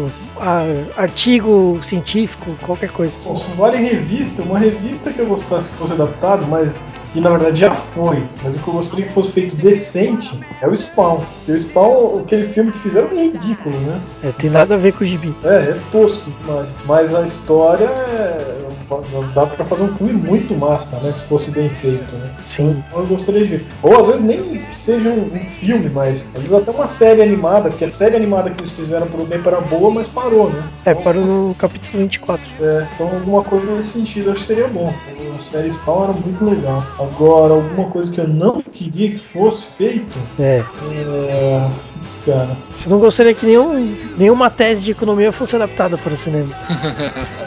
artigo 0.97 1.79
científico, 1.83 2.55
qualquer 2.63 2.91
coisa. 2.91 3.19
Vale 3.57 3.77
revista, 3.79 4.43
uma 4.43 4.59
revista 4.59 5.13
que 5.13 5.19
eu 5.19 5.27
gostasse 5.27 5.69
que 5.69 5.77
fosse 5.77 5.93
adaptado, 5.93 6.47
mas 6.47 6.87
que 7.13 7.21
na 7.21 7.31
verdade 7.31 7.61
já 7.61 7.75
foi, 7.75 8.23
mas 8.43 8.57
o 8.57 8.61
que 8.61 8.69
eu 8.69 8.75
gostaria 8.75 9.07
que 9.07 9.13
fosse 9.13 9.33
feito 9.33 9.57
decente 9.57 10.39
é 10.61 10.69
o 10.69 10.75
Spawn. 10.75 11.21
Porque 11.39 11.53
o 11.53 11.59
Spawn, 11.59 12.21
aquele 12.21 12.45
filme 12.45 12.73
que 12.73 12.79
fizeram 12.79 13.11
é 13.11 13.25
ridículo, 13.25 13.77
né? 13.81 14.01
É, 14.23 14.33
tem 14.33 14.49
nada 14.49 14.75
a 14.75 14.79
ver 14.79 14.93
com 14.93 15.03
o 15.03 15.07
gibi. 15.07 15.35
É, 15.43 15.71
é 15.71 15.79
tosco 15.91 16.31
demais. 16.41 16.71
Mas 16.87 17.15
a 17.15 17.23
história 17.23 17.87
é... 17.87 18.60
dá 19.35 19.47
pra 19.47 19.65
fazer 19.65 19.85
um 19.85 19.95
filme 19.95 20.13
muito 20.13 20.55
massa, 20.57 20.99
né? 21.01 21.13
Se 21.13 21.21
fosse 21.29 21.51
bem 21.51 21.69
feito, 21.69 22.15
né? 22.17 22.31
Sim. 22.43 22.83
Então 22.87 23.01
eu 23.01 23.07
gostaria 23.07 23.43
de 23.43 23.57
ver. 23.57 23.67
Ou 23.83 24.01
às 24.01 24.09
vezes 24.09 24.23
nem 24.25 24.43
que 24.43 24.75
seja 24.75 25.09
um, 25.09 25.35
um 25.35 25.45
filme, 25.45 25.89
mas 25.91 26.27
às 26.35 26.43
vezes 26.43 26.53
até 26.53 26.71
uma 26.71 26.87
série 26.87 27.23
animada, 27.23 27.69
porque 27.71 27.85
a 27.85 27.89
série 27.89 28.17
animada 28.17 28.51
que 28.51 28.63
eles 28.63 28.73
fizeram 28.73 29.07
por 29.07 29.27
tempo 29.27 29.49
era 29.49 29.61
boa, 29.61 29.91
mas 29.91 30.09
parou, 30.09 30.51
né? 30.51 30.65
É, 30.85 30.95
para 30.95 31.21
o 31.21 31.55
capítulo 31.59 32.03
24. 32.03 32.49
É, 32.61 32.87
então 32.95 33.09
alguma 33.09 33.43
coisa 33.45 33.75
nesse 33.75 33.91
sentido 33.91 34.27
eu 34.27 34.33
acho 34.33 34.41
que 34.41 34.47
seria 34.47 34.69
bom. 34.69 34.93
A 35.37 35.43
série 35.43 35.71
Spawn 35.71 36.05
era 36.05 36.13
muito 36.13 36.45
legal. 36.45 36.83
Agora, 36.99 37.55
alguma 37.55 37.91
coisa 37.91 38.13
que 38.13 38.21
eu 38.21 38.29
não 38.29 38.63
queria 38.63 39.11
que 39.13 39.19
fosse 39.19 39.67
feito 39.77 40.19
É. 40.39 40.65
é. 40.93 41.71
Putz, 42.11 42.23
cara. 42.25 42.57
Você 42.73 42.91
não 42.91 42.99
gostaria 42.99 43.33
que 43.35 43.47
nenhum, 43.47 43.97
nenhuma 44.17 44.51
tese 44.51 44.83
de 44.83 44.91
economia 44.91 45.31
fosse 45.31 45.55
adaptada 45.57 45.97
para 45.97 46.13
o 46.13 46.17
cinema. 46.17 46.49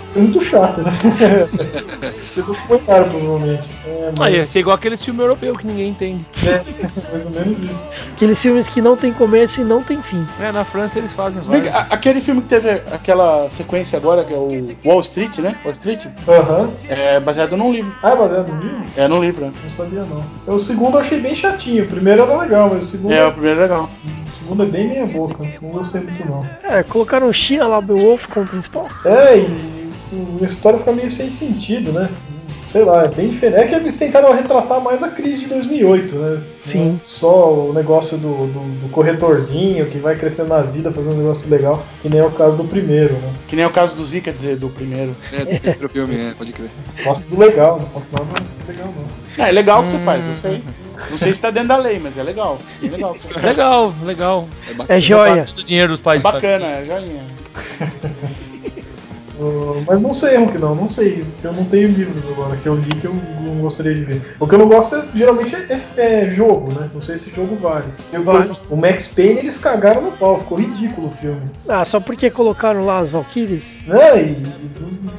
Isso 0.05 0.19
é 0.19 0.21
muito 0.21 0.41
chato, 0.41 0.81
né? 0.81 0.91
Você 2.21 2.41
caro, 2.85 3.05
provavelmente. 3.09 3.69
É, 3.85 4.11
mas, 4.17 4.27
Aí, 4.27 4.35
ia 4.37 4.47
ser 4.47 4.59
igual 4.59 4.75
aquele 4.75 4.97
filme 4.97 5.21
europeu 5.21 5.53
que 5.55 5.67
ninguém 5.67 5.89
entende. 5.89 6.25
é, 6.45 7.11
mais 7.11 7.25
ou 7.25 7.31
menos 7.31 7.59
isso. 7.59 7.87
Aqueles 8.11 8.41
filmes 8.41 8.69
que 8.69 8.81
não 8.81 8.95
tem 8.97 9.13
começo 9.13 9.61
e 9.61 9.63
não 9.63 9.83
tem 9.83 10.01
fim. 10.01 10.25
É, 10.39 10.51
na 10.51 10.63
França 10.63 10.97
eles 10.97 11.11
fazem 11.11 11.41
bem 11.49 11.69
aquele 11.89 12.21
filme 12.21 12.41
que 12.41 12.47
teve 12.47 12.69
aquela 12.91 13.49
sequência 13.49 13.97
agora, 13.97 14.23
que 14.23 14.33
é 14.33 14.37
o 14.37 14.49
Wall 14.85 14.99
Street, 15.01 15.37
né? 15.39 15.55
Wall 15.63 15.71
Street, 15.73 16.05
Aham. 16.27 16.69
é 16.89 17.19
baseado 17.19 17.55
num 17.57 17.71
livro. 17.71 17.93
Ah, 18.01 18.11
é 18.11 18.15
baseado 18.15 18.47
no 18.47 18.61
livro? 18.61 18.83
É 18.97 19.07
num 19.07 19.21
livro, 19.23 19.45
né? 19.45 19.51
Não 19.63 19.71
sabia 19.71 20.05
não. 20.05 20.53
O 20.55 20.59
segundo 20.59 20.95
eu 20.95 20.99
achei 20.99 21.19
bem 21.19 21.35
chatinho. 21.35 21.83
O 21.83 21.87
primeiro 21.87 22.23
era 22.23 22.37
legal, 22.37 22.69
mas 22.73 22.85
o 22.85 22.91
segundo, 22.91 23.13
É, 23.13 23.25
o 23.25 23.31
primeiro 23.31 23.59
é 23.59 23.63
legal. 23.63 23.89
o 24.05 24.35
segundo 24.35 24.52
é 24.61 24.65
bem 24.65 24.87
meia 24.87 25.07
boca. 25.07 25.43
Não 25.61 25.69
gostei 25.69 26.01
muito 26.01 26.27
não. 26.27 26.45
É, 26.63 26.83
colocaram 26.83 27.27
o 27.27 27.33
Shia 27.33 27.65
lá, 27.65 27.79
o 27.79 27.81
Beowulf 27.81 28.27
como 28.27 28.45
principal. 28.45 28.87
É, 29.05 29.37
e 29.37 30.39
a 30.41 30.45
história 30.45 30.77
fica 30.77 30.91
meio 30.91 31.09
sem 31.09 31.29
sentido, 31.29 31.91
né? 31.91 32.09
Sei 32.71 32.83
lá, 32.83 33.03
é 33.03 33.07
bem 33.07 33.29
diferente. 33.29 33.59
É 33.59 33.67
que 33.67 33.75
eles 33.75 33.95
tentaram 33.97 34.33
retratar 34.33 34.81
mais 34.81 35.03
a 35.03 35.09
crise 35.09 35.41
de 35.41 35.45
2008, 35.45 36.15
né? 36.15 36.43
Sim. 36.57 36.93
Não 36.93 37.01
Só 37.05 37.53
o 37.53 37.71
negócio 37.71 38.17
do, 38.17 38.47
do, 38.47 38.81
do 38.81 38.89
corretorzinho 38.89 39.85
que 39.85 39.99
vai 39.99 40.15
crescendo 40.15 40.49
na 40.49 40.61
vida, 40.61 40.91
fazendo 40.91 41.13
um 41.13 41.19
negócio 41.19 41.47
legal, 41.51 41.85
que 42.01 42.09
nem 42.09 42.19
é 42.19 42.25
o 42.25 42.31
caso 42.31 42.57
do 42.57 42.63
primeiro, 42.63 43.13
né? 43.13 43.31
Que 43.47 43.55
nem 43.55 43.63
o 43.63 43.69
caso 43.69 43.95
do 43.95 44.03
Zika, 44.03 44.25
quer 44.25 44.33
dizer, 44.33 44.57
do 44.57 44.69
primeiro. 44.69 45.15
É, 45.31 45.45
do 45.45 45.59
primeiro 45.59 45.89
filme, 45.89 46.15
é, 46.15 46.33
pode 46.33 46.51
crer. 46.51 46.71
Faço 47.03 47.25
do 47.27 47.37
legal, 47.37 47.79
não 47.79 47.87
faço 47.89 48.09
nada 48.11 48.41
legal 48.67 48.87
não. 48.87 49.45
É, 49.45 49.49
é 49.49 49.51
legal 49.51 49.81
o 49.81 49.83
que 49.83 49.91
você 49.91 49.99
faz, 49.99 50.25
eu 50.25 50.33
sei. 50.33 50.63
Não 51.09 51.17
sei 51.17 51.33
se 51.33 51.41
tá 51.41 51.49
dentro 51.51 51.69
da 51.69 51.77
lei, 51.77 51.99
mas 51.99 52.17
é 52.17 52.23
legal. 52.23 52.57
É 52.81 52.87
legal. 52.87 53.15
Legal, 53.41 53.93
legal. 54.03 54.49
É. 54.87 54.97
É 54.97 54.99
joia. 54.99 55.45
Do 55.45 55.63
dinheiro 55.63 55.93
dos 55.93 56.01
pais. 56.01 56.21
Bacana, 56.21 56.65
é 56.65 56.85
joinha. 56.85 57.25
Uh, 59.39 59.83
mas 59.87 59.99
não 59.99 60.13
sei, 60.13 60.37
Hulk, 60.37 60.57
não, 60.57 60.75
não 60.75 60.89
sei. 60.89 61.25
Eu 61.43 61.53
não 61.53 61.65
tenho 61.65 61.87
livros 61.89 62.23
agora 62.31 62.55
que 62.57 62.67
eu 62.67 62.75
li 62.75 62.89
que 62.89 63.05
eu 63.05 63.13
não 63.41 63.55
gostaria 63.61 63.93
de 63.93 64.03
ver. 64.03 64.21
O 64.39 64.47
que 64.47 64.55
eu 64.55 64.59
não 64.59 64.67
gosto 64.67 64.95
é, 64.95 65.05
geralmente 65.15 65.55
é, 65.55 65.81
é- 65.97 66.25
é 66.25 66.29
jogo, 66.31 66.71
né? 66.71 66.87
Não 66.93 67.01
sei 67.01 67.17
se 67.17 67.29
jogo 67.31 67.55
vale. 67.55 67.85
Eu, 68.11 68.23
Vale. 68.23 68.39
exemplo, 68.39 68.61
o 68.69 68.77
Max 68.77 69.07
Payne 69.07 69.39
eles 69.39 69.57
cagaram 69.57 70.01
no 70.03 70.11
pau, 70.11 70.39
ficou 70.39 70.57
ridículo 70.57 71.07
o 71.07 71.11
filme. 71.11 71.41
Ah, 71.67 71.83
só 71.83 71.99
porque 71.99 72.29
colocaram 72.29 72.85
lá 72.85 72.99
as 72.99 73.11
Valkyries? 73.11 73.81
Né? 73.87 74.21
E, 74.23 74.31
e 74.31 74.71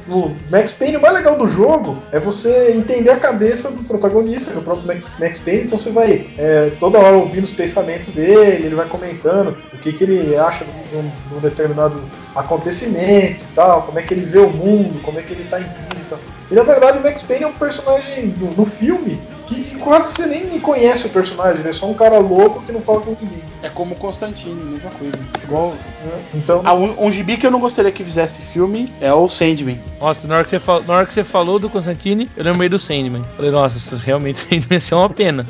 o 0.07 0.35
Max 0.49 0.71
Payne, 0.71 0.97
o 0.97 1.01
mais 1.01 1.13
legal 1.13 1.37
do 1.37 1.47
jogo 1.47 1.97
é 2.11 2.19
você 2.19 2.73
entender 2.73 3.09
a 3.09 3.17
cabeça 3.17 3.71
do 3.71 3.83
protagonista, 3.83 4.51
que 4.51 4.57
é 4.57 4.59
o 4.59 4.63
próprio 4.63 4.87
Max, 4.87 5.11
Max 5.19 5.39
Payne, 5.39 5.63
então 5.63 5.77
você 5.77 5.89
vai 5.89 6.27
é, 6.37 6.71
toda 6.79 6.99
hora 6.99 7.17
ouvindo 7.17 7.43
os 7.43 7.51
pensamentos 7.51 8.11
dele, 8.11 8.65
ele 8.65 8.75
vai 8.75 8.87
comentando 8.87 9.57
o 9.73 9.77
que, 9.77 9.91
que 9.91 10.03
ele 10.03 10.35
acha 10.37 10.63
de 10.63 10.95
um, 10.95 11.01
de 11.01 11.35
um 11.35 11.39
determinado 11.39 11.99
acontecimento 12.35 13.43
e 13.43 13.55
tal, 13.55 13.83
como 13.83 13.99
é 13.99 14.01
que 14.01 14.13
ele 14.13 14.25
vê 14.25 14.39
o 14.39 14.49
mundo, 14.49 15.01
como 15.01 15.19
é 15.19 15.21
que 15.21 15.33
ele 15.33 15.45
tá 15.49 15.59
em 15.59 15.63
crise 15.63 16.05
e 16.05 16.09
tal. 16.09 16.19
E 16.51 16.53
na 16.53 16.63
verdade 16.63 16.97
o 16.99 17.03
Max 17.03 17.23
Payne 17.23 17.43
é 17.43 17.47
um 17.47 17.53
personagem 17.53 18.27
no, 18.37 18.51
no 18.51 18.65
filme 18.65 19.19
que 19.47 19.75
quase 19.79 20.13
você 20.13 20.25
nem 20.25 20.59
conhece 20.59 21.05
o 21.05 21.09
personagem, 21.09 21.59
ele 21.59 21.69
é 21.69 21.73
só 21.73 21.87
um 21.87 21.93
cara 21.93 22.17
louco 22.17 22.61
que 22.63 22.71
não 22.71 22.81
fala 22.81 23.01
com 23.01 23.11
ninguém. 23.11 23.43
É 23.61 23.69
como 23.69 23.93
o 23.93 23.97
Constantine, 23.97 24.55
mesma 24.55 24.89
coisa. 24.91 25.19
Igual. 25.43 25.69
né? 26.03 26.21
Então, 26.33 26.61
Ah, 26.65 26.73
um, 26.73 27.05
um 27.05 27.11
gibi 27.11 27.37
que 27.37 27.45
eu 27.45 27.51
não 27.51 27.59
gostaria 27.59 27.91
que 27.91 28.03
fizesse 28.03 28.41
filme 28.41 28.87
é 28.99 29.13
o 29.13 29.29
Sandman. 29.29 29.79
Nossa, 29.99 30.27
na 30.27 30.35
hora, 30.35 30.43
que 30.43 30.49
você 30.49 30.59
fal... 30.59 30.83
na 30.83 30.93
hora 30.95 31.05
que 31.05 31.13
você 31.13 31.23
falou 31.23 31.59
do 31.59 31.69
Constantine, 31.69 32.29
eu 32.35 32.43
lembrei 32.43 32.69
do 32.69 32.79
Sandman. 32.79 33.23
Falei, 33.35 33.51
nossa, 33.51 33.77
isso 33.77 33.95
realmente 33.95 34.39
Sandman 34.49 34.79
ser 34.79 34.95
uma 34.95 35.09
pena. 35.09 35.45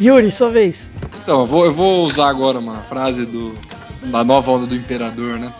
Yuri, 0.00 0.30
sua 0.30 0.50
vez. 0.50 0.90
Então, 1.22 1.40
eu 1.40 1.46
vou, 1.46 1.64
eu 1.64 1.72
vou 1.72 2.04
usar 2.04 2.28
agora 2.28 2.58
uma 2.58 2.78
frase 2.78 3.26
do, 3.26 3.54
da 4.10 4.24
nova 4.24 4.50
onda 4.52 4.66
do 4.66 4.74
Imperador, 4.74 5.38
né? 5.38 5.52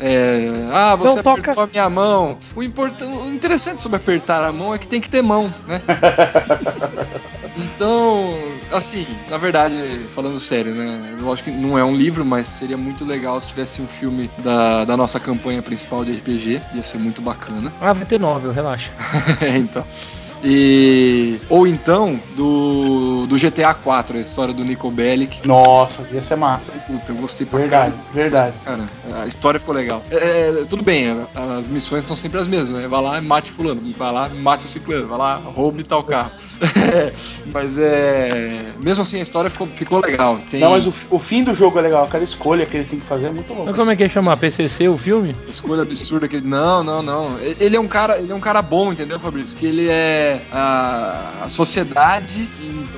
É, 0.00 0.48
ah, 0.72 0.94
você 0.94 1.16
Não 1.16 1.22
toca. 1.24 1.40
apertou 1.40 1.64
a 1.64 1.66
minha 1.66 1.90
mão. 1.90 2.38
O, 2.54 2.62
importa- 2.62 3.04
o 3.04 3.28
interessante 3.32 3.82
sobre 3.82 3.96
apertar 3.96 4.44
a 4.44 4.52
mão 4.52 4.72
é 4.72 4.78
que 4.78 4.86
tem 4.86 5.00
que 5.00 5.08
ter 5.08 5.22
mão, 5.22 5.52
né? 5.66 5.80
então, 7.56 8.32
assim, 8.72 9.04
na 9.28 9.38
verdade, 9.38 9.74
falando 10.14 10.38
sério, 10.38 10.72
né? 10.72 11.16
Lógico 11.20 11.50
que 11.50 11.56
não 11.56 11.76
é 11.76 11.84
um 11.84 11.96
livro, 11.96 12.24
mas 12.24 12.46
seria 12.46 12.76
muito 12.76 13.04
legal 13.04 13.40
se 13.40 13.48
tivesse 13.48 13.82
um 13.82 13.88
filme 13.88 14.30
da, 14.38 14.84
da 14.84 14.96
nossa 14.96 15.18
campanha 15.18 15.62
principal 15.62 16.04
de 16.04 16.12
RPG. 16.12 16.62
Ia 16.74 16.82
ser 16.84 16.98
muito 16.98 17.20
bacana. 17.20 17.72
Ah, 17.80 17.92
vai 17.92 18.06
ter 18.06 18.20
novel, 18.20 18.52
relaxa. 18.52 18.90
então. 19.58 19.84
E. 20.42 21.40
Ou 21.48 21.66
então, 21.66 22.20
do, 22.36 23.26
do 23.26 23.36
GTA 23.36 23.74
4, 23.74 24.18
a 24.18 24.20
história 24.20 24.54
do 24.54 24.64
Nico 24.64 24.90
Bellic. 24.90 25.46
Nossa, 25.46 26.06
ia 26.12 26.22
ser 26.22 26.36
massa. 26.36 26.70
Puta, 26.86 27.12
eu 27.12 27.16
gostei 27.16 27.46
pra 27.46 27.58
Verdade, 27.60 27.92
caralho. 27.92 28.14
verdade. 28.14 28.52
Cara, 28.64 28.88
a 29.22 29.26
história 29.26 29.58
ficou 29.58 29.74
legal. 29.74 30.02
É, 30.10 30.16
é, 30.16 30.64
tudo 30.64 30.82
bem, 30.82 31.06
as 31.34 31.68
missões 31.68 32.04
são 32.04 32.16
sempre 32.16 32.38
as 32.40 32.46
mesmas, 32.46 32.82
né? 32.82 32.88
Vai 32.88 33.02
lá 33.02 33.18
e 33.18 33.20
mate 33.20 33.50
fulano, 33.50 33.82
vai 33.96 34.12
lá 34.12 34.28
e 34.28 34.38
mate 34.38 34.66
o 34.66 34.68
ciclano, 34.68 35.08
vai 35.08 35.18
lá, 35.18 35.36
roube 35.36 35.82
tal 35.82 36.02
carro. 36.02 36.30
mas 37.52 37.78
é. 37.78 38.72
Mesmo 38.80 39.02
assim, 39.02 39.18
a 39.20 39.22
história 39.22 39.50
ficou, 39.50 39.66
ficou 39.68 40.00
legal. 40.00 40.38
Tem 40.50 40.60
Não, 40.60 40.70
mas 40.72 40.86
o, 40.86 40.94
o 41.10 41.18
fim 41.18 41.42
do 41.42 41.54
jogo 41.54 41.78
é 41.78 41.82
legal, 41.82 42.04
aquela 42.04 42.24
escolha 42.24 42.66
que 42.66 42.76
ele 42.76 42.84
tem 42.84 42.98
que 42.98 43.06
fazer 43.06 43.28
é 43.28 43.30
muito 43.30 43.52
louco. 43.52 43.66
Mas 43.66 43.76
como 43.76 43.92
é 43.92 43.96
que 43.96 44.02
ia 44.02 44.08
chamar? 44.08 44.36
PCC, 44.36 44.88
o 44.88 44.98
filme? 44.98 45.34
escolha 45.48 45.82
absurda 45.82 46.28
que 46.28 46.36
ele. 46.36 46.46
Não, 46.46 46.82
não, 46.82 47.02
não. 47.02 47.38
Ele 47.60 47.76
é 47.76 47.80
um 47.80 47.88
cara, 47.88 48.18
ele 48.18 48.32
é 48.32 48.34
um 48.34 48.40
cara 48.40 48.62
bom, 48.62 48.92
entendeu, 48.92 49.18
Fabrício? 49.18 49.56
Que 49.56 49.66
ele 49.66 49.88
é. 49.88 50.27
A, 50.52 51.44
a 51.44 51.48
sociedade 51.48 52.48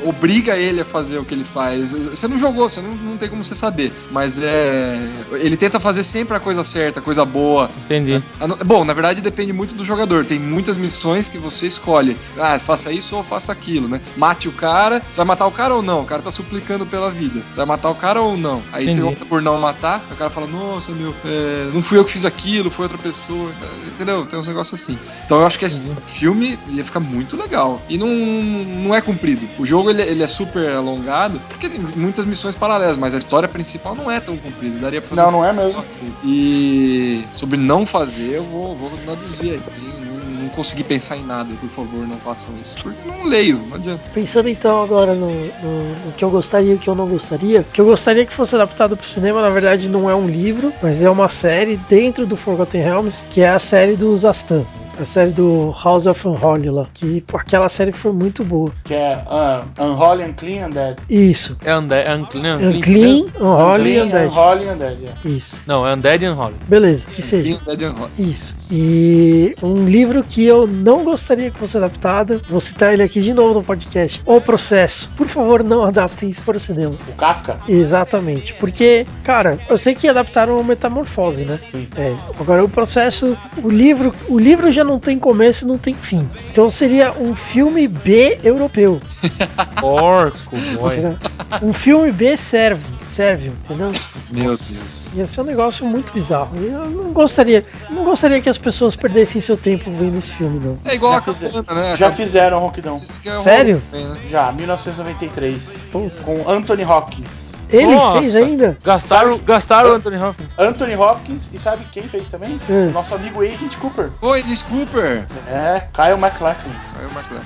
obriga 0.04 0.56
ele 0.56 0.80
a 0.80 0.84
fazer 0.84 1.18
o 1.18 1.24
que 1.24 1.34
ele 1.34 1.44
faz. 1.44 1.92
Você 1.92 2.26
não 2.26 2.38
jogou, 2.38 2.68
você 2.68 2.80
não, 2.80 2.94
não 2.94 3.16
tem 3.16 3.28
como 3.28 3.42
você 3.42 3.54
saber. 3.54 3.92
Mas 4.10 4.42
é. 4.42 4.98
Ele 5.32 5.56
tenta 5.56 5.78
fazer 5.78 6.04
sempre 6.04 6.36
a 6.36 6.40
coisa 6.40 6.64
certa, 6.64 7.00
a 7.00 7.02
coisa 7.02 7.24
boa. 7.24 7.70
Entendi. 7.84 8.22
Bom, 8.64 8.84
na 8.84 8.94
verdade 8.94 9.20
depende 9.20 9.52
muito 9.52 9.74
do 9.74 9.84
jogador. 9.84 10.24
Tem 10.24 10.38
muitas 10.38 10.78
missões 10.78 11.28
que 11.28 11.38
você 11.38 11.66
escolhe. 11.66 12.16
Ah, 12.38 12.58
faça 12.58 12.92
isso 12.92 13.16
ou 13.16 13.22
faça 13.22 13.52
aquilo, 13.52 13.88
né? 13.88 14.00
Mate 14.16 14.48
o 14.48 14.52
cara. 14.52 15.00
Você 15.00 15.16
vai 15.16 15.26
matar 15.26 15.46
o 15.46 15.52
cara 15.52 15.74
ou 15.74 15.82
não? 15.82 16.02
O 16.02 16.06
cara 16.06 16.22
tá 16.22 16.30
suplicando 16.30 16.86
pela 16.86 17.10
vida. 17.10 17.42
Você 17.50 17.58
vai 17.58 17.66
matar 17.66 17.90
o 17.90 17.94
cara 17.94 18.20
ou 18.20 18.36
não? 18.36 18.62
Aí 18.72 18.86
você 18.86 19.00
Entendi. 19.00 19.12
opta 19.12 19.24
por 19.24 19.42
não 19.42 19.60
matar. 19.60 20.02
O 20.10 20.16
cara 20.16 20.30
fala, 20.30 20.46
nossa, 20.46 20.92
meu, 20.92 21.14
é, 21.24 21.70
não 21.72 21.82
fui 21.82 21.98
eu 21.98 22.04
que 22.04 22.12
fiz 22.12 22.24
aquilo, 22.24 22.70
foi 22.70 22.84
outra 22.84 22.98
pessoa. 22.98 23.50
Entendeu? 23.86 24.24
Tem 24.26 24.38
uns 24.38 24.46
negócios 24.46 24.80
assim. 24.80 24.98
Então 25.24 25.40
eu 25.40 25.46
acho 25.46 25.58
que 25.58 25.64
esse 25.64 25.84
Entendi. 25.84 26.00
filme 26.06 26.58
ia 26.68 26.84
ficar 26.84 27.00
muito 27.00 27.19
legal. 27.36 27.80
E 27.88 27.96
não, 27.98 28.06
não 28.08 28.94
é 28.94 29.00
comprido. 29.00 29.48
O 29.58 29.64
jogo 29.64 29.90
ele, 29.90 30.02
ele 30.02 30.22
é 30.22 30.26
super 30.26 30.68
alongado, 30.70 31.40
porque 31.48 31.68
tem 31.68 31.80
muitas 31.96 32.24
missões 32.26 32.56
paralelas, 32.56 32.96
mas 32.96 33.14
a 33.14 33.18
história 33.18 33.48
principal 33.48 33.94
não 33.94 34.10
é 34.10 34.20
tão 34.20 34.36
comprida. 34.36 34.78
Daria 34.78 35.00
pra 35.00 35.10
fazer 35.10 35.22
Não, 35.22 35.28
um 35.28 35.32
não 35.32 35.44
é 35.44 35.52
mesmo. 35.52 35.84
e 36.24 37.24
sobre 37.34 37.56
não 37.58 37.84
fazer, 37.86 38.36
eu 38.36 38.44
vou, 38.44 38.74
vou 38.76 38.90
traduzir 39.04 39.52
aí. 39.52 39.60
Não, 40.04 40.40
não 40.44 40.48
consegui 40.50 40.82
pensar 40.82 41.16
em 41.16 41.24
nada, 41.24 41.52
por 41.60 41.68
favor, 41.68 42.06
não 42.06 42.16
façam 42.18 42.54
isso. 42.60 42.78
Porque 42.82 42.98
não 43.06 43.24
leio, 43.24 43.58
não 43.68 43.76
adianta. 43.76 44.10
Pensando 44.12 44.48
então 44.48 44.82
agora 44.82 45.14
no, 45.14 45.26
no- 45.30 46.06
no 46.06 46.12
que 46.16 46.24
eu 46.24 46.30
gostaria 46.30 46.72
e 46.72 46.76
o 46.76 46.78
que 46.78 46.88
eu 46.88 46.94
não 46.94 47.06
gostaria, 47.06 47.60
o 47.60 47.64
que 47.64 47.80
eu 47.80 47.84
gostaria 47.84 48.24
que 48.24 48.32
fosse 48.32 48.54
adaptado 48.54 48.96
pro 48.96 49.06
cinema, 49.06 49.42
na 49.42 49.50
verdade, 49.50 49.88
não 49.88 50.08
é 50.08 50.14
um 50.14 50.26
livro, 50.26 50.72
mas 50.82 51.02
é 51.02 51.10
uma 51.10 51.28
série 51.28 51.76
dentro 51.88 52.26
do 52.26 52.36
Forgotten 52.36 52.80
Realms, 52.82 53.24
que 53.28 53.40
é 53.42 53.50
a 53.50 53.58
série 53.58 53.96
dos 53.96 54.24
Astan. 54.24 54.64
A 55.00 55.04
série 55.04 55.30
do 55.30 55.74
House 55.82 56.06
of 56.06 56.28
Unholy 56.28 56.68
lá. 56.68 56.86
Que 56.92 57.22
pô, 57.22 57.38
aquela 57.38 57.70
série 57.70 57.90
foi 57.90 58.12
muito 58.12 58.44
boa. 58.44 58.70
Que 58.84 58.94
é 58.94 59.24
uh, 59.26 59.82
Unholy 59.82 60.24
and 60.24 60.32
Clean 60.34 60.66
Undead. 60.66 60.96
Isso. 61.08 61.56
É 61.64 61.74
Undead. 61.74 62.06
É 62.06 62.14
Unclean, 62.14 62.56
Unclean, 62.56 63.24
Unholy 63.40 63.88
e 63.88 63.92
Clean, 63.92 64.04
Undead. 64.04 64.26
Unholy 64.26 64.68
and 64.68 64.72
Undead, 64.72 64.98
é. 65.06 65.28
Isso. 65.28 65.60
Não, 65.66 65.86
é 65.86 65.94
Undead 65.94 66.26
and 66.26 66.32
Unholy. 66.32 66.54
Beleza, 66.68 67.06
que 67.06 67.22
seja. 67.22 67.64
Dead 67.64 67.82
and 67.82 67.94
Hot. 68.02 68.10
Isso. 68.18 68.54
E 68.70 69.54
um 69.62 69.86
livro 69.86 70.22
que 70.22 70.44
eu 70.44 70.66
não 70.66 71.02
gostaria 71.02 71.50
que 71.50 71.58
fosse 71.58 71.78
adaptado, 71.78 72.42
vou 72.48 72.60
citar 72.60 72.92
ele 72.92 73.02
aqui 73.02 73.20
de 73.20 73.32
novo 73.32 73.54
no 73.54 73.62
podcast. 73.62 74.20
O 74.26 74.38
Processo. 74.40 75.10
Por 75.16 75.28
favor, 75.28 75.64
não 75.64 75.84
adaptem 75.84 76.28
isso 76.28 76.42
para 76.42 76.56
o 76.56 76.60
cinema. 76.60 76.96
O 77.08 77.12
Kafka? 77.14 77.58
Exatamente. 77.66 78.54
Porque, 78.56 79.06
cara, 79.24 79.58
eu 79.68 79.78
sei 79.78 79.94
que 79.94 80.08
adaptaram 80.08 80.60
o 80.60 80.64
Metamorfose, 80.64 81.44
né? 81.44 81.58
Sim. 81.64 81.88
É. 81.96 82.14
Agora 82.38 82.62
o 82.64 82.68
processo, 82.68 83.36
o 83.62 83.68
livro, 83.68 84.14
o 84.28 84.38
livro 84.38 84.70
já 84.70 84.84
não 84.84 84.89
tem 84.98 85.18
começo 85.18 85.64
e 85.64 85.68
não 85.68 85.78
tem 85.78 85.94
fim. 85.94 86.28
Então 86.50 86.68
seria 86.68 87.12
um 87.12 87.34
filme 87.34 87.86
B 87.86 88.38
europeu. 88.42 89.00
Porco, 89.80 90.56
boy. 90.76 91.16
Um 91.62 91.72
filme 91.72 92.12
B 92.12 92.36
sérvio, 92.36 92.86
sérvio, 93.04 93.52
entendeu? 93.64 93.90
Meu 94.30 94.56
Deus. 94.56 95.02
Ia 95.14 95.26
ser 95.26 95.40
um 95.40 95.44
negócio 95.44 95.84
muito 95.84 96.12
bizarro. 96.12 96.56
Eu 96.56 96.88
não 96.88 97.12
gostaria, 97.12 97.64
não 97.90 98.04
gostaria 98.04 98.40
que 98.40 98.48
as 98.48 98.56
pessoas 98.56 98.94
perdessem 98.94 99.40
seu 99.40 99.56
tempo 99.56 99.90
vendo 99.90 100.16
esse 100.16 100.30
filme, 100.30 100.60
não. 100.64 100.78
É 100.84 100.94
igual 100.94 101.14
Já 101.14 101.18
a 101.18 101.22
fizeram. 101.22 101.64
Cabana, 101.64 101.88
né? 101.88 101.96
Já 101.96 102.12
fizeram 102.12 102.66
aqui 102.68 102.80
é 102.86 102.92
um 102.92 102.98
Sério? 102.98 103.82
né? 103.92 104.16
Já, 104.30 104.52
1993. 104.52 105.86
Puta. 105.90 106.22
Com 106.22 106.48
Anthony 106.48 106.84
Hopkins. 106.84 107.59
Ele 107.72 107.94
Nossa. 107.94 108.18
fez 108.20 108.36
ainda? 108.36 108.76
Gastaram, 108.82 109.32
Sabe- 109.34 109.44
gastaram 109.44 109.90
o 109.90 109.94
Anthony 109.94 110.16
Hopkins. 110.22 110.48
Anthony 110.58 110.96
Hopkins, 110.96 111.50
e 111.52 111.58
sabe 111.58 111.84
quem 111.92 112.02
fez 112.02 112.28
também? 112.28 112.60
Hum. 112.68 112.90
Nosso 112.90 113.14
amigo 113.14 113.42
Agent 113.42 113.76
Cooper. 113.76 114.10
Oi, 114.20 114.40
Alice 114.40 114.64
Cooper. 114.64 115.26
É, 115.48 115.86
Kyle 115.92 116.16
MacLachlan. 116.18 116.72
O 116.96 117.04
McLaren. 117.16 117.44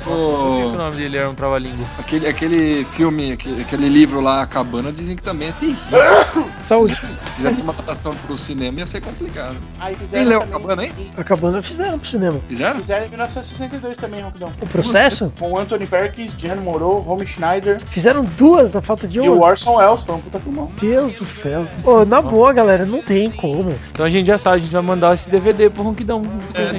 Nossa, 0.00 0.10
eu 0.10 0.36
sabia 0.36 0.56
que 0.56 0.62
o 0.62 0.72
O- 0.72 0.76
nome 0.76 0.96
dele 0.96 1.16
era 1.18 1.30
um 1.30 1.34
trava-língua. 1.34 1.86
aquele, 1.98 2.26
aquele 2.26 2.84
filme, 2.84 3.32
aquele, 3.32 3.60
aquele 3.62 3.88
livro 3.88 4.20
lá, 4.20 4.42
a 4.42 4.46
Cabana, 4.46 4.92
dizem 4.92 5.16
que 5.16 5.22
também 5.22 5.48
é 5.48 5.52
terrível. 5.52 5.98
Saúde. 6.62 6.96
Se 7.00 7.14
quisesse 7.34 7.62
uma 7.62 7.72
adaptação 7.72 8.14
pro 8.14 8.36
cinema, 8.36 8.78
ia 8.80 8.86
ser 8.86 9.00
complicado. 9.00 9.56
Aí 9.80 9.94
Quem 9.94 10.00
fizeram 10.06 10.28
leu 10.28 10.42
a 10.42 10.46
Cabana, 10.46 10.84
hein? 10.84 10.92
A 11.16 11.24
cabana 11.24 11.62
fizeram 11.62 11.98
pro 11.98 12.08
cinema. 12.08 12.40
Fizeram? 12.48 12.76
Fizeram 12.76 13.06
em 13.06 13.08
1962 13.08 13.98
também, 13.98 14.22
Ronquidão. 14.22 14.52
O 14.60 14.66
processo? 14.66 15.32
Com 15.38 15.58
Anthony 15.58 15.86
Perkins, 15.86 16.34
Jan 16.36 16.56
Moreau, 16.56 17.00
Romy 17.00 17.26
Schneider 17.26 17.80
Fizeram 17.86 18.24
duas 18.24 18.72
na 18.72 18.80
falta 18.80 19.06
de 19.08 19.18
e 19.18 19.28
o. 19.28 19.40
Orson 19.40 19.76
Welles. 19.76 20.02
Foi 20.04 20.14
um 20.14 20.20
puta 20.20 20.38
filmão. 20.38 20.70
Deus 20.80 21.18
do 21.18 21.24
céu. 21.24 21.66
Ô, 21.84 22.04
na 22.04 22.22
boa, 22.22 22.52
galera, 22.52 22.86
não 22.86 23.02
tem 23.02 23.30
como. 23.30 23.74
Então 23.90 24.04
a 24.06 24.10
gente 24.10 24.26
já 24.26 24.38
sabe, 24.38 24.56
a 24.56 24.60
gente 24.60 24.72
vai 24.72 24.82
mandar 24.82 25.14
esse 25.14 25.28
DVD 25.28 25.68
pro 25.70 25.82
Ronquidão. 25.82 26.22
É, 26.54 26.72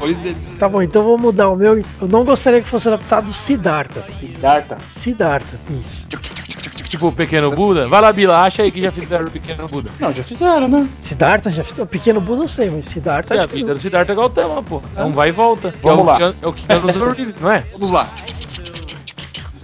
dois 0.00 0.18
deles. 0.18 0.54
Tá 0.58 0.68
bom, 0.68 0.82
então 0.82 1.02
eu 1.02 1.08
vou 1.08 1.18
mudar 1.18 1.48
o 1.50 1.56
meu. 1.56 1.78
Eu 1.78 2.08
não 2.08 2.24
gostaria 2.24 2.53
que 2.62 2.68
fosse 2.68 2.88
adaptado 2.88 3.32
Siddhartha. 3.32 4.02
Siddhartha. 4.12 4.78
Siddhartha, 4.88 5.58
isso. 5.70 6.08
Tipo 6.88 7.08
o 7.08 7.12
Pequeno 7.12 7.50
Buda. 7.50 7.88
Vai 7.88 8.00
lá, 8.00 8.12
Bila, 8.12 8.42
acha 8.42 8.62
aí 8.62 8.70
que 8.70 8.80
já 8.80 8.92
fizeram 8.92 9.26
o 9.26 9.30
Pequeno 9.30 9.66
Buda. 9.66 9.90
Não, 9.98 10.12
já 10.12 10.22
fizeram, 10.22 10.68
né? 10.68 10.88
Siddhartha 10.98 11.50
já 11.50 11.62
fiz. 11.64 11.76
O 11.78 11.86
pequeno 11.86 12.20
Buda 12.20 12.44
eu 12.44 12.48
sei, 12.48 12.70
mas 12.70 12.86
Siddhartha 12.86 13.34
É 13.34 13.40
a 13.40 13.46
vida 13.46 13.68
não. 13.68 13.74
do 13.74 13.80
Siddhartha 13.80 14.14
Gautama, 14.14 14.62
pô. 14.62 14.80
É 14.96 15.02
um 15.02 15.10
vai 15.10 15.30
e 15.30 15.32
volta. 15.32 15.74
Vamos 15.82 15.98
é 15.98 16.02
o, 16.02 16.06
lá. 16.06 16.34
É 16.40 16.46
o 16.46 16.52
que 16.52 16.64
é 16.68 16.78
nos 16.78 17.16
Reeves, 17.16 17.40
não 17.40 17.50
é? 17.50 17.64
Vamos 17.72 17.90
lá. 17.90 18.08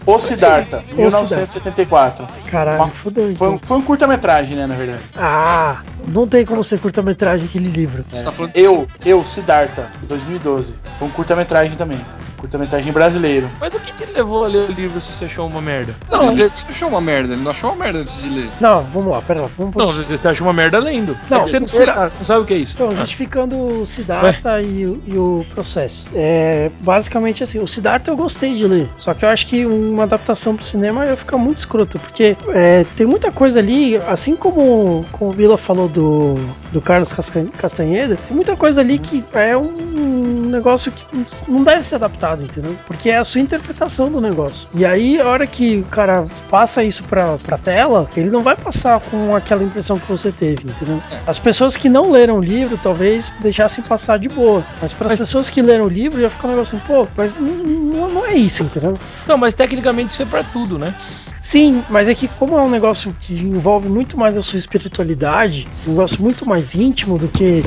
O 0.07 0.19
Siddhartha, 0.19 0.83
1974. 0.95 2.27
Caralho, 2.51 2.91
fudeu 2.91 3.25
Foi, 3.25 3.33
então. 3.33 3.55
um- 3.55 3.59
foi 3.63 3.77
um 3.77 3.83
curta-metragem, 3.83 4.57
né, 4.57 4.67
na 4.67 4.75
verdade. 4.75 5.03
Ah, 5.17 5.83
não 6.09 6.27
tem 6.27 6.45
como 6.45 6.65
ser 6.65 6.81
curta-metragem 6.81 7.45
aquele 7.45 7.69
livro. 7.69 8.05
Você 8.11 8.25
tá 8.25 8.33
falando 8.33 8.53
de 8.53 8.61
Eu, 8.61 8.89
eu, 9.05 9.25
Siddhartha, 9.25 9.91
2012. 10.03 10.75
Foi 10.99 11.07
um 11.07 11.11
curta-metragem 11.11 11.75
também. 11.75 12.01
Curta-metragem 12.41 12.93
brasileiro. 12.93 13.51
Mas 13.61 13.75
o 13.75 13.79
que 13.81 13.93
te 13.93 14.11
levou 14.13 14.45
a 14.45 14.49
ler 14.49 14.69
o 14.69 14.73
livro 14.73 15.01
se 15.01 15.13
você 15.13 15.27
achou 15.27 15.47
uma 15.47 15.61
merda? 15.61 15.95
Não, 16.11 16.31
ele 16.33 16.51
achou 16.69 16.89
uma 16.89 17.01
merda, 17.01 17.35
ele 17.35 17.43
não 17.43 17.51
achou 17.51 17.71
uma 17.71 17.85
merda 17.85 17.99
antes 18.01 18.17
de 18.19 18.29
ler. 18.31 18.51
Não, 18.61 18.83
vamos 18.85 19.11
lá, 19.11 19.21
pera 19.23 19.43
lá. 19.43 19.49
Vamos 19.59 19.77
Não, 19.77 19.93
você 19.93 20.29
acha 20.29 20.43
uma 20.43 20.53
merda 20.53 20.79
lendo. 20.79 21.17
Não, 21.29 21.39
É 21.39 21.47
você 21.47 21.61
não, 21.61 21.69
será? 21.69 21.95
sabe, 21.95 22.13
não 22.19 22.25
sabe 22.25 22.41
o 22.41 22.45
que 22.47 22.55
é 22.55 22.57
isso. 22.57 22.75
Então, 22.75 22.95
justificando 22.95 23.57
o 23.57 23.87
Siddhartha 23.87 24.63
e, 24.63 24.87
o- 24.87 25.03
e 25.07 25.17
o 25.19 25.45
processo. 25.55 26.07
É, 26.15 26.71
basicamente 26.81 27.43
assim, 27.43 27.59
o 27.61 27.67
Siddhartha 27.69 28.11
eu 28.11 28.17
gostei 28.17 28.55
de 28.55 28.67
ler. 28.67 28.89
Só 28.97 29.13
que 29.13 29.25
eu 29.25 29.29
acho 29.29 29.47
que 29.47 29.67
uma 29.67 30.05
adaptação 30.05 30.57
pro 30.57 30.65
cinema 30.65 31.05
ia 31.07 31.17
ficar 31.17 31.37
muito 31.37 31.59
escroto. 31.59 31.99
Porque 31.99 32.37
é, 32.49 32.85
tem 32.97 33.07
muita 33.07 33.31
coisa 33.31 33.59
ali, 33.61 33.97
assim 34.09 34.35
como, 34.37 35.05
como 35.13 35.31
o 35.31 35.35
Bila 35.35 35.59
falou 35.59 35.89
do, 35.89 36.37
do 36.73 36.81
Carlos 36.81 37.13
Castanheira, 37.59 38.17
tem 38.27 38.35
muita 38.35 38.57
coisa 38.57 38.81
ali 38.81 38.99
que 38.99 39.23
é 39.33 39.57
um 39.57 40.49
negócio 40.51 40.93
que 40.93 41.05
não 41.49 41.65
deve 41.65 41.83
ser 41.83 41.97
adaptado, 41.97 42.30
entendeu? 42.39 42.77
Porque 42.87 43.11
é 43.11 43.19
a 43.19 43.25
sua 43.25 43.41
interpretação 43.41 44.11
do 44.11 44.21
negócio. 44.21 44.69
E 44.75 44.85
aí, 44.85 45.21
a 45.21 45.27
hora 45.27 45.47
que 45.47 45.79
o 45.79 45.85
cara 45.85 46.25
passa 46.49 46.83
isso 46.83 47.03
pra, 47.05 47.39
pra 47.39 47.59
tela, 47.59 48.09
ele 48.17 48.31
não 48.31 48.43
vai 48.43 48.57
passar 48.57 49.01
com 49.01 49.35
aquela 49.35 49.63
impressão 49.63 49.99
que 49.99 50.09
você 50.09 50.31
teve, 50.31 50.69
entendeu? 50.69 51.03
As 51.27 51.39
pessoas 51.39 51.77
que 51.77 51.89
não 51.89 52.11
leram 52.11 52.39
o 52.39 52.43
livro 52.43 52.79
talvez 52.79 53.33
deixassem 53.41 53.83
passar 53.83 54.19
de 54.19 54.29
boa. 54.29 54.65
Mas 54.81 54.93
para 54.93 55.09
as 55.09 55.19
pessoas 55.19 55.51
que 55.51 55.63
leram 55.63 55.87
o 55.87 55.89
livro 55.89 56.21
ia 56.21 56.31
ficar 56.31 56.49
um 56.49 56.51
negócio 56.53 56.77
assim, 56.77 56.87
pô, 56.87 57.07
mas 57.17 57.35
não, 57.35 57.49
não, 57.49 58.09
não 58.09 58.27
é 58.27 58.35
isso, 58.35 58.63
entendeu? 58.63 58.95
Não, 59.27 59.37
mas 59.37 59.55
tecnicamente 59.55 60.13
isso 60.13 60.23
é 60.23 60.27
pra 60.27 60.45
tudo, 60.45 60.79
né? 60.79 60.95
Sim, 61.41 61.83
mas 61.89 62.09
é 62.09 62.15
que 62.15 62.29
como 62.29 62.55
é 62.57 62.63
um 62.63 62.69
negócio 62.69 63.17
que 63.19 63.35
envolve 63.35 63.89
muito 63.89 64.19
mais 64.19 64.37
a 64.37 64.43
sua 64.43 64.59
espiritualidade, 64.59 65.67
um 65.87 65.93
negócio 65.93 66.23
muito 66.23 66.47
mais 66.47 66.75
íntimo 66.75 67.19
do 67.19 67.29
que 67.29 67.65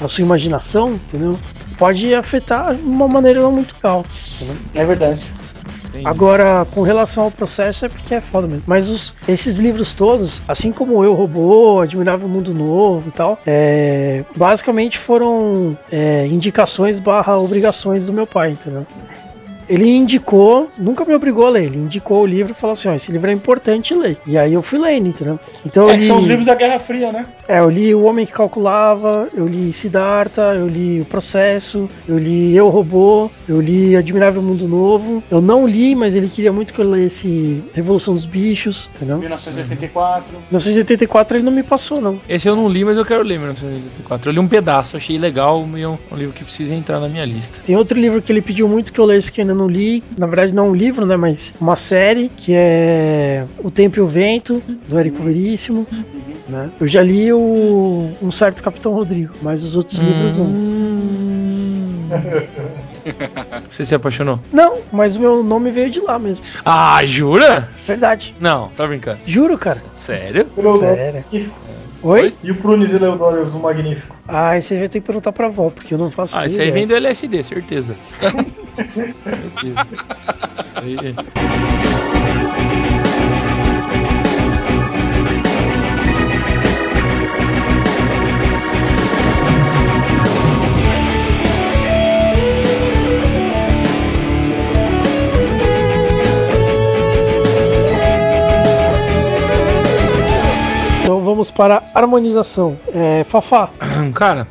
a 0.00 0.06
sua 0.06 0.22
imaginação, 0.22 0.92
entendeu? 0.92 1.38
Pode 1.78 2.14
afetar 2.14 2.74
de 2.74 2.82
uma 2.82 3.08
maneira 3.08 3.40
não 3.40 3.52
muito 3.52 3.74
entendeu? 3.76 4.04
É 4.74 4.84
verdade. 4.84 5.32
Entendi. 5.88 6.06
Agora, 6.06 6.66
com 6.74 6.82
relação 6.82 7.24
ao 7.24 7.30
processo, 7.30 7.86
é 7.86 7.88
porque 7.88 8.14
é 8.14 8.20
foda 8.20 8.46
mesmo. 8.46 8.64
Mas 8.66 8.88
os, 8.88 9.14
esses 9.26 9.56
livros 9.56 9.94
todos, 9.94 10.42
assim 10.46 10.70
como 10.70 11.02
Eu, 11.02 11.14
Robô, 11.14 11.80
Admirável 11.80 12.28
Mundo 12.28 12.52
Novo 12.52 13.08
e 13.08 13.12
tal, 13.12 13.40
é, 13.46 14.24
basicamente 14.36 14.98
foram 14.98 15.76
é, 15.90 16.26
indicações 16.26 16.98
barra 16.98 17.38
obrigações 17.38 18.06
do 18.06 18.12
meu 18.12 18.26
pai, 18.26 18.50
entendeu? 18.50 18.86
Ele 19.68 19.88
indicou, 19.88 20.68
nunca 20.78 21.04
me 21.04 21.14
obrigou 21.14 21.46
a 21.46 21.50
ler, 21.50 21.64
ele 21.64 21.78
indicou 21.78 22.22
o 22.22 22.26
livro 22.26 22.52
e 22.52 22.54
falou 22.54 22.72
assim: 22.72 22.88
ó, 22.88 22.94
esse 22.94 23.10
livro 23.10 23.30
é 23.30 23.34
importante 23.34 23.94
ler. 23.94 24.16
E 24.26 24.38
aí 24.38 24.52
eu 24.52 24.62
fui 24.62 24.78
lendo, 24.78 25.08
entendeu? 25.08 25.38
Então 25.64 25.88
É 25.88 25.92
que 25.92 25.98
li, 25.98 26.06
são 26.06 26.18
os 26.18 26.26
livros 26.26 26.46
da 26.46 26.54
Guerra 26.54 26.78
Fria, 26.78 27.12
né? 27.12 27.26
é, 27.48 27.60
eu 27.60 27.70
li 27.70 27.94
O 27.94 28.04
Homem 28.04 28.26
que 28.26 28.32
Calculava, 28.32 29.28
eu 29.34 29.46
li 29.46 29.72
Siddhartha, 29.72 30.54
eu 30.54 30.66
li 30.66 31.00
O 31.00 31.04
Processo, 31.04 31.88
eu 32.06 32.18
li 32.18 32.56
Eu 32.56 32.68
Robô, 32.68 33.30
eu 33.48 33.60
li 33.60 33.96
Admirável 33.96 34.42
Mundo 34.42 34.68
Novo. 34.68 35.22
Eu 35.30 35.40
não 35.40 35.66
li, 35.66 35.94
mas 35.94 36.14
ele 36.14 36.28
queria 36.28 36.52
muito 36.52 36.72
que 36.72 36.80
eu 36.80 36.88
lesse 36.88 37.62
Revolução 37.72 38.14
dos 38.14 38.26
Bichos, 38.26 38.90
entendeu? 38.94 39.18
1984. 39.18 40.32
1984 40.50 41.36
ele 41.38 41.44
não 41.44 41.52
me 41.52 41.62
passou, 41.62 42.00
não. 42.00 42.20
Esse 42.28 42.48
eu 42.48 42.56
não 42.56 42.68
li, 42.68 42.84
mas 42.84 42.96
eu 42.96 43.04
quero 43.04 43.22
ler 43.22 43.38
1984. 43.38 44.30
Eu 44.30 44.32
li 44.34 44.38
um 44.38 44.48
pedaço, 44.48 44.96
achei 44.96 45.18
legal 45.18 45.66
e 45.76 45.82
é 45.82 45.88
um, 45.88 45.98
um 46.12 46.16
livro 46.16 46.34
que 46.34 46.44
precisa 46.44 46.74
entrar 46.74 47.00
na 47.00 47.08
minha 47.08 47.24
lista. 47.24 47.52
Tem 47.64 47.76
outro 47.76 47.98
livro 47.98 48.20
que 48.22 48.30
ele 48.32 48.42
pediu 48.42 48.68
muito 48.68 48.92
que 48.92 49.00
eu 49.00 49.04
lesse 49.04 49.30
que 49.32 49.40
ainda 49.40 49.54
não 49.56 49.68
li. 49.68 50.02
Na 50.18 50.26
verdade, 50.26 50.52
não 50.52 50.70
um 50.70 50.74
livro, 50.74 51.06
né? 51.06 51.16
Mas 51.16 51.54
uma 51.60 51.76
série 51.76 52.28
que 52.28 52.52
é 52.54 53.44
O 53.58 53.70
Tempo 53.70 53.98
e 53.98 54.00
o 54.02 54.06
Vento, 54.06 54.62
do 54.88 54.98
Érico 54.98 55.22
Veríssimo. 55.22 55.86
Né? 56.48 56.70
Eu 56.78 56.86
já 56.86 57.02
li 57.02 57.32
o, 57.32 58.12
um 58.22 58.30
certo 58.30 58.62
Capitão 58.62 58.92
Rodrigo, 58.92 59.32
mas 59.42 59.64
os 59.64 59.76
outros 59.76 59.98
livros 59.98 60.36
não. 60.36 60.46
Hum. 60.46 60.76
Você 63.68 63.84
se 63.84 63.94
apaixonou? 63.94 64.38
Não, 64.52 64.78
mas 64.92 65.16
o 65.16 65.20
meu 65.20 65.42
nome 65.42 65.70
veio 65.70 65.90
de 65.90 66.00
lá 66.00 66.18
mesmo. 66.18 66.44
Ah, 66.64 67.04
jura? 67.04 67.68
Verdade. 67.86 68.34
Não, 68.40 68.68
tá 68.76 68.86
brincando. 68.86 69.18
Juro, 69.26 69.58
cara. 69.58 69.82
Sério? 69.94 70.46
Sério. 70.78 71.24
Oi? 72.02 72.36
E 72.42 72.50
o 72.50 72.60
Prunes 72.60 72.92
e 72.92 72.98
Leodorius, 72.98 73.54
o 73.54 73.60
Magnífico? 73.60 74.16
Ah, 74.28 74.56
esse 74.56 74.74
aí 74.74 74.80
vai 74.80 74.88
ter 74.88 75.00
que 75.00 75.06
perguntar 75.06 75.32
pra 75.32 75.46
avó, 75.46 75.70
porque 75.70 75.94
eu 75.94 75.98
não 75.98 76.10
faço 76.10 76.38
Ah, 76.38 76.46
isso 76.46 76.56
ideia. 76.56 76.68
aí 76.68 76.74
vem 76.74 76.86
do 76.86 76.94
LSD, 76.94 77.42
certeza. 77.42 77.96
certeza. 79.22 79.86
Isso 80.64 80.74
aí. 80.82 80.96
Para 101.56 101.82
harmonização. 101.94 102.78
É, 102.92 103.24
Fafá, 103.24 103.70
Cara, 104.14 104.46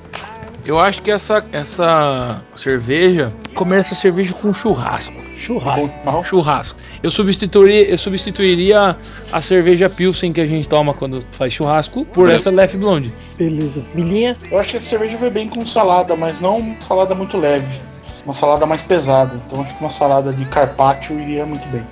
Eu 0.65 0.79
acho 0.79 1.01
que 1.01 1.11
essa, 1.11 1.45
essa 1.51 2.41
cerveja 2.55 3.31
começa 3.53 3.93
a 3.93 3.97
cerveja 3.97 4.33
com 4.33 4.53
churrasco. 4.53 5.13
Churrasco. 5.37 5.93
Bom, 6.03 6.23
Churrasco. 6.23 6.79
Eu 7.03 7.11
substituiria, 7.11 7.87
eu 7.87 7.97
substituiria 7.99 8.97
a 9.31 9.41
cerveja 9.41 9.89
Pilsen 9.89 10.33
que 10.33 10.41
a 10.41 10.47
gente 10.47 10.67
toma 10.67 10.93
quando 10.93 11.23
faz 11.37 11.53
churrasco 11.53 12.03
por 12.05 12.29
essa 12.29 12.49
Left 12.49 12.75
Blonde. 12.77 13.13
Beleza. 13.37 13.83
Milinha? 13.93 14.35
Eu 14.49 14.57
acho 14.57 14.71
que 14.71 14.77
essa 14.77 14.87
cerveja 14.87 15.17
vai 15.17 15.29
bem 15.29 15.47
com 15.47 15.63
salada, 15.65 16.15
mas 16.15 16.39
não 16.39 16.57
uma 16.57 16.81
salada 16.81 17.13
muito 17.13 17.37
leve. 17.37 17.79
Uma 18.23 18.33
salada 18.33 18.65
mais 18.65 18.81
pesada. 18.81 19.39
Então 19.45 19.61
acho 19.61 19.75
que 19.75 19.81
uma 19.81 19.91
salada 19.91 20.33
de 20.33 20.45
carpaccio 20.45 21.19
iria 21.19 21.45
muito 21.45 21.67
bem. 21.67 21.83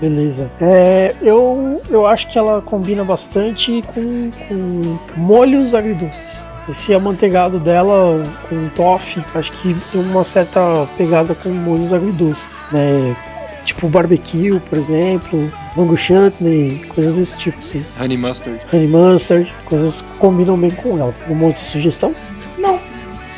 Beleza. 0.00 0.50
É, 0.60 1.14
eu, 1.20 1.80
eu 1.90 2.06
acho 2.06 2.28
que 2.28 2.38
ela 2.38 2.62
combina 2.62 3.04
bastante 3.04 3.82
com, 3.82 4.30
com 4.48 4.98
molhos 5.16 5.74
agridoces. 5.74 6.46
Esse 6.68 6.92
amanteigado 6.92 7.58
dela 7.58 8.22
com 8.48 8.68
toffee, 8.70 9.24
acho 9.34 9.52
que 9.52 9.74
tem 9.90 10.00
uma 10.00 10.22
certa 10.22 10.86
pegada 10.96 11.34
com 11.34 11.48
molhos 11.48 11.92
agridoces, 11.92 12.62
né? 12.70 13.16
Tipo 13.64 13.88
barbecue, 13.88 14.60
por 14.60 14.78
exemplo, 14.78 15.50
mango 15.76 15.96
chutney, 15.96 16.78
coisas 16.88 17.16
desse 17.16 17.36
tipo 17.36 17.58
assim. 17.58 17.84
Honey 18.00 18.16
mustard. 18.16 18.60
Honey 18.72 18.86
mustard, 18.86 19.52
coisas 19.64 20.02
que 20.02 20.08
combinam 20.18 20.58
bem 20.58 20.70
com 20.70 20.98
ela. 20.98 21.14
Uma 21.28 21.46
outra 21.46 21.62
sugestão? 21.62 22.14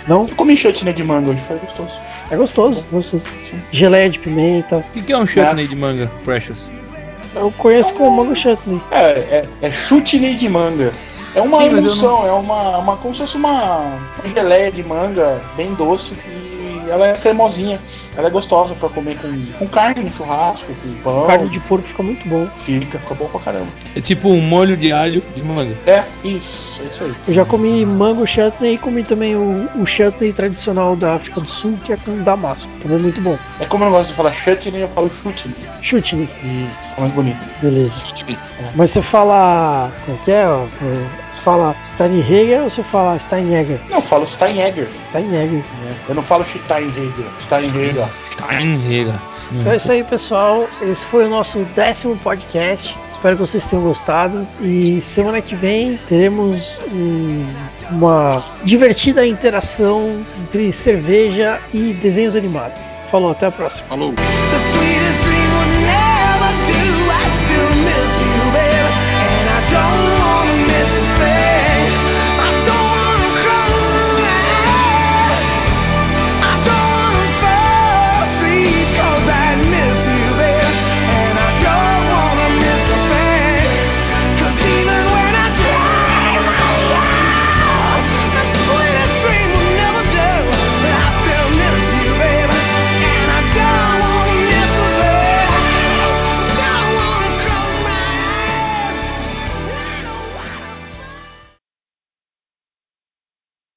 Não, 0.09 0.21
Não? 0.21 0.29
eu 0.29 0.35
comi 0.35 0.57
chutney 0.57 0.93
de 0.93 1.05
manga 1.05 1.31
hoje, 1.31 1.41
foi 1.41 1.59
gostoso. 1.59 1.99
É 2.31 2.37
gostoso, 2.37 2.85
gostoso. 2.91 3.25
Geleia 3.71 4.09
de 4.09 4.19
pimenta. 4.19 4.79
O 4.79 4.83
que, 4.93 5.03
que 5.03 5.13
é 5.13 5.19
um 5.19 5.27
chutney 5.27 5.67
de 5.69 5.77
manga, 5.77 6.11
Precious? 6.25 6.69
Eu 7.35 7.53
conheço 7.53 7.95
como 7.95 8.11
mango 8.11 8.35
chutney. 8.35 8.81
É, 8.91 9.11
é, 9.11 9.49
é 9.63 9.71
chutney 9.71 10.35
de 10.35 10.49
manga. 10.49 10.93
É 11.35 11.41
uma 11.41 11.61
Sim, 11.61 11.67
emulsão, 11.67 12.27
é 12.27 12.33
uma, 12.33 12.79
uma. 12.79 12.97
como 12.97 13.15
se 13.15 13.21
fosse 13.21 13.37
uma, 13.37 13.79
uma 14.19 14.35
geleia 14.35 14.73
de 14.73 14.83
manga 14.83 15.41
bem 15.57 15.73
doce 15.75 16.15
e 16.27 16.91
ela 16.91 17.07
é 17.07 17.13
cremosinha. 17.13 17.79
Ela 18.21 18.29
é 18.29 18.31
gostosa 18.33 18.75
pra 18.75 18.91
comer 18.91 19.17
com, 19.17 19.43
com 19.59 19.67
carne 19.69 20.05
no 20.05 20.13
churrasco, 20.13 20.67
com 20.75 20.93
pão. 21.03 21.27
Carne 21.27 21.49
de 21.49 21.59
porco 21.61 21.87
fica 21.87 22.03
muito 22.03 22.29
bom. 22.29 22.47
Fica, 22.59 22.99
fica 22.99 23.15
bom 23.15 23.25
pra 23.29 23.41
caramba. 23.41 23.67
É 23.97 24.01
tipo 24.03 24.29
um 24.29 24.43
molho 24.43 24.77
de 24.77 24.93
alho 24.93 25.23
de 25.35 25.43
manga. 25.43 25.75
É, 25.87 26.05
isso, 26.23 26.83
é 26.83 26.87
isso 26.89 27.05
aí. 27.05 27.15
Eu 27.27 27.33
já 27.33 27.47
comi 27.47 27.87
mango 27.87 28.27
chutney 28.27 28.75
e 28.75 28.79
comi 28.79 29.03
também 29.05 29.35
o, 29.37 29.67
o 29.75 29.87
chutney 29.87 30.35
tradicional 30.35 30.95
da 30.97 31.15
África 31.15 31.41
do 31.41 31.49
Sul, 31.49 31.79
que 31.83 31.95
é 31.95 31.97
com 31.97 32.15
damasco. 32.23 32.71
Também 32.81 32.99
muito 32.99 33.23
bom. 33.23 33.39
É 33.59 33.65
como 33.65 33.85
eu 33.85 33.91
não 33.91 33.97
gosto 33.97 34.11
de 34.11 34.17
falar 34.17 34.33
chutney, 34.33 34.83
eu 34.83 34.89
falo 34.89 35.11
chutney. 35.23 35.55
Chutney, 35.81 36.25
Isso, 36.45 36.89
fica 36.91 37.01
mais 37.01 37.13
bonito. 37.15 37.49
beleza. 37.63 38.05
Mas 38.75 38.91
você 38.91 39.01
fala. 39.01 39.91
Como 40.05 40.17
é 40.19 40.21
que 40.23 40.31
é? 40.31 40.47
ó? 40.47 40.65
É, 40.65 41.31
Você 41.31 41.41
fala 41.41 41.75
Steinheger 41.83 42.63
ou 42.63 42.69
você 42.69 42.83
fala 42.83 43.19
Steinegger? 43.19 43.81
Não, 43.89 43.97
eu 43.97 44.03
falo 44.03 44.27
Steinegger. 44.27 44.89
Steinegger. 45.01 45.63
Eu 46.07 46.15
não 46.15 46.23
falo 46.23 46.45
Steinheger. 46.45 47.11
Steinheger. 47.41 48.07
Então 49.53 49.73
é 49.73 49.77
isso 49.77 49.91
aí, 49.91 50.05
pessoal. 50.05 50.69
Esse 50.81 51.05
foi 51.07 51.27
o 51.27 51.29
nosso 51.29 51.59
décimo 51.75 52.17
podcast. 52.17 52.97
Espero 53.11 53.37
que 53.37 53.41
vocês 53.41 53.67
tenham 53.69 53.83
gostado. 53.85 54.47
E 54.61 55.01
semana 55.01 55.41
que 55.43 55.57
vem 55.57 55.97
teremos 56.07 56.79
um- 56.93 57.45
uma 57.91 58.43
divertida 58.63 59.27
interação 59.27 60.21
entre 60.43 60.71
cerveja 60.73 61.59
e 61.75 61.93
desenhos 61.95 62.37
animados. 62.37 62.81
Falou, 63.07 63.33
até 63.33 63.47
a 63.47 63.51
próxima. 63.51 63.89
Falou. 63.89 64.15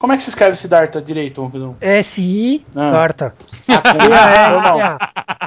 Como 0.03 0.11
é 0.11 0.17
que 0.17 0.23
se 0.23 0.31
escreve 0.31 0.51
esse 0.55 0.67
Darta 0.67 1.01
direito? 1.01 1.49
S-I, 1.79 2.65
Ah. 2.75 2.91
Darta. 2.91 3.33
Ah, 3.69 3.81
com- 3.81 3.93
T-A-R-T-A. 4.03 4.49
normal. 4.49 4.97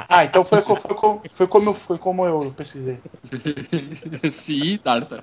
Ah, 0.09 0.25
então 0.25 0.43
foi, 0.43 0.61
foi, 0.63 0.75
co- 0.95 1.21
foi 1.31 1.45
como, 1.47 1.69
eu- 1.69 1.73
foi 1.75 1.97
como 1.99 2.25
eu 2.25 2.51
pesquisei. 2.57 2.97
Sim, 4.31 4.79
Tarta. 4.79 5.15